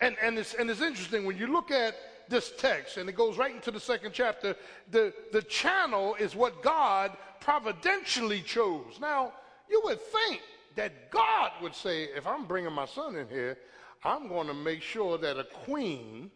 And, 0.00 0.16
and, 0.20 0.38
it's, 0.38 0.54
and 0.54 0.68
it's 0.70 0.82
interesting 0.82 1.24
when 1.24 1.38
you 1.38 1.46
look 1.46 1.70
at 1.70 1.94
this 2.28 2.52
text, 2.58 2.96
and 2.96 3.08
it 3.08 3.14
goes 3.14 3.38
right 3.38 3.54
into 3.54 3.70
the 3.70 3.80
second 3.80 4.12
chapter, 4.12 4.56
the, 4.90 5.12
the 5.32 5.42
channel 5.42 6.16
is 6.18 6.34
what 6.34 6.62
God 6.62 7.16
providentially 7.40 8.42
chose. 8.42 8.98
Now, 9.00 9.32
you 9.70 9.80
would 9.84 10.00
think 10.00 10.42
that 10.74 11.10
God 11.10 11.52
would 11.62 11.74
say, 11.74 12.04
if 12.04 12.26
I'm 12.26 12.44
bringing 12.44 12.72
my 12.72 12.86
son 12.86 13.16
in 13.16 13.28
here, 13.28 13.56
I'm 14.04 14.28
going 14.28 14.48
to 14.48 14.54
make 14.54 14.82
sure 14.82 15.18
that 15.18 15.38
a 15.38 15.44
queen, 15.44 16.30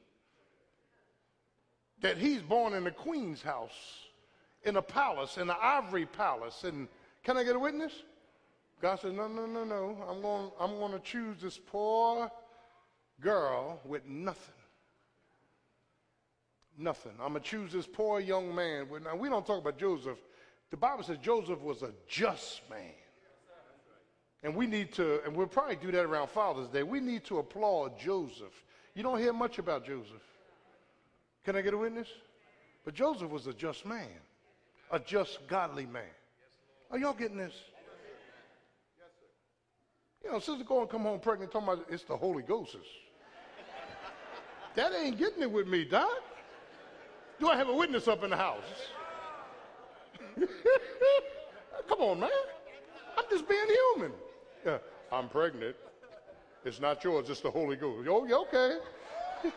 that 2.00 2.16
he's 2.16 2.40
born 2.40 2.72
in 2.72 2.86
a 2.86 2.90
queen's 2.90 3.42
house, 3.42 4.06
in 4.62 4.76
a 4.76 4.82
palace, 4.82 5.36
in 5.36 5.50
an 5.50 5.56
ivory 5.60 6.06
palace. 6.06 6.64
And 6.64 6.88
can 7.22 7.36
I 7.36 7.44
get 7.44 7.56
a 7.56 7.58
witness? 7.58 7.92
God 8.80 9.00
said, 9.00 9.14
No, 9.14 9.28
no, 9.28 9.46
no, 9.46 9.64
no. 9.64 9.96
I'm 10.08 10.22
going, 10.22 10.50
I'm 10.60 10.78
going 10.78 10.92
to 10.92 11.00
choose 11.00 11.40
this 11.40 11.58
poor 11.58 12.30
girl 13.20 13.80
with 13.84 14.06
nothing. 14.06 14.54
Nothing. 16.78 17.12
I'm 17.20 17.32
going 17.32 17.42
to 17.42 17.48
choose 17.48 17.72
this 17.72 17.86
poor 17.86 18.20
young 18.20 18.54
man. 18.54 18.88
With, 18.88 19.04
now, 19.04 19.14
we 19.16 19.28
don't 19.28 19.46
talk 19.46 19.60
about 19.60 19.78
Joseph. 19.78 20.18
The 20.70 20.76
Bible 20.76 21.02
says 21.02 21.18
Joseph 21.18 21.60
was 21.60 21.82
a 21.82 21.90
just 22.08 22.62
man. 22.70 22.94
And 24.42 24.54
we 24.54 24.66
need 24.66 24.92
to, 24.94 25.20
and 25.24 25.36
we'll 25.36 25.46
probably 25.46 25.76
do 25.76 25.90
that 25.92 26.04
around 26.04 26.30
Father's 26.30 26.68
Day, 26.68 26.82
we 26.82 27.00
need 27.00 27.24
to 27.24 27.38
applaud 27.38 27.98
Joseph. 27.98 28.64
You 28.94 29.02
don't 29.02 29.18
hear 29.18 29.34
much 29.34 29.58
about 29.58 29.84
Joseph. 29.84 30.22
Can 31.44 31.56
I 31.56 31.60
get 31.60 31.74
a 31.74 31.78
witness? 31.78 32.08
But 32.84 32.94
Joseph 32.94 33.30
was 33.30 33.46
a 33.46 33.52
just 33.52 33.84
man, 33.84 34.08
a 34.90 34.98
just, 34.98 35.46
godly 35.46 35.84
man. 35.84 36.02
Are 36.90 36.98
y'all 36.98 37.12
getting 37.12 37.36
this? 37.36 37.52
You 40.24 40.32
know, 40.32 40.38
sister 40.38 40.64
going 40.64 40.86
come 40.88 41.02
home 41.02 41.20
pregnant 41.20 41.52
talking 41.52 41.68
about 41.68 41.86
it's 41.88 42.04
the 42.04 42.16
Holy 42.16 42.42
Ghost. 42.42 42.76
that 44.74 44.92
ain't 44.92 45.18
getting 45.18 45.42
it 45.42 45.50
with 45.50 45.66
me, 45.66 45.84
Doc. 45.84 46.10
Do 47.38 47.48
I 47.48 47.56
have 47.56 47.68
a 47.68 47.74
witness 47.74 48.06
up 48.06 48.22
in 48.22 48.30
the 48.30 48.36
house? 48.36 48.62
come 51.88 52.00
on, 52.00 52.20
man. 52.20 52.30
I'm 53.16 53.24
just 53.30 53.48
being 53.48 53.66
human. 53.66 54.12
Yeah, 54.64 54.78
I'm 55.10 55.28
pregnant. 55.28 55.76
It's 56.64 56.80
not 56.80 57.02
yours, 57.02 57.30
it's 57.30 57.40
the 57.40 57.50
Holy 57.50 57.76
Ghost. 57.76 58.06
Oh, 58.08 58.46
okay. 58.48 58.76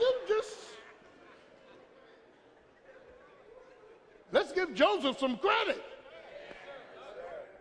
you 0.00 0.14
just 0.26 0.56
let's 4.32 4.52
give 4.52 4.74
Joseph 4.74 5.18
some 5.18 5.36
credit. 5.36 5.82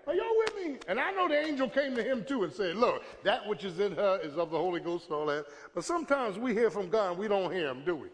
Are 0.07 0.13
y'all 0.13 0.25
with 0.37 0.55
me? 0.55 0.77
And 0.87 0.99
I 0.99 1.11
know 1.11 1.27
the 1.27 1.39
angel 1.39 1.67
came 1.67 1.95
to 1.95 2.03
him 2.03 2.23
too 2.23 2.43
and 2.43 2.53
said, 2.53 2.75
Look, 2.75 3.03
that 3.23 3.47
which 3.47 3.63
is 3.63 3.79
in 3.79 3.93
her 3.95 4.19
is 4.21 4.37
of 4.37 4.51
the 4.51 4.57
Holy 4.57 4.79
Ghost 4.79 5.05
and 5.05 5.15
all 5.15 5.25
that. 5.27 5.45
But 5.73 5.83
sometimes 5.83 6.37
we 6.37 6.53
hear 6.53 6.69
from 6.69 6.89
God 6.89 7.11
and 7.11 7.19
we 7.19 7.27
don't 7.27 7.51
hear 7.51 7.67
him, 7.69 7.83
do 7.85 7.95
we? 7.95 8.07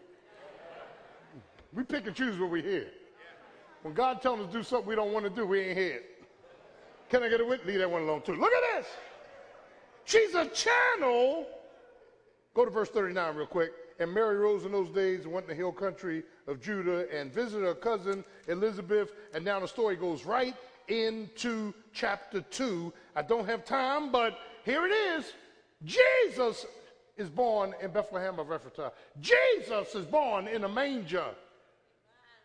We 1.74 1.84
pick 1.84 2.06
and 2.06 2.16
choose 2.16 2.38
what 2.38 2.50
we 2.50 2.62
hear. 2.62 2.88
When 3.82 3.94
God 3.94 4.22
tells 4.22 4.40
us 4.40 4.46
to 4.46 4.52
do 4.52 4.62
something 4.62 4.88
we 4.88 4.94
don't 4.94 5.12
want 5.12 5.24
to 5.24 5.30
do, 5.30 5.46
we 5.46 5.60
ain't 5.60 5.78
hear 5.78 5.94
it. 5.96 6.24
Can 7.10 7.22
I 7.22 7.28
get 7.28 7.40
a 7.40 7.44
witness? 7.44 7.66
Leave 7.66 7.78
that 7.80 7.90
one 7.90 8.02
alone 8.02 8.22
too. 8.22 8.36
Look 8.36 8.52
at 8.52 8.82
this. 8.82 8.86
She's 10.04 10.34
a 10.34 10.46
channel. 10.46 11.46
Go 12.54 12.64
to 12.64 12.70
verse 12.70 12.88
39 12.88 13.36
real 13.36 13.46
quick. 13.46 13.72
And 13.98 14.12
Mary 14.12 14.36
rose 14.36 14.64
in 14.64 14.72
those 14.72 14.88
days 14.90 15.24
and 15.24 15.32
went 15.32 15.46
to 15.46 15.52
the 15.52 15.56
hill 15.56 15.72
country 15.72 16.22
of 16.46 16.60
Judah 16.60 17.06
and 17.14 17.32
visited 17.32 17.64
her 17.64 17.74
cousin 17.74 18.24
Elizabeth. 18.48 19.12
And 19.34 19.44
now 19.44 19.60
the 19.60 19.68
story 19.68 19.96
goes 19.96 20.24
right 20.24 20.54
into 20.88 21.74
chapter 21.92 22.40
2. 22.40 22.92
I 23.14 23.22
don't 23.22 23.46
have 23.46 23.64
time, 23.64 24.10
but 24.10 24.38
here 24.64 24.86
it 24.86 24.92
is. 24.92 25.32
Jesus 25.84 26.66
is 27.16 27.28
born 27.28 27.74
in 27.82 27.90
Bethlehem 27.90 28.38
of 28.38 28.48
Ephratah. 28.48 28.92
Jesus 29.20 29.94
is 29.94 30.06
born 30.06 30.48
in 30.48 30.64
a 30.64 30.68
manger. 30.68 31.26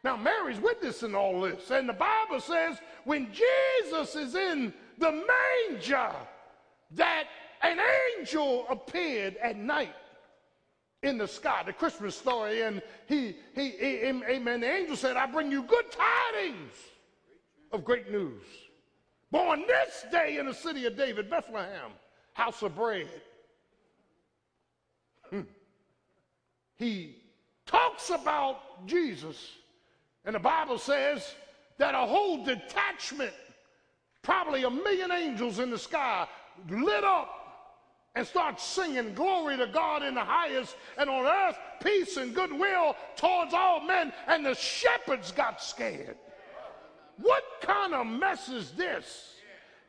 Now, 0.04 0.16
Mary's 0.16 0.60
witnessing 0.60 1.16
all 1.16 1.42
this, 1.42 1.72
and 1.72 1.90
the 1.90 1.94
Bible 1.94 2.40
says 2.40 2.78
when 3.04 3.32
Jesus 3.34 4.16
is 4.16 4.36
in 4.36 4.74
the 4.98 5.12
manger, 5.70 6.12
that 6.92 7.26
an 7.62 7.80
angel 8.18 8.66
appeared 8.70 9.36
at 9.38 9.58
night 9.58 9.96
in 11.04 11.18
the 11.18 11.28
sky, 11.28 11.64
the 11.66 11.74
Christmas 11.74 12.16
story, 12.16 12.62
and 12.62 12.82
he, 13.08 13.36
he, 13.54 13.70
he 13.72 13.98
amen. 14.06 14.62
The 14.62 14.72
angel 14.72 14.96
said, 14.96 15.18
I 15.18 15.26
bring 15.26 15.52
you 15.52 15.64
good 15.64 15.86
tidings 15.92 16.74
of 17.72 17.84
great 17.84 18.12
news. 18.12 18.44
Born 19.32 19.66
this 19.68 20.06
day 20.12 20.38
in 20.38 20.46
the 20.46 20.54
city 20.54 20.86
of 20.86 20.96
David, 20.96 21.30
Bethlehem, 21.30 21.92
house 22.34 22.62
of 22.62 22.76
bread. 22.76 23.08
Hmm. 25.30 25.42
He 26.78 27.18
talks 27.66 28.10
about 28.10 28.88
Jesus, 28.88 29.52
and 30.24 30.36
the 30.36 30.40
Bible 30.40 30.78
says 30.78 31.36
that 31.78 31.94
a 31.94 32.06
whole 32.06 32.46
detachment, 32.46 33.34
probably 34.22 34.64
a 34.64 34.70
million 34.70 35.12
angels 35.12 35.60
in 35.60 35.70
the 35.70 35.78
sky, 35.78 36.28
lit 36.70 37.04
up 37.04 37.38
and 38.16 38.26
start 38.26 38.60
singing 38.60 39.14
glory 39.14 39.58
to 39.58 39.68
God 39.68 40.02
in 40.02 40.16
the 40.16 40.24
highest, 40.24 40.76
and 40.98 41.10
on 41.10 41.26
earth 41.26 41.58
peace 41.84 42.18
and 42.18 42.34
goodwill 42.34 42.96
towards 43.16 43.54
all 43.54 43.82
men. 43.82 44.12
And 44.28 44.44
the 44.44 44.56
shepherds 44.56 45.32
got 45.32 45.62
scared. 45.62 46.18
What 47.18 47.44
kind 47.62 47.94
of 47.94 48.06
mess 48.06 48.50
is 48.50 48.72
this? 48.72 49.34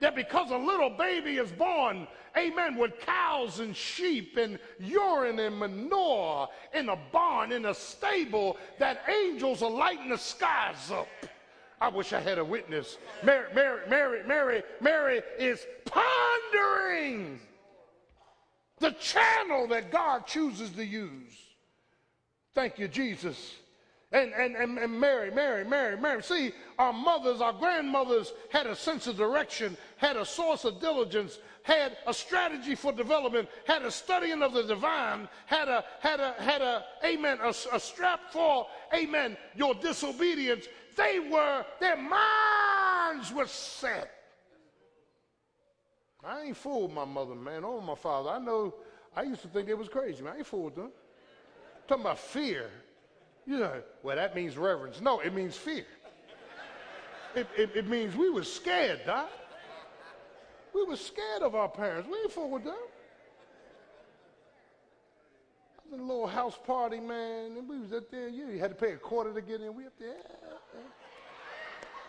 That 0.01 0.14
because 0.14 0.51
a 0.51 0.57
little 0.57 0.91
baby 0.91 1.39
is 1.39 1.51
born, 1.51 2.07
amen, 2.37 2.76
with 2.76 3.01
cows 3.01 3.59
and 3.59 3.74
sheep 3.74 4.37
and 4.37 4.59
urine 4.79 5.41
and 5.41 5.59
manure 5.59 6.49
in 6.72 6.89
a 6.89 6.97
barn, 7.12 7.51
in 7.51 7.66
a 7.66 7.74
stable, 7.74 8.57
that 8.79 9.03
angels 9.09 9.62
are 9.62 9.70
lighting 9.70 10.11
the 10.11 10.16
skies 10.16 10.91
up. 10.93 11.09
I 11.81 11.89
wish 11.89 12.12
I 12.12 12.20
had 12.20 12.39
a 12.39 12.45
witness. 12.45 12.99
Mary, 13.22 13.53
Mary, 13.55 13.81
Mary, 13.89 14.22
Mary, 14.26 14.62
Mary 14.81 15.22
is 15.39 15.66
pondering 15.85 17.41
the 18.81 18.93
channel 18.93 19.66
that 19.68 19.91
God 19.91 20.26
chooses 20.26 20.70
to 20.70 20.85
use. 20.85 21.33
Thank 22.55 22.79
you, 22.79 22.89
Jesus. 22.89 23.55
And, 24.11 24.33
and, 24.33 24.57
and, 24.57 24.79
and 24.79 24.99
Mary, 24.99 25.31
Mary, 25.31 25.65
Mary, 25.65 26.01
Mary. 26.01 26.23
See, 26.23 26.53
our 26.79 26.95
mothers, 26.95 27.43
our 27.43 27.53
grandmothers 27.53 28.33
had 28.51 28.67
a 28.67 28.75
sense 28.75 29.07
of 29.07 29.19
direction, 29.19 29.77
had 29.99 30.17
a 30.17 30.25
source 30.25 30.65
of 30.65 30.81
diligence, 30.81 31.39
had 31.63 31.99
a 32.07 32.15
strategy 32.15 32.75
for 32.75 32.91
development, 32.91 33.51
had 33.67 33.83
a 33.83 33.91
studying 33.91 34.43
of 34.43 34.55
the 34.55 34.63
divine, 34.63 35.29
had 35.45 35.69
a, 35.69 35.85
had 36.01 36.21
a, 36.21 36.33
had 36.39 36.63
a, 36.63 36.85
amen, 37.05 37.39
a, 37.43 37.51
a 37.73 37.79
strap 37.79 38.21
for, 38.33 38.67
amen, 38.95 39.37
your 39.55 39.75
disobedience. 39.75 40.67
They 40.97 41.19
were, 41.21 41.67
their 41.79 41.99
minds 41.99 43.31
were 43.31 43.47
set. 43.47 44.11
I 46.25 46.45
ain't 46.45 46.57
fooled 46.57 46.95
my 46.95 47.05
mother, 47.05 47.35
man, 47.35 47.63
or 47.63 47.83
my 47.83 47.95
father. 47.95 48.31
I 48.31 48.39
know, 48.39 48.75
I 49.15 49.25
used 49.25 49.43
to 49.43 49.49
think 49.49 49.67
they 49.67 49.75
was 49.75 49.89
crazy, 49.89 50.23
man. 50.23 50.33
I 50.33 50.37
ain't 50.39 50.47
fooled 50.47 50.77
them. 50.77 50.87
I'm 50.87 51.83
talking 51.87 52.05
about 52.05 52.19
fear. 52.19 52.71
You 53.49 53.59
know, 53.59 53.83
well, 54.03 54.17
that 54.17 54.37
means 54.37 54.59
reverence. 54.59 55.01
No, 55.01 55.21
it 55.21 55.33
means 55.33 55.57
fear. 55.57 55.87
It, 57.35 57.47
it, 57.57 57.71
it 57.75 57.89
means 57.89 58.15
we 58.15 58.29
were 58.29 58.45
scared, 58.45 59.01
Doc. 59.07 59.31
We 60.75 60.85
were 60.85 60.97
scared 60.97 61.41
of 61.41 61.55
our 61.55 61.69
parents. 61.69 62.07
We 62.13 62.19
ain't 62.19 62.31
fool 62.31 62.51
with 62.51 62.65
them. 62.65 62.75
I 65.79 65.85
was 65.85 65.95
in 65.95 66.01
a 66.01 66.03
little 66.03 66.27
house 66.27 66.59
party, 66.67 67.01
man, 67.01 67.57
and 67.57 67.67
we 67.67 67.81
was 67.81 67.91
up 67.95 68.11
there. 68.11 68.29
You 68.29 68.59
had 68.59 68.69
to 68.69 68.77
pay 68.77 68.93
a 68.93 68.99
quarter 68.99 69.33
to 69.33 69.41
get 69.41 69.63
in. 69.63 69.75
We 69.75 69.87
up 69.87 69.99
there. 69.99 70.17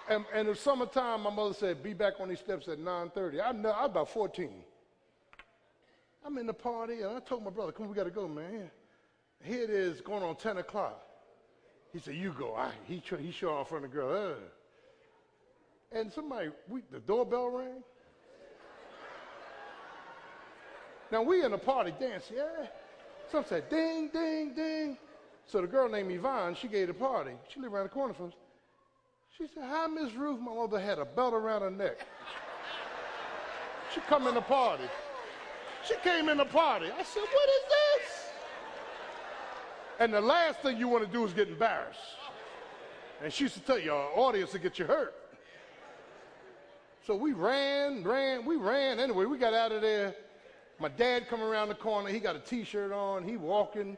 And, 0.10 0.26
and 0.34 0.42
in 0.42 0.54
the 0.54 0.60
summertime, 0.60 1.22
my 1.22 1.30
mother 1.30 1.54
said, 1.54 1.82
be 1.82 1.94
back 1.94 2.16
on 2.20 2.28
these 2.28 2.40
steps 2.40 2.68
at 2.68 2.80
9.30. 2.80 3.42
I, 3.42 3.54
know, 3.54 3.70
I 3.70 3.84
was 3.84 3.92
about 3.92 4.10
14. 4.10 4.50
I'm 6.26 6.38
in 6.38 6.48
the 6.48 6.54
party, 6.54 7.02
and 7.02 7.16
I 7.16 7.20
told 7.22 7.46
my 7.46 7.50
brother, 7.50 7.72
come 7.72 7.84
on, 7.84 7.92
we 7.92 7.96
got 7.96 8.04
to 8.04 8.10
go, 8.10 8.28
man. 8.28 8.70
Here 9.42 9.64
it 9.64 9.70
is, 9.70 10.02
going 10.02 10.22
on 10.22 10.36
10 10.36 10.58
o'clock. 10.58 11.06
He 11.94 12.00
said, 12.00 12.16
you 12.16 12.34
go. 12.38 12.56
I, 12.56 12.72
he, 12.86 13.02
he 13.20 13.32
showed 13.32 13.54
off 13.54 13.72
of 13.72 13.82
the 13.82 13.88
girl. 13.88 14.34
Uh. 14.34 15.98
And 15.98 16.12
somebody, 16.12 16.50
we, 16.68 16.82
the 16.92 17.00
doorbell 17.00 17.50
rang. 17.50 17.84
Now 21.12 21.24
we 21.24 21.44
in 21.44 21.54
a 21.54 21.58
party 21.58 21.92
dancing, 22.00 22.38
yeah. 22.38 22.68
Some 23.32 23.44
said 23.46 23.70
ding, 23.70 24.10
ding, 24.14 24.54
ding. 24.54 24.98
So 25.48 25.62
the 25.62 25.68
girl 25.68 25.90
named 25.90 26.12
Yvonne, 26.12 26.56
she 26.56 26.68
gave 26.68 26.88
the 26.88 26.94
party. 26.94 27.32
She 27.48 27.60
lived 27.60 27.74
around 27.74 27.86
the 27.86 27.90
corner 27.90 28.14
from 28.14 28.28
us. 28.28 28.34
She 29.36 29.48
said, 29.48 29.64
Hi, 29.66 29.88
Miss 29.88 30.14
Ruth. 30.14 30.40
My 30.40 30.54
mother 30.54 30.80
had 30.80 31.00
a 31.00 31.06
belt 31.06 31.34
around 31.34 31.62
her 31.62 31.72
neck. 31.72 32.06
she 33.94 34.02
come 34.02 34.28
in 34.28 34.36
the 34.36 34.42
party. 34.42 34.84
She 35.88 35.96
came 36.04 36.30
in 36.30 36.38
the 36.38 36.46
party. 36.46 36.88
I 36.88 37.04
said, 37.04 37.24
What 37.24 37.50
is 37.50 37.64
this? 37.70 37.89
And 40.00 40.14
the 40.14 40.22
last 40.22 40.62
thing 40.62 40.78
you 40.78 40.88
want 40.88 41.06
to 41.06 41.12
do 41.12 41.26
is 41.26 41.34
get 41.34 41.50
embarrassed. 41.50 42.00
And 43.22 43.32
she 43.32 43.44
used 43.44 43.56
to 43.56 43.60
tell 43.60 43.78
you, 43.78 43.92
audience 43.92 44.52
to 44.52 44.60
get 44.60 44.80
you 44.80 44.86
hurt. 44.86 45.14
So 47.06 47.16
we 47.16 47.34
ran, 47.34 48.04
ran, 48.04 48.46
we 48.46 48.56
ran. 48.56 49.00
Anyway, 49.00 49.26
we 49.26 49.38
got 49.38 49.54
out 49.54 49.74
of 49.74 49.82
there. 49.82 50.16
My 50.80 50.88
dad 50.88 51.28
come 51.28 51.42
around 51.42 51.68
the 51.68 51.76
corner. 51.76 52.10
He 52.10 52.20
got 52.20 52.38
a 52.38 52.40
T-shirt 52.40 52.94
on. 52.94 53.24
He 53.24 53.36
walking, 53.36 53.98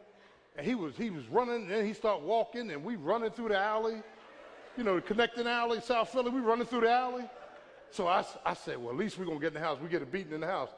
and 0.57 0.65
he 0.65 0.73
was 0.73 0.95
he 0.95 1.11
was 1.11 1.27
running. 1.27 1.63
And 1.63 1.69
then 1.69 1.85
he 1.85 1.93
start 1.93 2.21
walking, 2.21 2.71
and 2.71 2.83
we 2.83 2.95
running 2.95 3.29
through 3.29 3.49
the 3.49 3.59
alley. 3.59 4.01
You 4.77 4.83
know, 4.83 4.95
the 4.95 5.01
connecting 5.01 5.45
alley, 5.45 5.81
South 5.81 6.09
Philly. 6.09 6.31
We 6.31 6.39
running 6.39 6.65
through 6.65 6.81
the 6.81 6.91
alley. 6.91 7.25
So 7.91 8.07
I, 8.07 8.25
I 8.45 8.53
said, 8.55 8.77
well, 8.77 8.91
at 8.91 8.97
least 8.97 9.19
we're 9.19 9.25
gonna 9.25 9.39
get 9.39 9.49
in 9.49 9.55
the 9.55 9.59
house. 9.59 9.77
We 9.83 9.89
get 9.89 10.01
a 10.01 10.05
beating 10.05 10.33
in 10.33 10.41
the 10.41 10.47
house. 10.47 10.69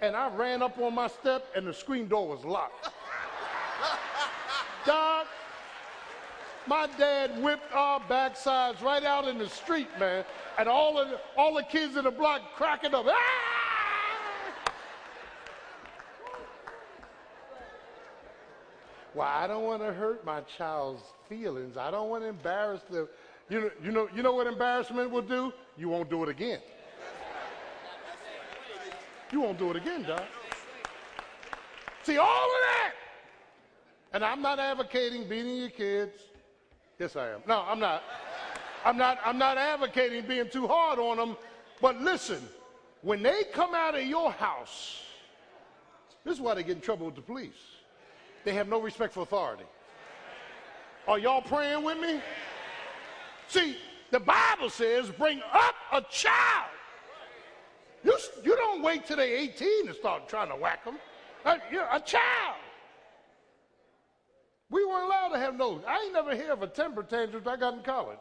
And 0.00 0.14
I 0.14 0.28
ran 0.28 0.62
up 0.62 0.78
on 0.78 0.94
my 0.94 1.08
step, 1.08 1.46
and 1.56 1.66
the 1.66 1.74
screen 1.74 2.06
door 2.06 2.28
was 2.28 2.44
locked. 2.44 2.90
Dog, 4.88 5.26
my 6.66 6.88
dad 6.96 7.42
whipped 7.42 7.74
our 7.74 8.00
backsides 8.00 8.80
right 8.80 9.04
out 9.04 9.28
in 9.28 9.36
the 9.36 9.46
street, 9.46 9.86
man. 10.00 10.24
And 10.58 10.66
all, 10.66 10.98
of 10.98 11.10
the, 11.10 11.20
all 11.36 11.52
the 11.52 11.62
kids 11.62 11.96
in 11.96 12.04
the 12.04 12.10
block 12.10 12.40
cracking 12.56 12.94
up. 12.94 13.04
Ah! 13.06 14.72
Well, 19.14 19.28
I 19.28 19.46
don't 19.46 19.64
want 19.64 19.82
to 19.82 19.92
hurt 19.92 20.24
my 20.24 20.40
child's 20.40 21.02
feelings. 21.28 21.76
I 21.76 21.90
don't 21.90 22.08
want 22.08 22.22
to 22.22 22.28
embarrass 22.30 22.80
them. 22.84 23.08
You 23.50 23.60
know, 23.60 23.70
you 23.84 23.92
know, 23.92 24.08
you 24.16 24.22
know 24.22 24.32
what 24.32 24.46
embarrassment 24.46 25.10
will 25.10 25.20
do? 25.20 25.52
You 25.76 25.90
won't 25.90 26.08
do 26.08 26.22
it 26.22 26.30
again. 26.30 26.60
You 29.32 29.42
won't 29.42 29.58
do 29.58 29.68
it 29.68 29.76
again, 29.76 30.04
Doc. 30.04 30.24
See, 32.04 32.16
all 32.16 32.26
of 32.26 32.60
that 32.62 32.94
and 34.12 34.24
I'm 34.24 34.42
not 34.42 34.58
advocating 34.58 35.28
beating 35.28 35.56
your 35.56 35.70
kids. 35.70 36.18
Yes, 36.98 37.16
I 37.16 37.30
am. 37.30 37.40
No, 37.46 37.64
I'm 37.66 37.78
not. 37.78 38.02
I'm 38.84 38.96
not, 38.96 39.18
I'm 39.24 39.38
not 39.38 39.58
advocating 39.58 40.26
being 40.26 40.48
too 40.48 40.66
hard 40.66 40.98
on 40.98 41.16
them. 41.16 41.36
But 41.80 42.00
listen, 42.00 42.40
when 43.02 43.22
they 43.22 43.44
come 43.52 43.74
out 43.74 43.94
of 43.96 44.04
your 44.04 44.30
house, 44.32 45.02
this 46.24 46.34
is 46.34 46.40
why 46.40 46.54
they 46.54 46.62
get 46.62 46.76
in 46.76 46.80
trouble 46.80 47.06
with 47.06 47.16
the 47.16 47.22
police. 47.22 47.52
They 48.44 48.54
have 48.54 48.68
no 48.68 48.80
respect 48.80 49.14
for 49.14 49.22
authority. 49.22 49.64
Are 51.06 51.18
y'all 51.18 51.42
praying 51.42 51.82
with 51.82 51.98
me? 51.98 52.20
See, 53.48 53.76
the 54.10 54.20
Bible 54.20 54.70
says 54.70 55.10
bring 55.10 55.40
up 55.52 55.74
a 55.92 56.02
child. 56.10 56.70
You, 58.04 58.16
you 58.44 58.56
don't 58.56 58.82
wait 58.82 59.06
till 59.06 59.16
they're 59.16 59.36
18 59.36 59.88
to 59.88 59.94
start 59.94 60.28
trying 60.28 60.48
to 60.50 60.56
whack 60.56 60.84
them. 60.84 60.98
A, 61.44 61.58
a 61.92 62.00
child. 62.00 62.56
We 64.70 64.84
weren't 64.84 65.04
allowed 65.04 65.28
to 65.28 65.38
have 65.38 65.56
no. 65.56 65.80
I 65.86 66.02
ain't 66.04 66.12
never 66.12 66.34
hear 66.34 66.52
of 66.52 66.62
a 66.62 66.66
temper 66.66 67.02
tantrum 67.02 67.42
I 67.46 67.56
got 67.56 67.74
in 67.74 67.82
college. 67.82 68.18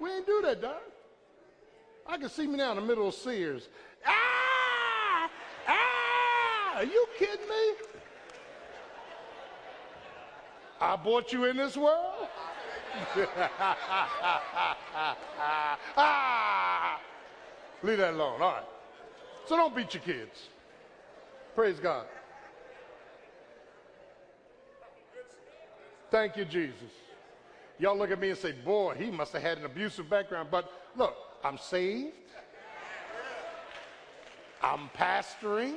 We 0.00 0.10
ain't 0.10 0.26
do 0.26 0.42
that, 0.42 0.60
Doc. 0.60 0.82
I 2.06 2.16
can 2.16 2.28
see 2.28 2.46
me 2.46 2.56
now 2.56 2.70
in 2.70 2.76
the 2.76 2.82
middle 2.82 3.06
of 3.06 3.14
Sears. 3.14 3.68
Ah! 4.04 5.30
Ah! 5.68 6.76
Are 6.76 6.84
you 6.84 7.06
kidding 7.18 7.48
me? 7.48 7.74
I 10.80 10.96
bought 10.96 11.32
you 11.32 11.44
in 11.44 11.56
this 11.56 11.76
world? 11.76 12.26
ah! 15.96 17.00
Leave 17.82 17.98
that 17.98 18.14
alone. 18.14 18.42
All 18.42 18.52
right. 18.52 18.64
So 19.46 19.56
don't 19.56 19.76
beat 19.76 19.94
your 19.94 20.02
kids. 20.02 20.48
Praise 21.54 21.78
God. 21.78 22.06
Thank 26.10 26.36
you, 26.36 26.44
Jesus. 26.44 26.90
Y'all 27.78 27.96
look 27.96 28.10
at 28.10 28.20
me 28.20 28.30
and 28.30 28.38
say, 28.38 28.52
boy, 28.52 28.94
he 28.98 29.10
must 29.10 29.32
have 29.32 29.42
had 29.42 29.58
an 29.58 29.64
abusive 29.64 30.10
background. 30.10 30.48
But 30.50 30.70
look, 30.96 31.16
I'm 31.44 31.56
saved. 31.56 32.12
I'm 34.62 34.90
pastoring. 34.96 35.76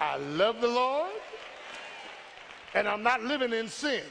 I 0.00 0.16
love 0.18 0.60
the 0.60 0.68
Lord. 0.68 1.10
And 2.74 2.86
I'm 2.86 3.02
not 3.02 3.22
living 3.22 3.52
in 3.52 3.68
sin. 3.68 4.02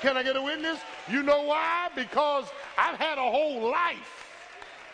Can 0.00 0.16
I 0.16 0.22
get 0.22 0.36
a 0.36 0.42
witness? 0.42 0.80
You 1.08 1.22
know 1.22 1.42
why? 1.42 1.88
Because 1.94 2.46
I've 2.76 2.96
had 2.96 3.18
a 3.18 3.30
whole 3.30 3.70
life 3.70 4.26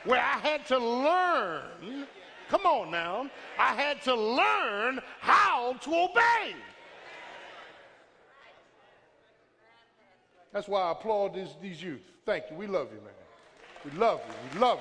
where 0.05 0.20
I 0.20 0.39
had 0.39 0.66
to 0.66 0.78
learn. 0.78 2.07
Come 2.49 2.66
on 2.66 2.91
now. 2.91 3.31
I 3.59 3.74
had 3.74 4.03
to 4.03 4.14
learn 4.14 5.01
how 5.20 5.74
to 5.81 5.95
obey. 5.95 6.55
That's 10.53 10.68
why 10.68 10.82
I 10.82 10.92
applaud 10.92 11.34
this, 11.34 11.51
these 11.61 11.82
youth. 11.82 12.03
Thank 12.26 12.44
you. 12.51 12.57
We 12.57 12.66
love 12.66 12.88
you, 12.92 13.01
man. 13.01 13.14
We 13.84 13.98
love 13.98 14.20
you. 14.26 14.34
We 14.53 14.61
love 14.61 14.80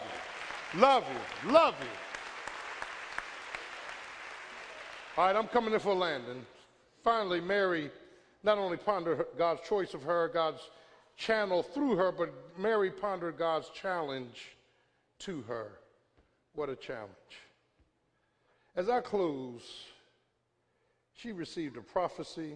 you. 0.74 0.82
Love 0.82 1.04
you. 1.44 1.52
Love 1.52 1.76
you. 1.80 1.88
All 5.18 5.26
right, 5.26 5.36
I'm 5.36 5.48
coming 5.48 5.74
in 5.74 5.80
for 5.80 5.94
Landon. 5.94 6.46
Finally, 7.04 7.42
Mary 7.42 7.92
not 8.44 8.58
only 8.58 8.78
pondered 8.78 9.26
God's 9.38 9.62
choice 9.68 9.94
of 9.94 10.04
her, 10.04 10.30
God's 10.34 10.62
channel 11.18 11.62
through 11.62 11.96
her, 11.98 12.12
but 12.12 12.34
Mary 12.58 12.90
pondered 12.90 13.38
God's 13.38 13.70
challenge 13.70 14.56
to 15.20 15.42
her. 15.42 15.80
What 16.56 16.70
a 16.70 16.76
challenge. 16.76 17.12
As 18.76 18.90
I 18.90 19.02
close, 19.02 19.64
she 21.14 21.32
received 21.32 21.78
a 21.78 21.82
prophecy 21.82 22.56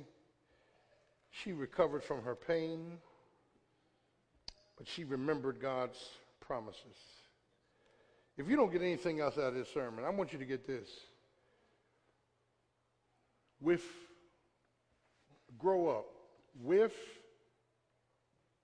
she 1.34 1.52
recovered 1.52 2.04
from 2.04 2.22
her 2.24 2.36
pain, 2.36 3.00
but 4.78 4.88
she 4.88 5.04
remembered 5.04 5.60
God's 5.60 5.98
promises. 6.40 6.98
If 8.38 8.48
you 8.48 8.56
don't 8.56 8.72
get 8.72 8.82
anything 8.82 9.20
else 9.20 9.38
out 9.38 9.46
of 9.46 9.56
this 9.56 9.68
sermon, 9.74 10.06
I 10.06 10.10
want 10.10 10.32
you 10.32 10.40
to 10.40 10.46
get 10.46 10.68
this. 10.68 10.90
With, 13.60 13.84
grow 15.58 15.88
up, 15.88 16.06
with 16.62 16.94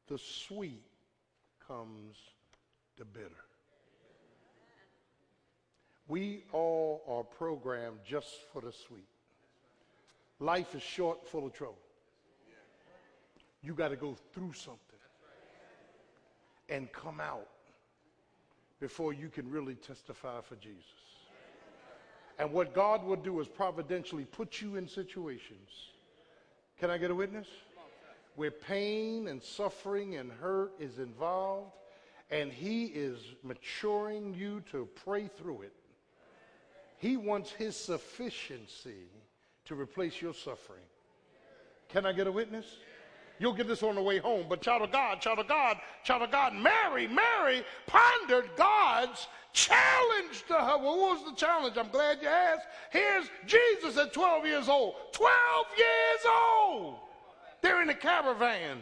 the 0.08 0.18
sweet 0.18 0.84
comes 1.68 2.18
the 2.98 3.06
bitter. 3.06 3.30
We 6.08 6.44
all 6.52 7.04
are 7.08 7.24
programmed 7.24 8.00
just 8.06 8.36
for 8.52 8.62
the 8.62 8.72
sweet. 8.72 9.08
Life 10.40 10.76
is 10.76 10.82
short, 10.82 11.28
full 11.28 11.46
of 11.48 11.54
trouble. 11.54 11.78
You 13.62 13.74
got 13.74 13.90
to 13.90 13.96
go 13.96 14.16
through 14.34 14.54
something 14.54 14.80
and 16.70 16.92
come 16.92 17.20
out 17.20 17.48
before 18.80 19.12
you 19.14 19.30
can 19.30 19.50
really 19.50 19.76
testify 19.76 20.40
for 20.42 20.56
Jesus. 20.56 20.86
And 22.38 22.54
what 22.54 22.74
God 22.74 23.04
will 23.04 23.18
do 23.18 23.42
is 23.42 23.48
providentially 23.48 24.24
put 24.24 24.62
you 24.62 24.78
in 24.78 24.88
situations. 24.88 25.70
Can 26.80 26.90
I 26.90 26.98
get 26.98 27.12
a 27.12 27.16
witness? 27.16 27.48
Where 28.38 28.52
pain 28.52 29.28
and 29.28 29.44
suffering 29.44 30.16
and 30.16 30.32
hurt 30.32 30.72
is 30.80 31.00
involved, 31.00 31.74
and 32.32 32.54
He 32.54 32.86
is 32.86 33.20
maturing 33.44 34.34
you 34.34 34.64
to 34.72 34.88
pray 35.04 35.28
through 35.28 35.64
it. 35.64 35.74
He 36.98 37.18
wants 37.18 37.52
His 37.52 37.76
sufficiency 37.76 39.10
to 39.66 39.76
replace 39.76 40.22
your 40.22 40.34
suffering. 40.34 40.84
Can 41.90 42.06
I 42.06 42.14
get 42.14 42.28
a 42.28 42.32
witness? 42.32 42.66
You'll 43.40 43.54
get 43.54 43.68
this 43.68 43.84
on 43.84 43.96
the 43.96 44.02
way 44.02 44.20
home. 44.20 44.46
But 44.50 44.62
child 44.62 44.82
of 44.82 44.92
God, 44.92 45.22
child 45.22 45.40
of 45.40 45.48
God, 45.48 45.78
child 46.04 46.24
of 46.24 46.32
God, 46.32 46.54
Mary, 46.54 47.08
Mary 47.08 47.64
pondered 47.88 48.50
God's 48.58 49.28
challenge 49.54 50.44
to 50.48 50.54
her. 50.54 50.78
Well, 50.78 51.00
what 51.00 51.22
was 51.22 51.26
the 51.26 51.36
challenge? 51.36 51.78
I'm 51.78 51.90
glad 51.90 52.22
you 52.22 52.28
asked. 52.28 52.68
Here's 52.92 53.30
Jesus 53.46 53.98
at 53.98 54.14
12 54.14 54.46
years 54.46 54.70
old. 54.70 54.96
12 55.14 55.32
years 55.78 56.20
old. 56.28 56.96
They're 57.62 57.82
in 57.82 57.90
a 57.90 57.96
caravan. 57.96 58.80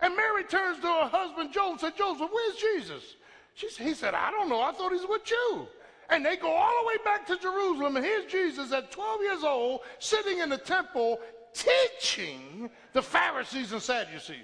And 0.00 0.16
Mary 0.16 0.44
turns 0.44 0.80
to 0.80 0.86
her 0.86 1.08
husband 1.08 1.52
Joseph 1.52 1.70
and 1.70 1.80
said, 1.80 1.96
Joseph, 1.96 2.28
where's 2.32 2.56
Jesus? 2.56 3.16
She, 3.54 3.68
he 3.68 3.94
said, 3.94 4.14
I 4.14 4.30
don't 4.30 4.48
know. 4.48 4.60
I 4.60 4.72
thought 4.72 4.92
he's 4.92 5.08
with 5.08 5.30
you. 5.30 5.68
And 6.10 6.24
they 6.24 6.36
go 6.36 6.52
all 6.52 6.82
the 6.82 6.88
way 6.88 6.96
back 7.04 7.26
to 7.28 7.38
Jerusalem. 7.38 7.96
And 7.96 8.04
here's 8.04 8.30
Jesus 8.30 8.72
at 8.72 8.90
12 8.90 9.22
years 9.22 9.44
old, 9.44 9.80
sitting 9.98 10.38
in 10.38 10.50
the 10.50 10.58
temple, 10.58 11.20
teaching 11.54 12.70
the 12.92 13.02
Pharisees 13.02 13.72
and 13.72 13.80
Sadducees. 13.80 14.36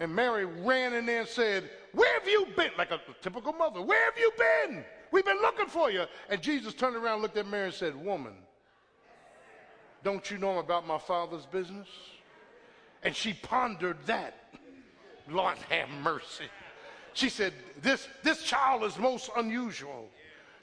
And 0.00 0.14
Mary 0.14 0.44
ran 0.44 0.92
in 0.92 1.06
there 1.06 1.20
and 1.20 1.28
said, 1.28 1.68
Where 1.92 2.12
have 2.18 2.28
you 2.28 2.46
been? 2.56 2.70
Like 2.78 2.92
a 2.92 3.00
typical 3.20 3.52
mother, 3.52 3.82
Where 3.82 4.04
have 4.04 4.18
you 4.18 4.30
been? 4.38 4.84
We've 5.10 5.24
been 5.24 5.40
looking 5.40 5.66
for 5.66 5.90
you. 5.90 6.04
And 6.28 6.40
Jesus 6.40 6.74
turned 6.74 6.96
around, 6.96 7.22
looked 7.22 7.36
at 7.36 7.48
Mary, 7.48 7.66
and 7.66 7.74
said, 7.74 7.96
Woman, 7.96 8.34
don't 10.04 10.30
you 10.30 10.38
know 10.38 10.58
about 10.58 10.86
my 10.86 10.98
father's 10.98 11.46
business? 11.46 11.88
And 13.02 13.14
she 13.14 13.32
pondered 13.32 13.98
that. 14.06 14.34
Lord 15.28 15.58
have 15.68 15.88
mercy. 16.02 16.46
She 17.14 17.28
said, 17.28 17.52
This, 17.82 18.08
this 18.22 18.44
child 18.44 18.84
is 18.84 18.98
most 18.98 19.30
unusual. 19.36 20.08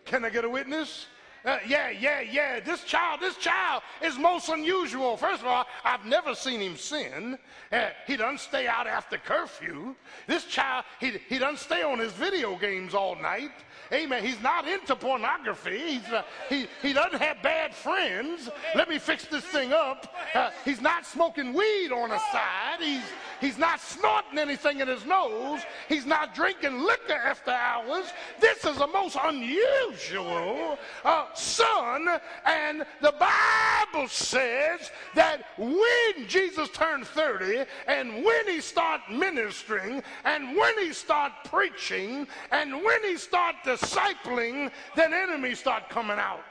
Can 0.05 0.23
I 0.23 0.29
get 0.29 0.45
a 0.45 0.49
witness? 0.49 1.07
Uh, 1.45 1.59
yeah, 1.67 1.91
yeah, 1.91 2.21
yeah. 2.21 2.59
This 2.59 2.83
child, 2.83 3.19
this 3.21 3.37
child 3.37 3.83
is 4.01 4.17
most 4.17 4.49
unusual. 4.49 5.15
First 5.15 5.41
of 5.41 5.47
all, 5.47 5.65
I've 5.83 6.03
never 6.05 6.33
seen 6.33 6.59
him 6.59 6.75
sin. 6.75 7.37
Uh, 7.71 7.89
he 8.07 8.17
doesn't 8.17 8.39
stay 8.39 8.67
out 8.67 8.87
after 8.87 9.17
curfew. 9.17 9.95
This 10.25 10.45
child, 10.45 10.85
he, 10.99 11.19
he 11.29 11.37
doesn't 11.37 11.59
stay 11.59 11.83
on 11.83 11.99
his 11.99 12.13
video 12.13 12.57
games 12.57 12.95
all 12.95 13.15
night. 13.15 13.51
Amen. 13.93 14.23
He's 14.25 14.41
not 14.41 14.67
into 14.67 14.95
pornography. 14.95 15.77
He's, 15.77 16.07
uh, 16.11 16.23
he, 16.49 16.65
he 16.81 16.93
doesn't 16.93 17.21
have 17.21 17.43
bad 17.43 17.75
friends. 17.75 18.49
Let 18.73 18.89
me 18.89 18.97
fix 18.97 19.25
this 19.25 19.43
thing 19.43 19.71
up. 19.71 20.15
Uh, 20.33 20.49
he's 20.63 20.81
not 20.81 21.05
smoking 21.05 21.53
weed 21.53 21.91
on 21.91 22.09
the 22.09 22.19
side. 22.31 22.77
He's, 22.79 23.03
he's 23.41 23.57
not 23.57 23.79
snorting 23.79 24.39
anything 24.39 24.79
in 24.79 24.88
his 24.88 25.05
nose. 25.05 25.61
He's 25.88 26.05
not 26.05 26.36
drinking 26.36 26.79
liquor 26.79 27.13
after 27.13 27.51
hours. 27.51 28.05
This 28.39 28.65
is 28.65 28.77
the 28.77 28.88
most 28.88 29.17
unusual 29.21 30.77
uh, 31.03 31.33
son. 31.33 32.07
And 32.45 32.86
the 33.01 33.13
Bible 33.13 34.07
says 34.07 34.91
that 35.15 35.43
when 35.57 36.27
Jesus 36.27 36.69
turned 36.69 37.07
30 37.07 37.65
and 37.88 38.23
when 38.23 38.47
he 38.47 38.61
started 38.61 39.15
ministering 39.15 40.03
and 40.23 40.55
when 40.55 40.77
he 40.79 40.93
started 40.93 41.36
preaching 41.45 42.27
and 42.51 42.83
when 42.83 43.03
he 43.03 43.17
started 43.17 43.59
discipling, 43.63 44.71
then 44.95 45.13
enemies 45.13 45.59
start 45.59 45.89
coming 45.89 46.17
out. 46.17 46.43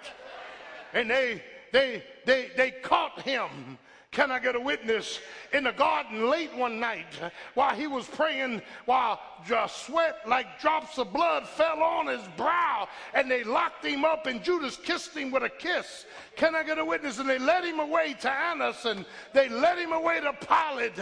And 0.92 1.10
they, 1.10 1.42
they, 1.72 2.04
they, 2.24 2.50
they 2.56 2.70
caught 2.70 3.20
him 3.22 3.78
can 4.14 4.30
I 4.30 4.38
get 4.38 4.54
a 4.54 4.60
witness? 4.60 5.18
In 5.52 5.64
the 5.64 5.72
garden 5.72 6.30
late 6.30 6.54
one 6.56 6.80
night 6.80 7.06
while 7.54 7.74
he 7.74 7.86
was 7.86 8.06
praying, 8.06 8.62
while 8.86 9.20
sweat 9.68 10.26
like 10.26 10.60
drops 10.60 10.98
of 10.98 11.12
blood 11.12 11.46
fell 11.46 11.82
on 11.82 12.06
his 12.06 12.26
brow, 12.36 12.88
and 13.12 13.30
they 13.30 13.44
locked 13.44 13.84
him 13.84 14.04
up, 14.04 14.26
and 14.26 14.42
Judas 14.42 14.76
kissed 14.76 15.16
him 15.16 15.30
with 15.30 15.42
a 15.42 15.48
kiss. 15.48 16.06
Can 16.36 16.54
I 16.54 16.62
get 16.62 16.78
a 16.78 16.84
witness? 16.84 17.18
And 17.18 17.28
they 17.28 17.38
led 17.38 17.64
him 17.64 17.78
away 17.78 18.14
to 18.20 18.30
Annas, 18.30 18.84
and 18.84 19.04
they 19.32 19.48
led 19.48 19.78
him 19.78 19.92
away 19.92 20.20
to 20.20 20.32
Pilate. 20.32 20.96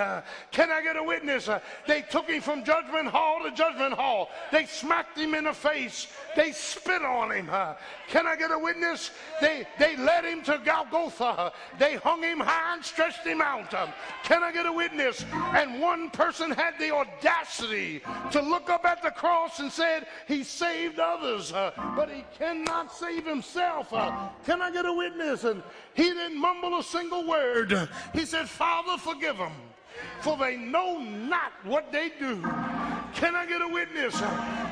Can 0.50 0.70
I 0.70 0.82
get 0.82 0.96
a 0.96 1.02
witness? 1.02 1.48
They 1.86 2.02
took 2.02 2.28
him 2.28 2.42
from 2.42 2.64
judgment 2.64 3.08
hall 3.08 3.42
to 3.42 3.50
judgment 3.52 3.94
hall. 3.94 4.30
They 4.50 4.66
smacked 4.66 5.18
him 5.18 5.34
in 5.34 5.44
the 5.44 5.52
face. 5.52 6.08
They 6.36 6.52
spit 6.52 7.02
on 7.02 7.30
him. 7.30 7.50
Can 8.08 8.26
I 8.26 8.36
get 8.36 8.50
a 8.50 8.58
witness? 8.58 9.10
They, 9.40 9.66
they 9.78 9.96
led 9.96 10.24
him 10.24 10.42
to 10.42 10.60
Golgotha. 10.64 11.52
They 11.78 11.96
hung 11.96 12.22
him 12.22 12.40
high 12.40 12.74
and 12.74 12.84
stretched 13.02 13.26
him 13.26 13.40
out. 13.40 13.74
Can 14.22 14.42
I 14.42 14.52
get 14.52 14.66
a 14.66 14.72
witness? 14.72 15.24
And 15.32 15.80
one 15.80 16.10
person 16.10 16.50
had 16.50 16.78
the 16.78 16.92
audacity 16.92 18.00
to 18.30 18.40
look 18.40 18.70
up 18.70 18.84
at 18.84 19.02
the 19.02 19.10
cross 19.10 19.58
and 19.58 19.72
said, 19.72 20.06
He 20.28 20.44
saved 20.44 20.98
others, 20.98 21.52
uh, 21.52 21.72
but 21.96 22.08
He 22.10 22.24
cannot 22.38 22.92
save 22.92 23.26
Himself. 23.26 23.92
Uh, 23.92 24.28
can 24.44 24.62
I 24.62 24.70
get 24.70 24.86
a 24.86 24.92
witness? 24.92 25.44
And 25.44 25.62
he 25.94 26.04
didn't 26.04 26.38
mumble 26.38 26.78
a 26.78 26.82
single 26.82 27.26
word. 27.26 27.88
He 28.14 28.24
said, 28.24 28.48
Father, 28.48 28.96
forgive 28.98 29.38
them, 29.38 29.52
for 30.20 30.36
they 30.36 30.56
know 30.56 30.98
not 30.98 31.52
what 31.64 31.90
they 31.92 32.10
do. 32.18 32.42
Can 33.14 33.36
I 33.36 33.46
get 33.46 33.60
a 33.60 33.68
witness? 33.68 34.20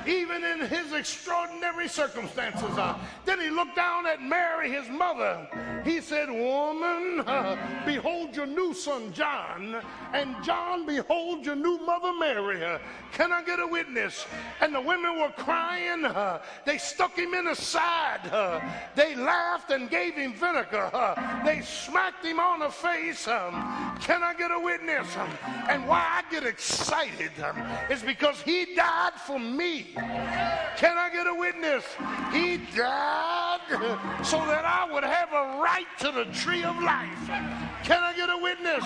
Even 0.06 0.44
in 0.44 0.60
his 0.60 0.92
extraordinary 0.92 1.88
circumstances. 1.88 2.76
Uh, 2.76 2.98
then 3.24 3.40
he 3.40 3.50
looked 3.50 3.76
down 3.76 4.06
at 4.06 4.22
Mary, 4.22 4.70
his 4.70 4.88
mother. 4.88 5.46
He 5.84 6.00
said, 6.00 6.30
Woman, 6.30 7.20
uh, 7.26 7.56
behold 7.84 8.34
your 8.34 8.46
new 8.46 8.74
son 8.74 9.12
John, 9.12 9.76
and 10.12 10.34
John, 10.42 10.86
behold 10.86 11.44
your 11.44 11.56
new 11.56 11.78
mother 11.84 12.12
Mary. 12.18 12.64
Uh, 12.64 12.78
can 13.12 13.32
I 13.32 13.42
get 13.42 13.60
a 13.60 13.66
witness? 13.66 14.26
And 14.60 14.74
the 14.74 14.80
women 14.80 15.18
were 15.20 15.32
crying. 15.36 16.06
They 16.64 16.78
stuck 16.78 17.16
him 17.16 17.34
in 17.34 17.44
the 17.44 17.54
side. 17.54 18.60
They 18.94 19.14
laughed 19.14 19.70
and 19.70 19.90
gave 19.90 20.14
him 20.14 20.34
vinegar. 20.34 20.90
They 21.44 21.60
smacked 21.60 22.24
him 22.24 22.40
on 22.40 22.60
the 22.60 22.70
face. 22.70 23.28
Um, 23.28 23.52
can 24.00 24.22
I 24.22 24.34
get 24.34 24.50
a 24.50 24.58
witness? 24.58 25.16
Um, 25.16 25.28
and 25.68 25.86
why 25.86 26.00
I 26.00 26.30
get 26.30 26.44
excited 26.44 27.32
um, 27.42 27.56
is 27.90 28.02
because 28.02 28.29
because 28.30 28.42
he 28.42 28.74
died 28.76 29.14
for 29.14 29.38
me. 29.40 29.88
Can 30.76 30.96
I 30.96 31.10
get 31.12 31.26
a 31.26 31.34
witness? 31.34 31.84
He 32.32 32.58
died 32.76 33.58
so 34.24 34.38
that 34.46 34.64
I 34.64 34.88
would 34.92 35.02
have 35.02 35.32
a 35.32 35.60
right 35.60 35.86
to 35.98 36.12
the 36.12 36.24
tree 36.32 36.62
of 36.62 36.80
life. 36.80 37.26
Can 37.82 38.02
I 38.02 38.12
get 38.14 38.30
a 38.30 38.38
witness? 38.40 38.84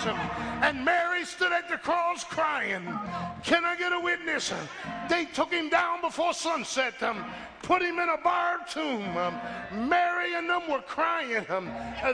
And 0.63 0.83
Mary 0.85 1.25
stood 1.25 1.53
at 1.53 1.69
the 1.69 1.77
cross 1.77 2.25
crying. 2.25 2.83
Can 3.43 3.65
I 3.67 3.77
get 3.77 3.93
a 3.93 4.01
witness? 4.01 4.53
They 5.11 5.27
took 5.27 5.53
him 5.53 5.69
down 5.69 6.01
before 6.01 6.33
sunset, 6.33 7.03
um, 7.03 7.25
put 7.65 7.83
him 7.83 7.99
in 7.99 8.09
a 8.11 8.19
bar 8.19 8.59
tomb. 8.71 9.17
Um, 9.17 9.41
Mary 9.89 10.35
and 10.35 10.49
them 10.49 10.71
were 10.71 10.83
crying. 10.83 11.45
Um, 11.49 11.71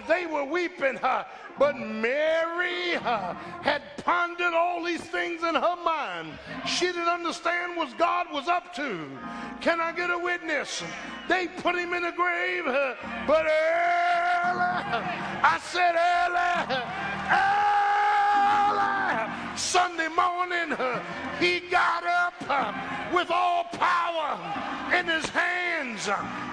they 0.09 0.25
were 0.27 0.45
weeping. 0.45 0.97
Uh, 0.99 1.25
but 1.59 1.77
Mary 1.77 2.95
uh, 2.95 3.35
had 3.63 3.83
pondered 3.99 4.55
all 4.55 4.83
these 4.83 5.03
things 5.03 5.43
in 5.43 5.55
her 5.55 5.77
mind. 5.85 6.33
She 6.67 6.87
didn't 6.87 7.09
understand 7.09 7.77
what 7.77 7.99
God 7.99 8.29
was 8.33 8.49
up 8.49 8.73
to. 8.77 9.07
Can 9.61 9.81
I 9.81 9.93
get 9.93 10.11
a 10.11 10.19
witness? 10.19 10.83
They 11.29 11.49
put 11.49 11.75
him 11.75 11.93
in 11.93 12.05
a 12.05 12.13
grave, 12.13 12.67
uh, 12.67 12.95
but 13.27 13.45
early, 13.45 13.51
I 15.43 15.59
said 15.63 15.95
early, 15.95 16.65
early, 16.71 17.71
Sunday 19.61 20.09
morning, 20.09 20.77
he 21.39 21.61
got 21.71 22.05
up 22.05 23.13
with 23.13 23.31
all 23.31 23.65
power 23.65 24.39
in 24.99 25.07
his 25.07 25.27
hands. 25.27 26.07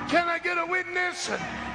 Can 0.10 0.28
I 0.28 0.39
get 0.43 0.58
a 0.58 0.66
witness? 0.66 1.32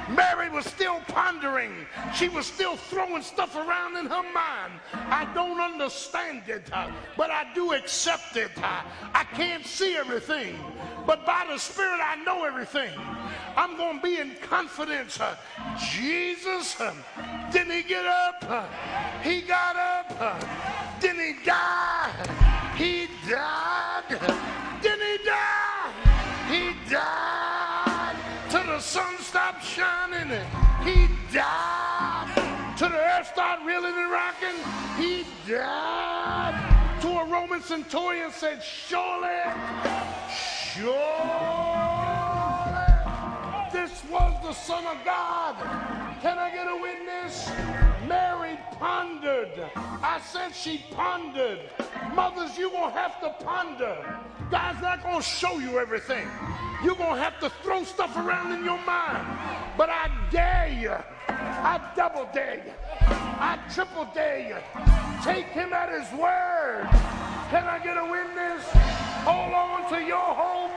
Mary 0.09 0.49
was 0.49 0.65
still 0.65 0.99
pondering. 1.07 1.87
She 2.13 2.29
was 2.29 2.45
still 2.45 2.75
throwing 2.75 3.23
stuff 3.23 3.55
around 3.55 3.97
in 3.97 4.05
her 4.05 4.23
mind. 4.33 4.73
I 4.93 5.27
don't 5.33 5.59
understand 5.59 6.43
it, 6.47 6.69
but 7.17 7.31
I 7.31 7.45
do 7.55 7.73
accept 7.73 8.37
it. 8.37 8.51
I 8.57 9.25
can't 9.33 9.65
see 9.65 9.95
everything, 9.97 10.55
but 11.05 11.25
by 11.25 11.45
the 11.49 11.57
Spirit, 11.57 11.99
I 12.01 12.15
know 12.23 12.45
everything. 12.45 12.91
I'm 13.57 13.75
going 13.75 13.97
to 13.97 14.03
be 14.03 14.19
in 14.19 14.35
confidence. 14.41 15.19
Jesus, 15.79 16.75
didn't 17.51 17.71
he 17.71 17.83
get 17.83 18.05
up? 18.05 18.69
He 19.23 19.41
got 19.41 19.75
up. 19.75 20.62
He 30.23 31.09
died 31.33 32.75
to 32.77 32.85
the 32.85 32.95
earth 32.95 33.27
start 33.27 33.59
reeling 33.65 33.93
and 33.93 34.09
rocking, 34.09 34.55
he 34.95 35.25
died 35.45 36.99
to 37.01 37.09
a 37.09 37.25
Roman 37.25 37.61
centurion 37.61 38.31
said, 38.31 38.63
Surely, 38.63 39.27
surely, 40.55 40.95
this 43.73 44.01
was 44.09 44.33
the 44.43 44.53
Son 44.53 44.85
of 44.85 45.03
God. 45.03 45.55
Can 46.21 46.39
I 46.39 46.51
get 46.51 46.67
a 46.67 46.77
witness? 46.77 47.92
Pondered. 48.83 49.71
I 49.77 50.19
said 50.19 50.53
she 50.53 50.83
pondered. 50.91 51.59
Mothers, 52.13 52.57
you're 52.57 52.69
going 52.69 52.91
to 52.91 52.99
have 52.99 53.17
to 53.21 53.29
ponder. 53.41 53.95
God's 54.51 54.81
not 54.81 55.01
going 55.01 55.19
to 55.19 55.23
show 55.23 55.57
you 55.57 55.79
everything. 55.79 56.27
You're 56.83 56.97
going 56.97 57.15
to 57.15 57.21
have 57.21 57.39
to 57.39 57.49
throw 57.63 57.85
stuff 57.85 58.13
around 58.17 58.51
in 58.51 58.65
your 58.65 58.83
mind. 58.85 59.25
But 59.77 59.89
I 59.89 60.11
dare 60.31 60.67
you. 60.67 60.97
I 61.29 61.79
double 61.95 62.27
dare 62.33 62.55
you. 62.57 62.73
I 62.99 63.57
triple 63.73 64.05
dare 64.13 64.39
you. 64.49 64.57
Take 65.23 65.45
him 65.45 65.71
at 65.71 65.87
his 65.87 66.11
word. 66.19 66.85
Can 67.51 67.63
I 67.63 67.79
get 67.81 67.95
a 67.95 68.03
witness? 68.03 68.65
Hold 69.23 69.53
on 69.53 69.93
to 69.93 70.05
your 70.05 70.35
hope. 70.35 70.71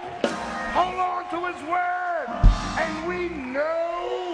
Hold 0.78 0.94
on 0.94 1.28
to 1.30 1.52
his 1.52 1.60
word. 1.68 2.26
And 2.78 3.08
we 3.08 3.30
know 3.30 4.25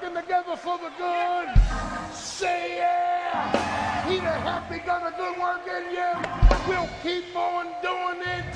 working 0.00 0.20
together 0.20 0.56
for 0.56 0.78
the 0.78 0.90
good. 0.96 2.14
Say 2.14 2.76
yeah. 2.78 4.08
He 4.08 4.18
that 4.18 4.40
hath 4.42 4.70
begun 4.70 5.02
a 5.02 5.16
good 5.16 5.38
work 5.38 5.66
in 5.66 5.90
you 5.92 6.12
will 6.68 6.88
keep 7.02 7.34
on 7.36 7.66
doing 7.82 8.20
it 8.26 8.52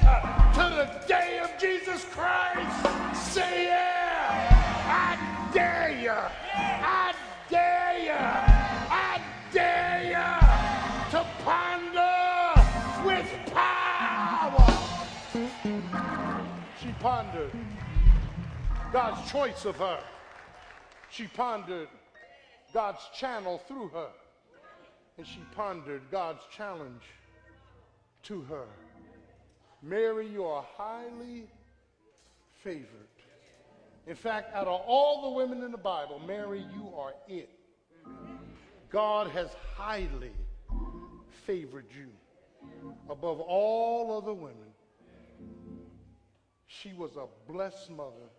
to 0.54 0.64
the 0.76 1.06
day 1.06 1.38
of 1.42 1.50
Jesus 1.58 2.04
Christ. 2.10 3.32
Say 3.32 3.66
yeah. 3.66 4.48
I 4.86 5.50
dare 5.52 5.90
you. 5.90 6.12
I 6.54 7.14
dare 7.48 7.98
you. 7.98 8.12
I 8.90 9.20
dare 9.52 10.02
you 10.04 11.10
to 11.10 11.26
ponder 11.44 12.54
with 13.04 13.28
power. 13.52 14.66
She 16.80 16.88
pondered 17.00 17.52
God's 18.92 19.30
choice 19.30 19.64
of 19.64 19.76
her. 19.76 19.98
She 21.12 21.26
pondered 21.26 21.88
God's 22.72 23.02
channel 23.14 23.60
through 23.68 23.88
her. 23.88 24.08
And 25.18 25.26
she 25.26 25.40
pondered 25.54 26.00
God's 26.10 26.40
challenge 26.56 27.02
to 28.24 28.40
her. 28.42 28.64
Mary, 29.82 30.26
you 30.26 30.44
are 30.44 30.64
highly 30.76 31.44
favored. 32.64 32.86
In 34.06 34.16
fact, 34.16 34.54
out 34.54 34.66
of 34.66 34.80
all 34.86 35.30
the 35.30 35.36
women 35.36 35.62
in 35.62 35.70
the 35.70 35.76
Bible, 35.76 36.18
Mary, 36.26 36.64
you 36.74 36.88
are 36.96 37.12
it. 37.28 37.50
God 38.90 39.28
has 39.28 39.50
highly 39.76 40.32
favored 41.46 41.86
you 41.94 42.08
above 43.10 43.38
all 43.38 44.16
other 44.16 44.32
women. 44.32 44.72
She 46.66 46.94
was 46.94 47.16
a 47.16 47.26
blessed 47.52 47.90
mother, 47.90 48.30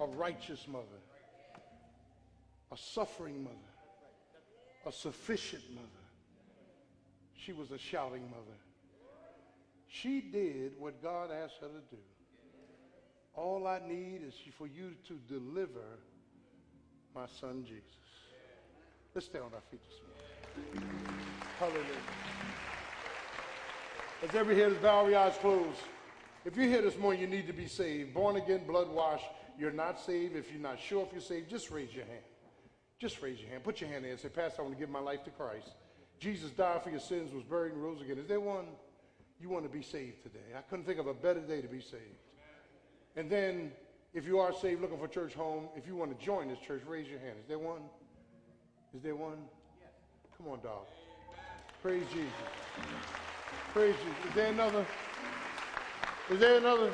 a 0.00 0.06
righteous 0.06 0.66
mother, 0.66 1.01
a 2.72 2.76
suffering 2.76 3.44
mother, 3.44 3.56
a 4.86 4.92
sufficient 4.92 5.62
mother. 5.74 5.86
She 7.34 7.52
was 7.52 7.70
a 7.70 7.78
shouting 7.78 8.22
mother. 8.30 8.58
She 9.88 10.20
did 10.20 10.72
what 10.78 11.02
God 11.02 11.30
asked 11.30 11.56
her 11.60 11.68
to 11.68 11.82
do. 11.90 12.02
All 13.34 13.66
I 13.66 13.80
need 13.86 14.22
is 14.26 14.34
for 14.56 14.66
you 14.66 14.92
to 15.08 15.18
deliver 15.28 15.98
my 17.14 17.26
son 17.40 17.64
Jesus. 17.64 17.84
Let's 19.14 19.26
stay 19.26 19.38
on 19.38 19.50
our 19.54 19.60
feet 19.70 19.80
this 19.88 20.00
morning. 20.74 20.88
Hallelujah. 21.58 21.84
As 24.22 24.34
every 24.34 24.56
head 24.56 24.72
is 24.72 24.78
bowed, 24.78 25.02
every 25.02 25.16
eyes 25.16 25.34
closed. 25.40 25.78
If 26.44 26.56
you're 26.56 26.66
here 26.66 26.82
this 26.82 26.96
morning, 26.96 27.20
you 27.20 27.26
need 27.26 27.46
to 27.46 27.52
be 27.52 27.66
saved. 27.66 28.14
Born 28.14 28.36
again, 28.36 28.62
blood 28.66 28.88
washed. 28.88 29.26
You're 29.58 29.72
not 29.72 30.00
saved. 30.00 30.36
If 30.36 30.50
you're 30.50 30.62
not 30.62 30.80
sure 30.80 31.04
if 31.04 31.12
you're 31.12 31.20
saved, 31.20 31.50
just 31.50 31.70
raise 31.70 31.94
your 31.94 32.06
hand. 32.06 32.22
Just 33.02 33.20
raise 33.20 33.40
your 33.40 33.50
hand. 33.50 33.64
Put 33.64 33.80
your 33.80 33.90
hand 33.90 34.04
in 34.04 34.12
and 34.12 34.20
say, 34.20 34.28
Pastor, 34.28 34.62
I 34.62 34.62
want 34.62 34.76
to 34.76 34.80
give 34.80 34.88
my 34.88 35.00
life 35.00 35.24
to 35.24 35.30
Christ. 35.30 35.72
Jesus 36.20 36.52
died 36.52 36.84
for 36.84 36.90
your 36.90 37.00
sins, 37.00 37.34
was 37.34 37.42
buried, 37.42 37.72
and 37.72 37.82
rose 37.82 38.00
again. 38.00 38.16
Is 38.16 38.28
there 38.28 38.38
one 38.38 38.66
you 39.40 39.48
want 39.48 39.64
to 39.64 39.68
be 39.68 39.82
saved 39.82 40.22
today? 40.22 40.38
I 40.56 40.60
couldn't 40.60 40.84
think 40.84 41.00
of 41.00 41.08
a 41.08 41.12
better 41.12 41.40
day 41.40 41.60
to 41.60 41.66
be 41.66 41.80
saved. 41.80 42.22
And 43.16 43.28
then, 43.28 43.72
if 44.14 44.24
you 44.24 44.38
are 44.38 44.52
saved, 44.52 44.82
looking 44.82 44.98
for 44.98 45.08
church 45.08 45.34
home, 45.34 45.64
if 45.74 45.84
you 45.84 45.96
want 45.96 46.16
to 46.16 46.24
join 46.24 46.46
this 46.46 46.60
church, 46.60 46.82
raise 46.86 47.08
your 47.08 47.18
hand. 47.18 47.34
Is 47.42 47.48
there 47.48 47.58
one? 47.58 47.80
Is 48.94 49.02
there 49.02 49.16
one? 49.16 49.38
Come 50.38 50.46
on, 50.46 50.60
dog. 50.60 50.86
Praise 51.82 52.04
Jesus. 52.12 52.30
Praise 53.72 53.96
Jesus. 53.96 54.28
Is 54.28 54.34
there 54.36 54.52
another? 54.52 54.86
Is 56.30 56.38
there 56.38 56.58
another? 56.58 56.92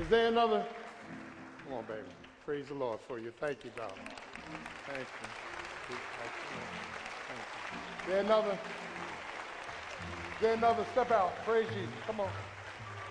Is 0.00 0.08
there 0.08 0.26
another? 0.26 0.66
Come 1.64 1.74
on, 1.74 1.84
baby. 1.84 2.17
Praise 2.48 2.68
the 2.68 2.74
Lord 2.74 2.98
for 3.06 3.18
you. 3.18 3.30
Thank 3.40 3.62
you, 3.62 3.70
dog. 3.76 3.92
Thank 4.86 5.00
you. 5.00 5.06
Thank 5.90 6.32
you. 6.48 8.10
There 8.10 8.20
another? 8.20 8.58
There 10.40 10.54
another? 10.54 10.86
Step 10.92 11.10
out. 11.10 11.44
Praise 11.44 11.66
Jesus. 11.74 11.92
Come 12.06 12.20
on. 12.20 12.30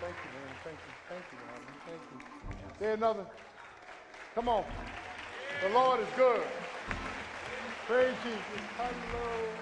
Thank 0.02 0.16
you, 0.24 0.32
man. 0.34 0.50
Thank 0.64 0.80
you. 0.80 0.92
Thank 1.08 1.22
you, 1.32 1.38
man. 1.46 1.60
Thank 1.86 2.02
you. 2.02 2.18
There 2.80 2.94
another? 2.96 3.26
Come 4.34 4.50
on. 4.50 4.66
The 5.62 5.70
Lord 5.70 6.00
is 6.00 6.08
good. 6.18 6.42
Praise 7.86 8.16
Jesus. 8.24 8.42
Hello. 8.76 9.54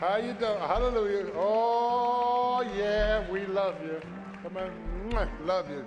How 0.00 0.16
you 0.16 0.32
doing? 0.32 0.58
Hallelujah. 0.58 1.30
Oh, 1.36 2.64
yeah, 2.76 3.30
we 3.30 3.46
love 3.46 3.76
you. 3.84 4.00
Come 4.42 4.56
on. 4.56 5.28
Love 5.44 5.68
you. 5.70 5.84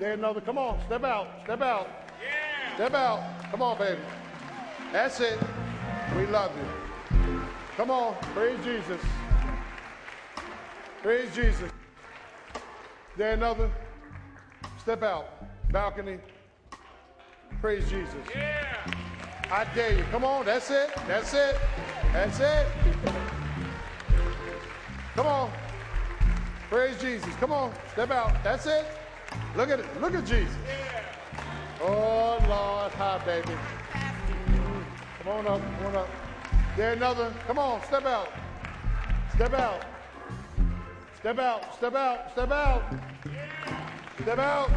There 0.00 0.12
another. 0.14 0.40
Come 0.40 0.58
on. 0.58 0.80
Step 0.86 1.04
out. 1.04 1.28
Step 1.44 1.62
out. 1.62 1.88
Yeah. 2.20 2.74
Step 2.74 2.94
out. 2.94 3.50
Come 3.50 3.62
on, 3.62 3.78
baby. 3.78 4.00
That's 4.92 5.20
it. 5.20 5.38
We 6.16 6.26
love 6.26 6.50
you. 6.56 7.40
Come 7.76 7.90
on. 7.90 8.14
Praise 8.34 8.58
Jesus. 8.64 9.00
Praise 11.02 11.32
Jesus. 11.34 11.70
There 13.16 13.34
another. 13.34 13.70
Step 14.80 15.04
out. 15.04 15.26
Balcony. 15.70 16.18
Praise 17.60 17.88
Jesus. 17.88 18.14
Yeah. 18.34 18.76
I 19.52 19.64
dare 19.74 19.98
you. 19.98 20.04
Come 20.10 20.24
on. 20.24 20.46
That's 20.46 20.70
it. 20.70 20.90
That's 21.06 21.32
it. 21.32 21.56
That's 22.12 22.40
it. 22.40 22.66
Come 25.14 25.26
on. 25.26 25.50
Praise 26.70 27.00
Jesus. 27.00 27.34
Come 27.36 27.52
on. 27.52 27.72
Step 27.92 28.10
out. 28.10 28.42
That's 28.44 28.66
it. 28.66 28.86
Look 29.56 29.70
at 29.70 29.80
it. 29.80 30.00
Look 30.00 30.14
at 30.14 30.26
Jesus. 30.26 30.54
Oh, 31.80 32.38
Lord. 32.48 32.92
Hi, 32.92 33.18
baby. 33.24 33.56
Come 35.22 35.28
on 35.28 35.46
up. 35.46 35.60
Come 35.60 35.86
on 35.86 35.96
up. 35.96 36.08
There 36.76 36.92
another. 36.92 37.32
Come 37.46 37.58
on. 37.58 37.82
Step 37.84 38.04
out. 38.04 38.28
Step 39.34 39.54
out. 39.54 39.84
Step 41.18 41.38
out. 41.38 41.74
Step 41.74 41.94
out. 41.94 42.32
Step 42.32 42.50
out. 42.50 42.82
Step 44.22 44.38
out. 44.38 44.70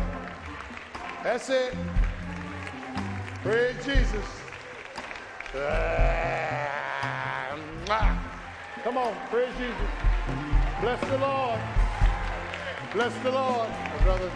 That's 1.24 1.50
it. 1.50 1.76
Praise 3.44 3.76
Jesus. 3.86 4.26
Ah. 5.56 6.32
Come 8.84 8.98
on, 8.98 9.16
praise 9.30 9.54
Jesus. 9.58 9.76
Bless 10.82 11.00
the 11.02 11.18
Lord. 11.20 11.81
Bless 12.94 13.16
the 13.24 13.32
Lord. 13.32 13.70
My 13.70 14.04
brother, 14.04 14.30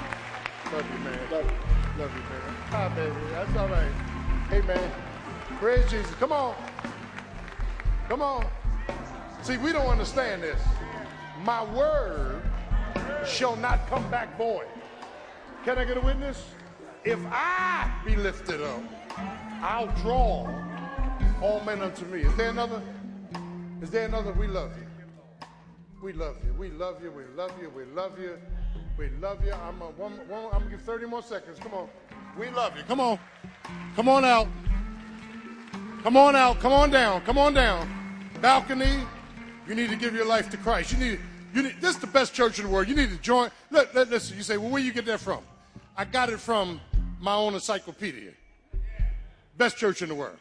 love 0.72 0.86
you, 0.90 1.00
man. 1.00 1.20
Love 1.30 1.44
you, 1.44 2.02
love 2.02 2.12
you 2.16 2.22
man. 2.22 2.56
Hi, 2.70 2.88
baby. 2.88 3.16
That's 3.32 3.58
all 3.58 3.68
right. 3.68 3.92
Hey, 4.50 4.62
man. 4.62 4.92
Praise 5.60 5.92
Jesus. 5.92 6.10
Come 6.16 6.32
on. 6.32 6.56
Come 8.08 8.22
on. 8.22 8.46
See, 9.42 9.58
we 9.58 9.74
don't 9.74 9.88
understand 9.88 10.42
this. 10.42 10.62
My 11.44 11.66
word 11.74 12.42
shall 13.28 13.58
not 13.58 13.88
come 13.90 14.10
back 14.10 14.38
void. 14.38 14.68
Can 15.66 15.78
I 15.78 15.84
get 15.84 15.98
a 15.98 16.02
witness? 16.02 16.42
If 17.04 17.20
I 17.26 17.92
be 18.06 18.16
lifted 18.16 18.62
up, 18.62 18.82
I'll 19.62 19.94
draw 19.98 20.50
all 21.42 21.60
men 21.66 21.82
unto 21.82 22.06
me. 22.06 22.22
Is 22.22 22.34
there 22.38 22.52
another? 22.52 22.82
Is 23.82 23.90
there 23.90 24.06
another? 24.06 24.32
We 24.32 24.48
love 24.48 24.72
you. 24.78 24.85
We 26.06 26.14
love 26.14 26.36
you. 26.46 26.54
We 26.54 26.70
love 26.70 27.04
you. 27.04 27.10
We 27.10 27.24
love 27.36 27.52
you. 27.60 27.72
We 27.72 27.84
love 27.86 28.20
you. 28.20 28.38
We 28.96 29.10
love 29.20 29.44
you. 29.44 29.52
I'm 29.54 29.82
a, 29.82 29.86
one, 29.86 30.12
one, 30.30 30.46
I'm 30.54 30.60
gonna 30.60 30.70
give 30.70 30.84
30 30.84 31.08
more 31.08 31.24
seconds. 31.24 31.58
Come 31.60 31.74
on. 31.74 31.90
We 32.38 32.48
love 32.52 32.78
you. 32.78 32.84
Come 32.84 33.00
on. 33.00 33.18
Come 33.96 34.08
on 34.10 34.24
out. 34.24 34.48
Come 36.04 36.16
on 36.16 36.36
out. 36.36 36.60
Come 36.60 36.74
on 36.74 36.92
down. 36.92 37.22
Come 37.22 37.40
on 37.40 37.56
down. 37.56 37.90
Balcony. 38.40 39.00
You 39.68 39.74
need 39.74 39.90
to 39.90 39.96
give 39.96 40.14
your 40.14 40.28
life 40.28 40.52
to 40.52 40.58
Christ. 40.58 40.94
You 40.94 41.00
need 41.00 41.20
You 41.56 41.64
need, 41.64 41.82
this 41.82 41.96
is 41.96 42.02
the 42.02 42.06
best 42.06 42.36
church 42.36 42.60
in 42.60 42.66
the 42.66 42.72
world. 42.72 42.88
You 42.88 42.96
need 42.96 43.10
to 43.10 43.18
join. 43.18 43.50
Look, 43.72 43.92
look, 43.96 44.12
listen, 44.12 44.38
you 44.38 44.44
say, 44.44 44.58
well, 44.58 44.70
where 44.70 44.84
you 44.84 44.94
get 44.94 45.08
that 45.08 45.22
from? 45.22 45.40
I 45.98 46.06
got 46.06 46.30
it 46.30 46.40
from 46.40 46.80
my 47.20 47.34
own 47.34 47.56
encyclopedia. 47.56 48.34
Best 49.58 49.76
church 49.76 50.04
in 50.04 50.10
the 50.10 50.16
world. 50.16 50.38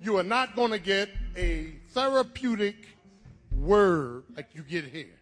You 0.00 0.16
are 0.16 0.22
not 0.22 0.54
going 0.54 0.70
to 0.70 0.78
get 0.78 1.08
a 1.36 1.72
therapeutic 1.88 2.97
word 3.60 4.24
like 4.36 4.54
you 4.54 4.62
get 4.62 4.84
here. 4.84 5.18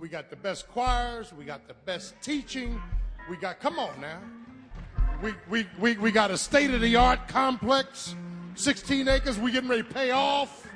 We 0.00 0.08
got 0.08 0.30
the 0.30 0.36
best 0.36 0.68
choirs. 0.68 1.32
We 1.32 1.44
got 1.44 1.66
the 1.66 1.74
best 1.84 2.14
teaching. 2.22 2.80
We 3.28 3.36
got, 3.36 3.60
come 3.60 3.78
on 3.78 4.00
now. 4.00 4.20
We, 5.22 5.34
we, 5.50 5.66
we, 5.78 5.96
we 5.96 6.12
got 6.12 6.30
a 6.30 6.38
state 6.38 6.70
of 6.70 6.80
the 6.80 6.94
art 6.94 7.26
complex, 7.26 8.14
16 8.54 9.08
acres. 9.08 9.38
We 9.38 9.50
getting 9.50 9.68
ready 9.68 9.82
to 9.82 9.88
pay 9.88 10.12
off. 10.12 10.68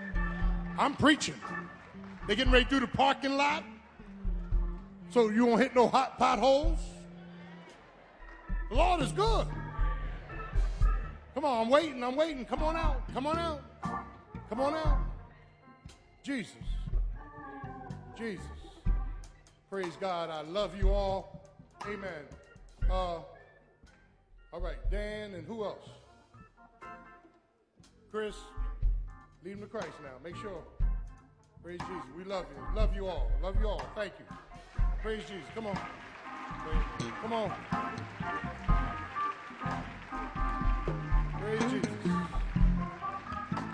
I'm 0.78 0.94
preaching. 0.94 1.36
They 2.26 2.34
getting 2.34 2.52
ready 2.52 2.64
to 2.64 2.70
do 2.70 2.80
the 2.80 2.88
parking 2.88 3.36
lot. 3.36 3.62
So 5.10 5.28
you 5.28 5.46
won't 5.46 5.60
hit 5.60 5.74
no 5.74 5.88
hot 5.88 6.18
potholes. 6.18 6.80
The 8.70 8.74
Lord 8.76 9.02
is 9.02 9.12
good. 9.12 9.46
Come 11.34 11.44
on, 11.44 11.62
I'm 11.62 11.70
waiting. 11.70 12.02
I'm 12.02 12.16
waiting. 12.16 12.44
Come 12.44 12.62
on 12.62 12.76
out. 12.76 13.02
Come 13.14 13.26
on 13.26 13.38
out. 13.38 13.62
Come 14.48 14.60
on 14.60 14.74
out. 14.74 15.11
Jesus. 16.22 16.54
Jesus. 18.16 18.44
Praise 19.68 19.96
God. 20.00 20.30
I 20.30 20.42
love 20.42 20.76
you 20.78 20.90
all. 20.90 21.42
Amen. 21.86 22.24
Uh, 22.88 23.18
all 24.52 24.60
right, 24.60 24.76
Dan 24.90 25.34
and 25.34 25.46
who 25.46 25.64
else? 25.64 25.88
Chris, 28.10 28.36
lead 29.44 29.52
him 29.52 29.60
to 29.60 29.66
Christ 29.66 29.88
now. 30.02 30.10
Make 30.22 30.36
sure. 30.36 30.62
Praise 31.64 31.80
Jesus. 31.80 32.04
We 32.16 32.24
love 32.24 32.46
you. 32.50 32.76
Love 32.76 32.94
you 32.94 33.06
all. 33.06 33.30
Love 33.42 33.56
you 33.60 33.68
all. 33.68 33.82
Thank 33.96 34.12
you. 34.18 34.26
Praise 35.02 35.22
Jesus. 35.22 35.48
Come 35.54 35.66
on. 35.66 35.78
Come 37.22 37.32
on. 37.32 37.52
Praise 41.40 41.72
Jesus. 41.72 41.90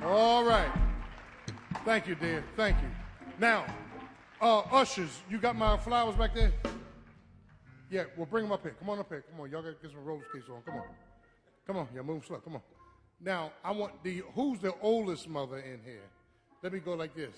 All 0.05 0.45
right. 0.45 0.88
Thank 1.89 2.07
you, 2.07 2.17
dear. 2.17 2.45
Thank 2.55 2.77
you. 2.83 2.89
Now, 3.39 3.65
uh, 4.43 4.59
ushers, 4.71 5.23
you 5.31 5.39
got 5.39 5.57
my 5.57 5.79
flowers 5.79 6.17
back 6.17 6.35
there? 6.35 6.53
Yeah, 7.91 8.05
well, 8.15 8.27
bring 8.27 8.45
them 8.45 8.53
up 8.53 8.61
here. 8.61 8.77
Come 8.79 8.91
on 8.91 8.99
up 8.99 9.09
here. 9.09 9.25
Come 9.31 9.41
on. 9.41 9.51
Y'all 9.51 9.63
got 9.63 9.69
to 9.69 9.77
get 9.81 9.93
some 9.93 10.05
roller 10.05 10.21
skates 10.29 10.51
on. 10.51 10.61
Come 10.67 10.75
on. 10.75 10.87
Come 11.67 11.77
on. 11.79 11.89
Yeah, 11.95 12.03
move 12.03 12.27
slow. 12.27 12.41
Come 12.41 12.57
on. 12.57 12.61
Now, 13.23 13.53
I 13.65 13.71
want 13.71 14.05
the, 14.05 14.23
who's 14.35 14.59
the 14.59 14.75
oldest 14.83 15.31
mother 15.31 15.61
in 15.61 15.81
here? 15.83 16.05
Let 16.63 16.75
me 16.75 16.81
go 16.81 16.93
like 16.93 17.15
this 17.15 17.35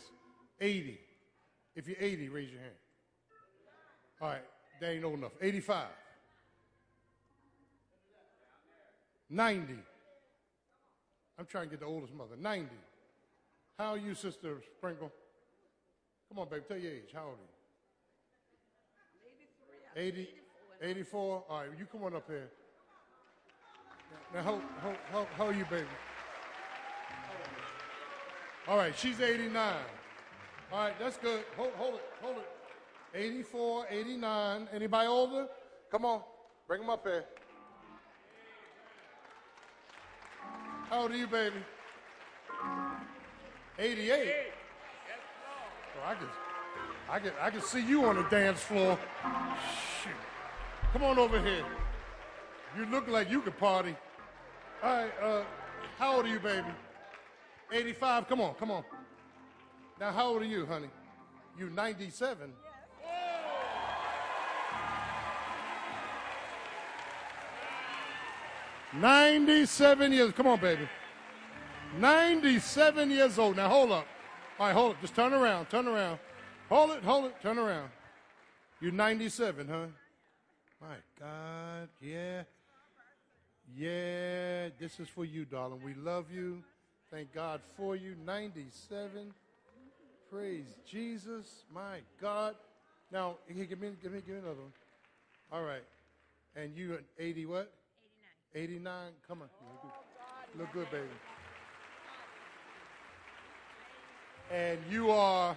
80. 0.61 0.99
If 1.77 1.87
you're 1.87 1.97
80, 2.01 2.29
raise 2.31 2.51
your 2.51 2.61
hand. 2.61 2.75
All 4.21 4.31
right, 4.31 4.43
that 4.81 4.91
ain't 4.91 5.05
old 5.05 5.19
enough. 5.19 5.33
85. 5.41 5.87
90. 9.31 9.75
I'm 11.39 11.47
trying 11.47 11.67
to 11.67 11.71
get 11.71 11.79
the 11.79 11.87
oldest 11.87 12.13
mother. 12.13 12.35
90. 12.37 12.69
How 13.81 13.93
are 13.93 13.97
you, 13.97 14.15
Sister 14.15 14.59
Sprinkle? 14.77 15.11
Come 16.29 16.39
on, 16.41 16.51
baby, 16.51 16.65
tell 16.69 16.77
your 16.77 16.93
age. 16.93 17.13
How 17.15 17.29
old 17.29 17.39
are 19.97 20.03
you? 20.03 20.09
80, 20.09 20.29
84. 20.83 21.45
All 21.49 21.61
right, 21.61 21.71
you 21.79 21.87
come 21.87 22.05
on 22.05 22.15
up 22.15 22.27
here. 22.29 22.51
Now, 24.35 24.43
how, 24.43 24.61
how, 24.83 24.95
how, 25.11 25.27
how 25.35 25.47
are 25.47 25.55
you, 25.55 25.65
baby? 25.65 25.87
All 28.69 28.77
right, 28.77 28.93
she's 28.95 29.19
89. 29.19 29.75
All 30.71 30.79
right, 30.79 30.93
that's 31.01 31.17
good. 31.17 31.43
Hold, 31.57 31.73
hold 31.79 31.95
it, 31.95 32.03
hold 32.21 32.37
it. 32.37 32.49
84, 33.15 33.87
89. 33.89 34.69
Anybody 34.75 35.09
older? 35.09 35.47
Come 35.91 36.05
on, 36.05 36.21
bring 36.69 36.83
them 36.83 36.91
up 36.91 37.07
here. 37.07 37.25
How 40.91 41.01
old 41.01 41.13
are 41.13 41.17
you, 41.17 41.27
baby? 41.27 41.57
88. 43.81 44.35
So 45.95 46.01
I 46.07 46.15
can, 46.15 46.27
I 47.09 47.19
can, 47.19 47.33
I 47.41 47.51
can 47.51 47.63
see 47.63 47.81
you 47.81 48.05
on 48.05 48.17
the 48.17 48.25
dance 48.25 48.61
floor. 48.61 48.99
Shoot. 50.03 50.13
Come 50.93 51.03
on 51.05 51.19
over 51.19 51.41
here. 51.41 51.65
You 52.77 52.85
look 52.87 53.09
like 53.09 53.31
you 53.31 53.41
could 53.41 53.59
party. 53.59 53.97
All 54.83 54.91
right, 54.91 55.13
uh, 55.23 55.43
how 55.99 56.17
old 56.17 56.27
are 56.27 56.29
you, 56.29 56.39
baby? 56.39 56.69
85. 57.73 58.29
Come 58.29 58.41
on, 58.43 58.55
come 58.55 58.71
on. 58.71 58.85
Now, 59.99 60.13
how 60.13 60.29
old 60.29 60.43
are 60.43 60.47
you, 60.47 60.67
honey? 60.67 60.91
You 61.59 61.71
97? 61.71 62.53
97 68.95 70.13
years. 70.13 70.33
Come 70.33 70.49
on, 70.49 70.61
baby. 70.61 70.89
97 71.99 73.11
years 73.11 73.39
old. 73.39 73.57
Now 73.57 73.69
hold 73.69 73.93
up. 73.93 74.07
All 74.59 74.67
right, 74.67 74.75
hold 74.75 74.93
up. 74.93 75.01
Just 75.01 75.15
turn 75.15 75.33
around. 75.33 75.71
Turn 75.71 75.89
around. 75.89 76.19
Hold 76.69 76.91
it. 76.91 77.03
Hold 77.03 77.25
it. 77.27 77.35
Turn 77.43 77.59
around. 77.59 77.91
You're 78.81 78.93
97, 78.93 79.69
huh? 79.69 79.87
My 80.81 80.97
God. 81.19 81.89
Yeah. 82.01 82.43
Yeah. 83.77 84.69
This 84.79 85.01
is 85.01 85.09
for 85.09 85.25
you, 85.25 85.45
darling. 85.45 85.81
We 85.85 85.95
love 85.95 86.27
you. 86.33 86.63
Thank 87.11 87.35
God 87.35 87.61
for 87.77 87.97
you. 87.97 88.15
97. 88.25 89.35
Praise 90.31 90.67
Jesus. 90.89 91.65
My 91.75 91.99
God. 92.21 92.55
Now, 93.11 93.37
here, 93.49 93.65
give 93.65 93.81
me, 93.81 93.91
give 94.01 94.13
me, 94.13 94.21
give 94.25 94.37
me 94.37 94.41
another 94.41 94.61
one. 94.61 94.73
All 95.53 95.65
right. 95.65 95.83
And 96.55 96.77
you 96.77 96.95
at 96.95 97.03
80 97.19 97.47
what? 97.47 97.73
89. 98.55 99.11
Come 99.27 99.43
on. 99.43 99.49
Look 99.61 99.83
good, 99.83 100.61
Look 100.61 100.73
good 100.73 100.91
baby. 100.91 101.30
And 104.51 104.79
you 104.91 105.11
are 105.11 105.57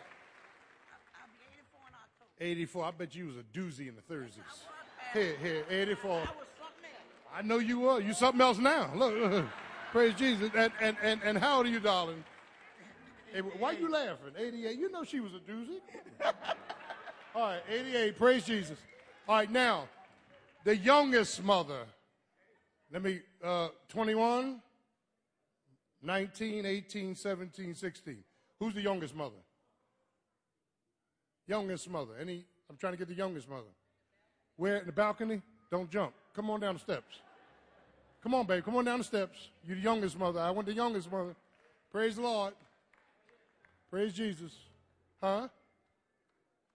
84. 2.40 2.86
I 2.86 2.91
bet 2.91 3.15
you 3.15 3.28
was 3.28 3.36
a 3.38 3.57
doozy 3.57 3.88
in 3.88 3.95
the 3.95 4.14
30s. 4.14 4.38
Here, 5.14 5.36
here, 5.41 5.65
84. 5.70 6.24
I 7.36 7.41
know 7.41 7.57
you 7.57 7.80
were. 7.80 7.99
You 7.99 8.14
something 8.14 8.41
else 8.41 8.60
now. 8.60 8.91
Look, 8.95 9.15
look. 9.15 9.45
praise 9.91 10.14
Jesus. 10.15 10.52
And, 10.56 10.72
and, 10.80 10.95
and, 11.02 11.22
and 11.24 11.38
how 11.38 11.57
old 11.57 11.65
are 11.65 11.70
you, 11.70 11.80
darling? 11.80 12.24
Hey, 13.32 13.40
why 13.40 13.72
you 13.72 13.90
laughing? 13.90 14.34
88. 14.38 14.78
You 14.78 14.91
know 14.91 15.03
she 15.03 15.20
was 15.20 15.32
a 15.34 15.40
doozy. 15.52 15.80
All 17.36 17.41
right, 17.41 17.61
88. 17.68 18.18
Praise 18.18 18.45
Jesus. 18.45 18.78
All 19.28 19.38
right, 19.38 19.52
now, 19.52 19.88
the 20.65 20.78
youngest 20.78 21.44
mother. 21.44 21.86
Let 22.91 23.02
me, 23.02 23.22
uh, 23.44 23.70
21, 23.90 24.61
19, 26.03 26.65
18, 26.65 27.15
17, 27.15 27.74
16. 27.74 28.24
Who's 28.64 28.73
the 28.73 28.81
youngest 28.81 29.14
mother? 29.14 29.35
Youngest 31.48 31.90
mother. 31.90 32.14
Any? 32.18 32.45
I'm 32.69 32.77
trying 32.77 32.94
to 32.94 32.98
get 32.98 33.10
the 33.10 33.14
youngest 33.14 33.49
mother. 33.49 33.68
Where 34.56 34.77
in 34.77 34.85
the 34.85 34.94
balcony? 34.94 35.41
Don't 35.69 35.91
jump. 35.91 36.14
Come 36.34 36.49
on 36.49 36.61
down 36.61 36.76
the 36.76 36.80
steps. 36.80 37.19
Come 38.22 38.34
on, 38.34 38.45
babe. 38.45 38.64
Come 38.64 38.77
on 38.77 38.85
down 38.85 38.99
the 38.99 39.03
steps. 39.03 39.49
You're 39.65 39.76
the 39.76 39.81
youngest 39.81 40.18
mother. 40.18 40.40
I 40.40 40.49
want 40.52 40.65
the 40.68 40.73
youngest 40.73 41.11
mother. 41.11 41.35
Praise 41.91 42.15
the 42.15 42.22
Lord. 42.22 42.53
Praise 43.90 44.14
Jesus. 44.14 44.53
Huh? 45.22 45.49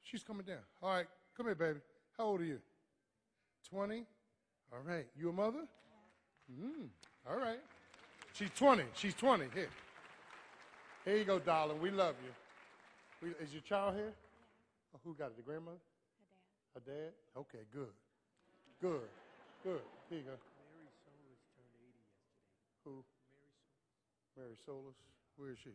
She's 0.03 0.23
coming 0.23 0.45
down. 0.45 0.59
All 0.83 0.91
right. 0.91 1.07
Come 1.39 1.47
here, 1.47 1.55
baby. 1.55 1.79
How 2.19 2.25
old 2.25 2.43
are 2.43 2.45
you? 2.45 2.59
20? 3.71 4.05
All 4.75 4.81
right. 4.85 5.07
You 5.19 5.31
a 5.31 5.33
mother? 5.33 5.65
Mm, 6.53 6.89
all 7.27 7.39
right. 7.39 7.61
She's 8.35 8.51
20. 8.59 8.83
She's 8.95 9.15
20. 9.15 9.47
Here. 9.55 9.71
Here 11.05 11.17
you 11.17 11.25
go, 11.25 11.39
darling. 11.39 11.81
We 11.81 11.91
love 11.91 12.15
you. 12.23 12.31
We, 13.29 13.45
is 13.45 13.53
your 13.53 13.63
child 13.63 13.95
here? 13.95 14.13
Oh, 14.95 15.01
who 15.05 15.15
got 15.15 15.27
it? 15.27 15.37
The 15.37 15.43
grandmother? 15.43 15.79
Her 16.75 16.81
dad. 16.81 16.95
Her 16.95 17.03
dad? 17.03 17.13
Okay, 17.41 17.65
good. 17.73 17.95
Good. 18.81 19.09
Good. 19.65 19.81
Here 20.11 20.19
you 20.19 20.25
go. 20.25 20.37
Mary 20.37 20.89
Solis 21.05 21.49
turned 21.57 21.73
80 21.75 21.89
yesterday. 21.89 22.35
Who? 22.85 23.05
Mary 24.37 24.57
Solis. 24.65 24.95
Where 25.37 25.51
is 25.51 25.59
she? 25.63 25.71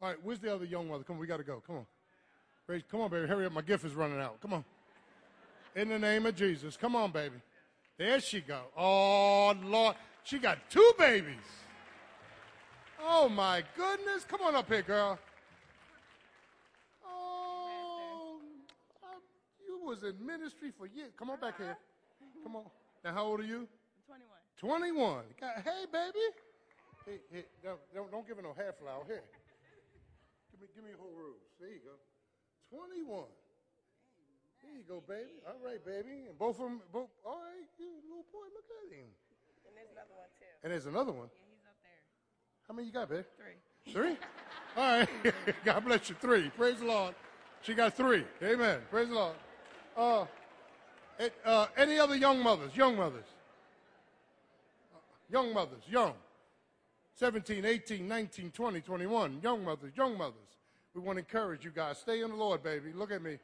All 0.00 0.08
right, 0.08 0.18
where's 0.22 0.40
the 0.40 0.54
other 0.54 0.64
young 0.64 0.88
mother? 0.88 1.04
Come 1.04 1.16
on, 1.16 1.20
we 1.20 1.26
got 1.26 1.38
to 1.38 1.44
go. 1.44 1.62
Come 1.66 1.76
on. 1.76 1.86
Praise, 2.66 2.82
come 2.90 3.00
on, 3.00 3.10
baby. 3.10 3.26
Hurry 3.26 3.46
up. 3.46 3.52
My 3.52 3.62
gift 3.62 3.84
is 3.84 3.94
running 3.94 4.20
out. 4.20 4.40
Come 4.40 4.52
on. 4.54 4.64
In 5.74 5.88
the 5.88 5.98
name 5.98 6.26
of 6.26 6.34
Jesus. 6.34 6.76
Come 6.76 6.96
on, 6.96 7.10
baby. 7.10 7.36
There 7.98 8.20
she 8.20 8.40
go. 8.40 8.62
Oh, 8.76 9.54
Lord. 9.64 9.96
She 10.24 10.38
got 10.38 10.58
two 10.70 10.92
babies. 10.98 11.36
Oh, 13.22 13.28
my 13.30 13.62
goodness. 13.78 14.26
Come 14.26 14.42
on 14.42 14.58
up 14.58 14.66
here, 14.66 14.82
girl. 14.82 15.14
Oh, 17.06 18.42
um, 18.98 19.22
you 19.62 19.78
was 19.86 20.02
in 20.02 20.18
ministry 20.18 20.74
for 20.74 20.90
years. 20.90 21.14
Come 21.14 21.30
on 21.30 21.38
back 21.38 21.54
here. 21.54 21.78
Come 22.42 22.56
on. 22.58 22.66
Now, 23.06 23.14
how 23.14 23.22
old 23.30 23.38
are 23.38 23.46
you? 23.46 23.70
21. 24.58 25.22
21. 25.22 25.22
Got- 25.38 25.62
Hey, 25.62 25.86
baby. 25.86 26.26
Hey, 27.06 27.18
hey, 27.30 27.44
don't, 27.62 27.78
don't, 27.94 28.10
don't 28.10 28.26
give 28.26 28.38
her 28.38 28.42
no 28.42 28.58
half 28.58 28.74
flower. 28.82 29.06
Here. 29.06 29.22
Give 30.50 30.58
me, 30.58 30.66
give 30.74 30.82
me 30.82 30.90
a 30.90 30.98
whole 30.98 31.14
rose. 31.14 31.46
There 31.62 31.70
you 31.70 31.78
go. 31.86 31.94
21. 32.74 33.22
There 34.66 34.74
you 34.74 34.82
go, 34.82 34.98
baby. 35.06 35.38
All 35.46 35.62
right, 35.62 35.78
baby. 35.86 36.26
And 36.26 36.34
both 36.34 36.58
of 36.58 36.66
them, 36.66 36.82
both, 36.90 37.06
all 37.22 37.38
right, 37.38 37.70
you 37.78 37.86
little 38.02 38.26
boy, 38.34 38.50
look 38.50 38.66
at 38.66 38.90
him. 38.90 39.06
And 39.70 39.78
there's 39.78 39.94
another 39.94 40.10
one 40.10 40.26
too. 40.34 40.58
And 40.66 40.72
there's 40.74 40.86
another 40.90 41.14
one. 41.14 41.30
Yeah, 41.30 41.38
he's 41.38 41.38
up 41.38 41.46
there. 41.46 41.51
How 42.68 42.74
many 42.74 42.88
you 42.88 42.92
got, 42.92 43.08
babe? 43.08 43.24
Three. 43.36 43.92
Three? 43.92 44.16
All 44.76 44.98
right. 44.98 45.08
God 45.64 45.84
bless 45.84 46.08
you. 46.08 46.16
Three. 46.20 46.50
Praise 46.50 46.78
the 46.78 46.86
Lord. 46.86 47.14
She 47.62 47.74
got 47.74 47.94
three. 47.94 48.24
Amen. 48.42 48.80
Praise 48.90 49.08
the 49.08 49.14
Lord. 49.14 49.34
Uh, 49.96 50.24
it, 51.18 51.32
uh, 51.44 51.66
any 51.76 51.98
other 51.98 52.16
young 52.16 52.42
mothers? 52.42 52.74
Young 52.74 52.96
mothers? 52.96 53.24
Young 55.30 55.54
mothers. 55.54 55.82
Young. 55.88 56.14
17, 57.14 57.64
18, 57.64 58.08
19, 58.08 58.50
20, 58.50 58.80
21. 58.80 59.40
Young 59.42 59.64
mothers. 59.64 59.92
Young 59.96 60.18
mothers. 60.18 60.36
We 60.94 61.00
want 61.00 61.16
to 61.16 61.20
encourage 61.20 61.64
you 61.64 61.70
guys. 61.70 61.98
Stay 61.98 62.22
in 62.22 62.30
the 62.30 62.36
Lord, 62.36 62.62
baby. 62.62 62.92
Look 62.92 63.12
at 63.12 63.22
me. 63.22 63.38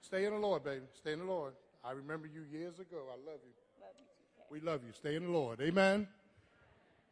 Stay 0.00 0.24
in 0.24 0.32
the 0.32 0.38
Lord, 0.38 0.64
baby. 0.64 0.84
Stay 0.98 1.12
in 1.12 1.20
the 1.20 1.24
Lord. 1.24 1.52
I 1.84 1.92
remember 1.92 2.26
you 2.26 2.42
years 2.50 2.78
ago. 2.78 2.98
I 3.08 3.16
love 3.30 3.40
you. 3.44 3.52
Love 3.80 3.94
you 3.96 4.04
too. 4.04 4.42
We 4.50 4.60
love 4.60 4.80
you. 4.84 4.92
Stay 4.92 5.16
in 5.16 5.24
the 5.24 5.32
Lord. 5.32 5.60
Amen. 5.60 6.08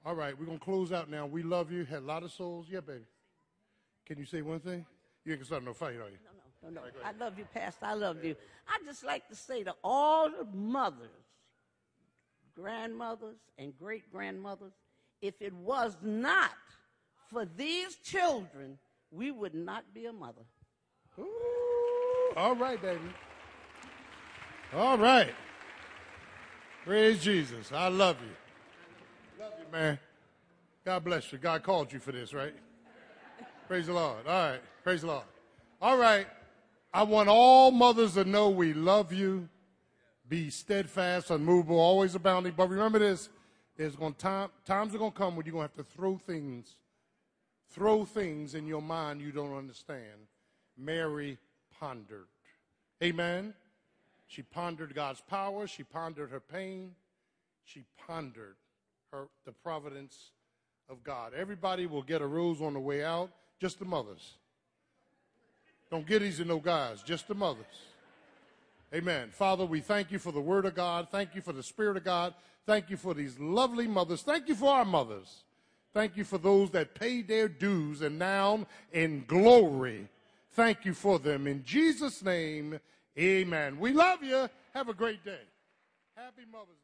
All 0.06 0.14
right, 0.14 0.39
we're 0.39 0.44
going 0.44 0.59
to 0.59 0.64
close 0.64 0.93
out 0.93 1.10
now. 1.10 1.24
We 1.24 1.43
love 1.43 1.72
you. 1.72 1.85
Had 1.85 2.02
a 2.02 2.06
lot 2.06 2.22
of 2.22 2.32
souls. 2.32 2.66
Yeah, 2.68 2.81
baby. 2.81 3.05
Can 4.06 4.18
you 4.18 4.26
say 4.26 4.43
one 4.43 4.60
thing? 4.60 4.85
You 5.24 5.32
ain't 5.32 5.39
going 5.39 5.39
to 5.40 5.44
start 5.47 5.64
no 5.64 5.72
fight, 5.72 5.94
are 5.94 6.10
you? 6.10 6.18
No, 6.62 6.68
no, 6.68 6.81
no. 6.82 6.86
I 7.02 7.12
love 7.12 7.39
you, 7.39 7.47
Pastor. 7.55 7.86
I 7.86 7.94
love 7.94 8.22
you. 8.22 8.36
I 8.68 8.78
just 8.85 9.02
like 9.02 9.26
to 9.28 9.35
say 9.35 9.64
to 9.64 9.74
all 9.82 10.28
the 10.28 10.47
mothers, 10.52 11.09
grandmothers, 12.55 13.39
and 13.56 13.76
great 13.78 14.12
grandmothers, 14.12 14.72
if 15.22 15.40
it 15.40 15.55
was 15.55 15.97
not 16.02 16.51
for 17.31 17.47
these 17.56 17.97
children, 17.97 18.78
we 19.10 19.31
would 19.31 19.55
not 19.55 19.85
be 19.94 20.05
a 20.05 20.12
mother. 20.12 20.43
Ooh, 21.18 22.35
all 22.36 22.55
right, 22.55 22.81
baby. 22.82 23.01
All 24.74 24.98
right. 24.98 25.32
Praise 26.85 27.22
Jesus. 27.22 27.72
I 27.72 27.89
love 27.89 28.16
you. 28.20 28.44
Man. 29.74 29.98
God 30.84 31.02
bless 31.02 31.32
you. 31.32 31.38
God 31.38 31.64
called 31.64 31.92
you 31.92 31.98
for 31.98 32.12
this, 32.12 32.32
right? 32.32 32.55
Praise 33.66 33.86
the 33.86 33.92
Lord. 33.92 34.24
All 34.24 34.51
right. 34.51 34.60
Praise 34.84 35.01
the 35.01 35.09
Lord. 35.09 35.24
All 35.82 35.98
right. 35.98 36.28
I 36.92 37.02
want 37.02 37.28
all 37.28 37.72
mothers 37.72 38.14
to 38.14 38.24
know 38.24 38.51
we 38.51 38.72
love 38.72 39.12
you. 39.12 39.48
Be 40.28 40.48
steadfast, 40.48 41.30
unmovable, 41.30 41.76
always 41.76 42.14
abounding. 42.14 42.52
But 42.56 42.68
remember 42.68 43.01
this: 43.01 43.30
there's 43.76 43.96
going 43.96 44.14
time 44.14 44.51
times 44.64 44.94
are 44.94 44.98
going 44.98 45.10
to 45.10 45.18
come 45.18 45.34
when 45.34 45.44
you're 45.44 45.55
going 45.55 45.68
to 45.68 45.76
have 45.76 45.84
to 45.84 45.92
throw 45.92 46.18
things, 46.18 46.76
throw 47.70 48.05
things 48.05 48.55
in 48.55 48.68
your 48.68 48.80
mind 48.80 49.20
you 49.20 49.32
don't 49.32 49.56
understand. 49.56 50.28
Mary 50.78 51.36
pondered. 51.80 52.28
Amen. 53.02 53.55
She 54.28 54.42
pondered 54.42 54.94
God's 54.94 55.20
power. 55.20 55.66
She 55.66 55.82
pondered 55.82 56.30
her 56.30 56.38
pain. 56.38 56.92
She 57.64 57.82
pondered 58.06 58.55
the 59.45 59.53
providence 59.53 60.31
of 60.89 61.03
God. 61.03 61.32
Everybody 61.36 61.86
will 61.86 62.03
get 62.03 62.23
a 62.23 62.27
rose 62.27 62.61
on 62.61 62.74
the 62.74 62.81
way 62.81 63.05
out. 63.05 63.31
Just 63.61 63.78
the 63.78 63.85
mothers. 63.85 64.35
Don't 65.91 66.07
get 66.07 66.20
these 66.20 66.39
to 66.39 66.45
no 66.45 66.59
guys. 66.59 67.03
Just 67.03 67.28
the 67.28 67.35
mothers. 67.35 67.65
Amen. 68.95 69.31
Father, 69.32 69.65
we 69.65 69.81
thank 69.81 70.12
you 70.12 70.19
for 70.19 70.32
the 70.32 70.41
word 70.41 70.66
of 70.66 70.74
God. 70.74 71.09
Thank 71.11 71.35
you 71.35 71.41
for 71.41 71.53
the 71.53 71.62
spirit 71.62 71.97
of 71.97 72.05
God. 72.05 72.35
Thank 72.66 72.91
you 72.91 72.97
for 72.97 73.15
these 73.15 73.39
lovely 73.39 73.86
mothers. 73.86 74.23
Thank 74.23 74.49
you 74.49 74.55
for 74.55 74.70
our 74.70 74.85
mothers. 74.85 75.45
Thank 75.93 76.16
you 76.16 76.24
for 76.24 76.39
those 76.39 76.70
that 76.70 76.95
paid 76.95 77.28
their 77.28 77.49
dues 77.49 78.03
and 78.03 78.19
now 78.19 78.66
in 78.93 79.24
glory. 79.27 80.09
Thank 80.53 80.85
you 80.85 80.95
for 80.95 81.19
them. 81.19 81.47
In 81.47 81.65
Jesus' 81.65 82.23
name, 82.23 82.78
amen. 83.19 83.78
We 83.78 83.93
love 83.93 84.23
you. 84.23 84.49
Have 84.73 84.89
a 84.89 84.95
great 84.95 85.24
day. 85.24 85.43
Happy 86.16 86.43
Mother's 86.51 86.81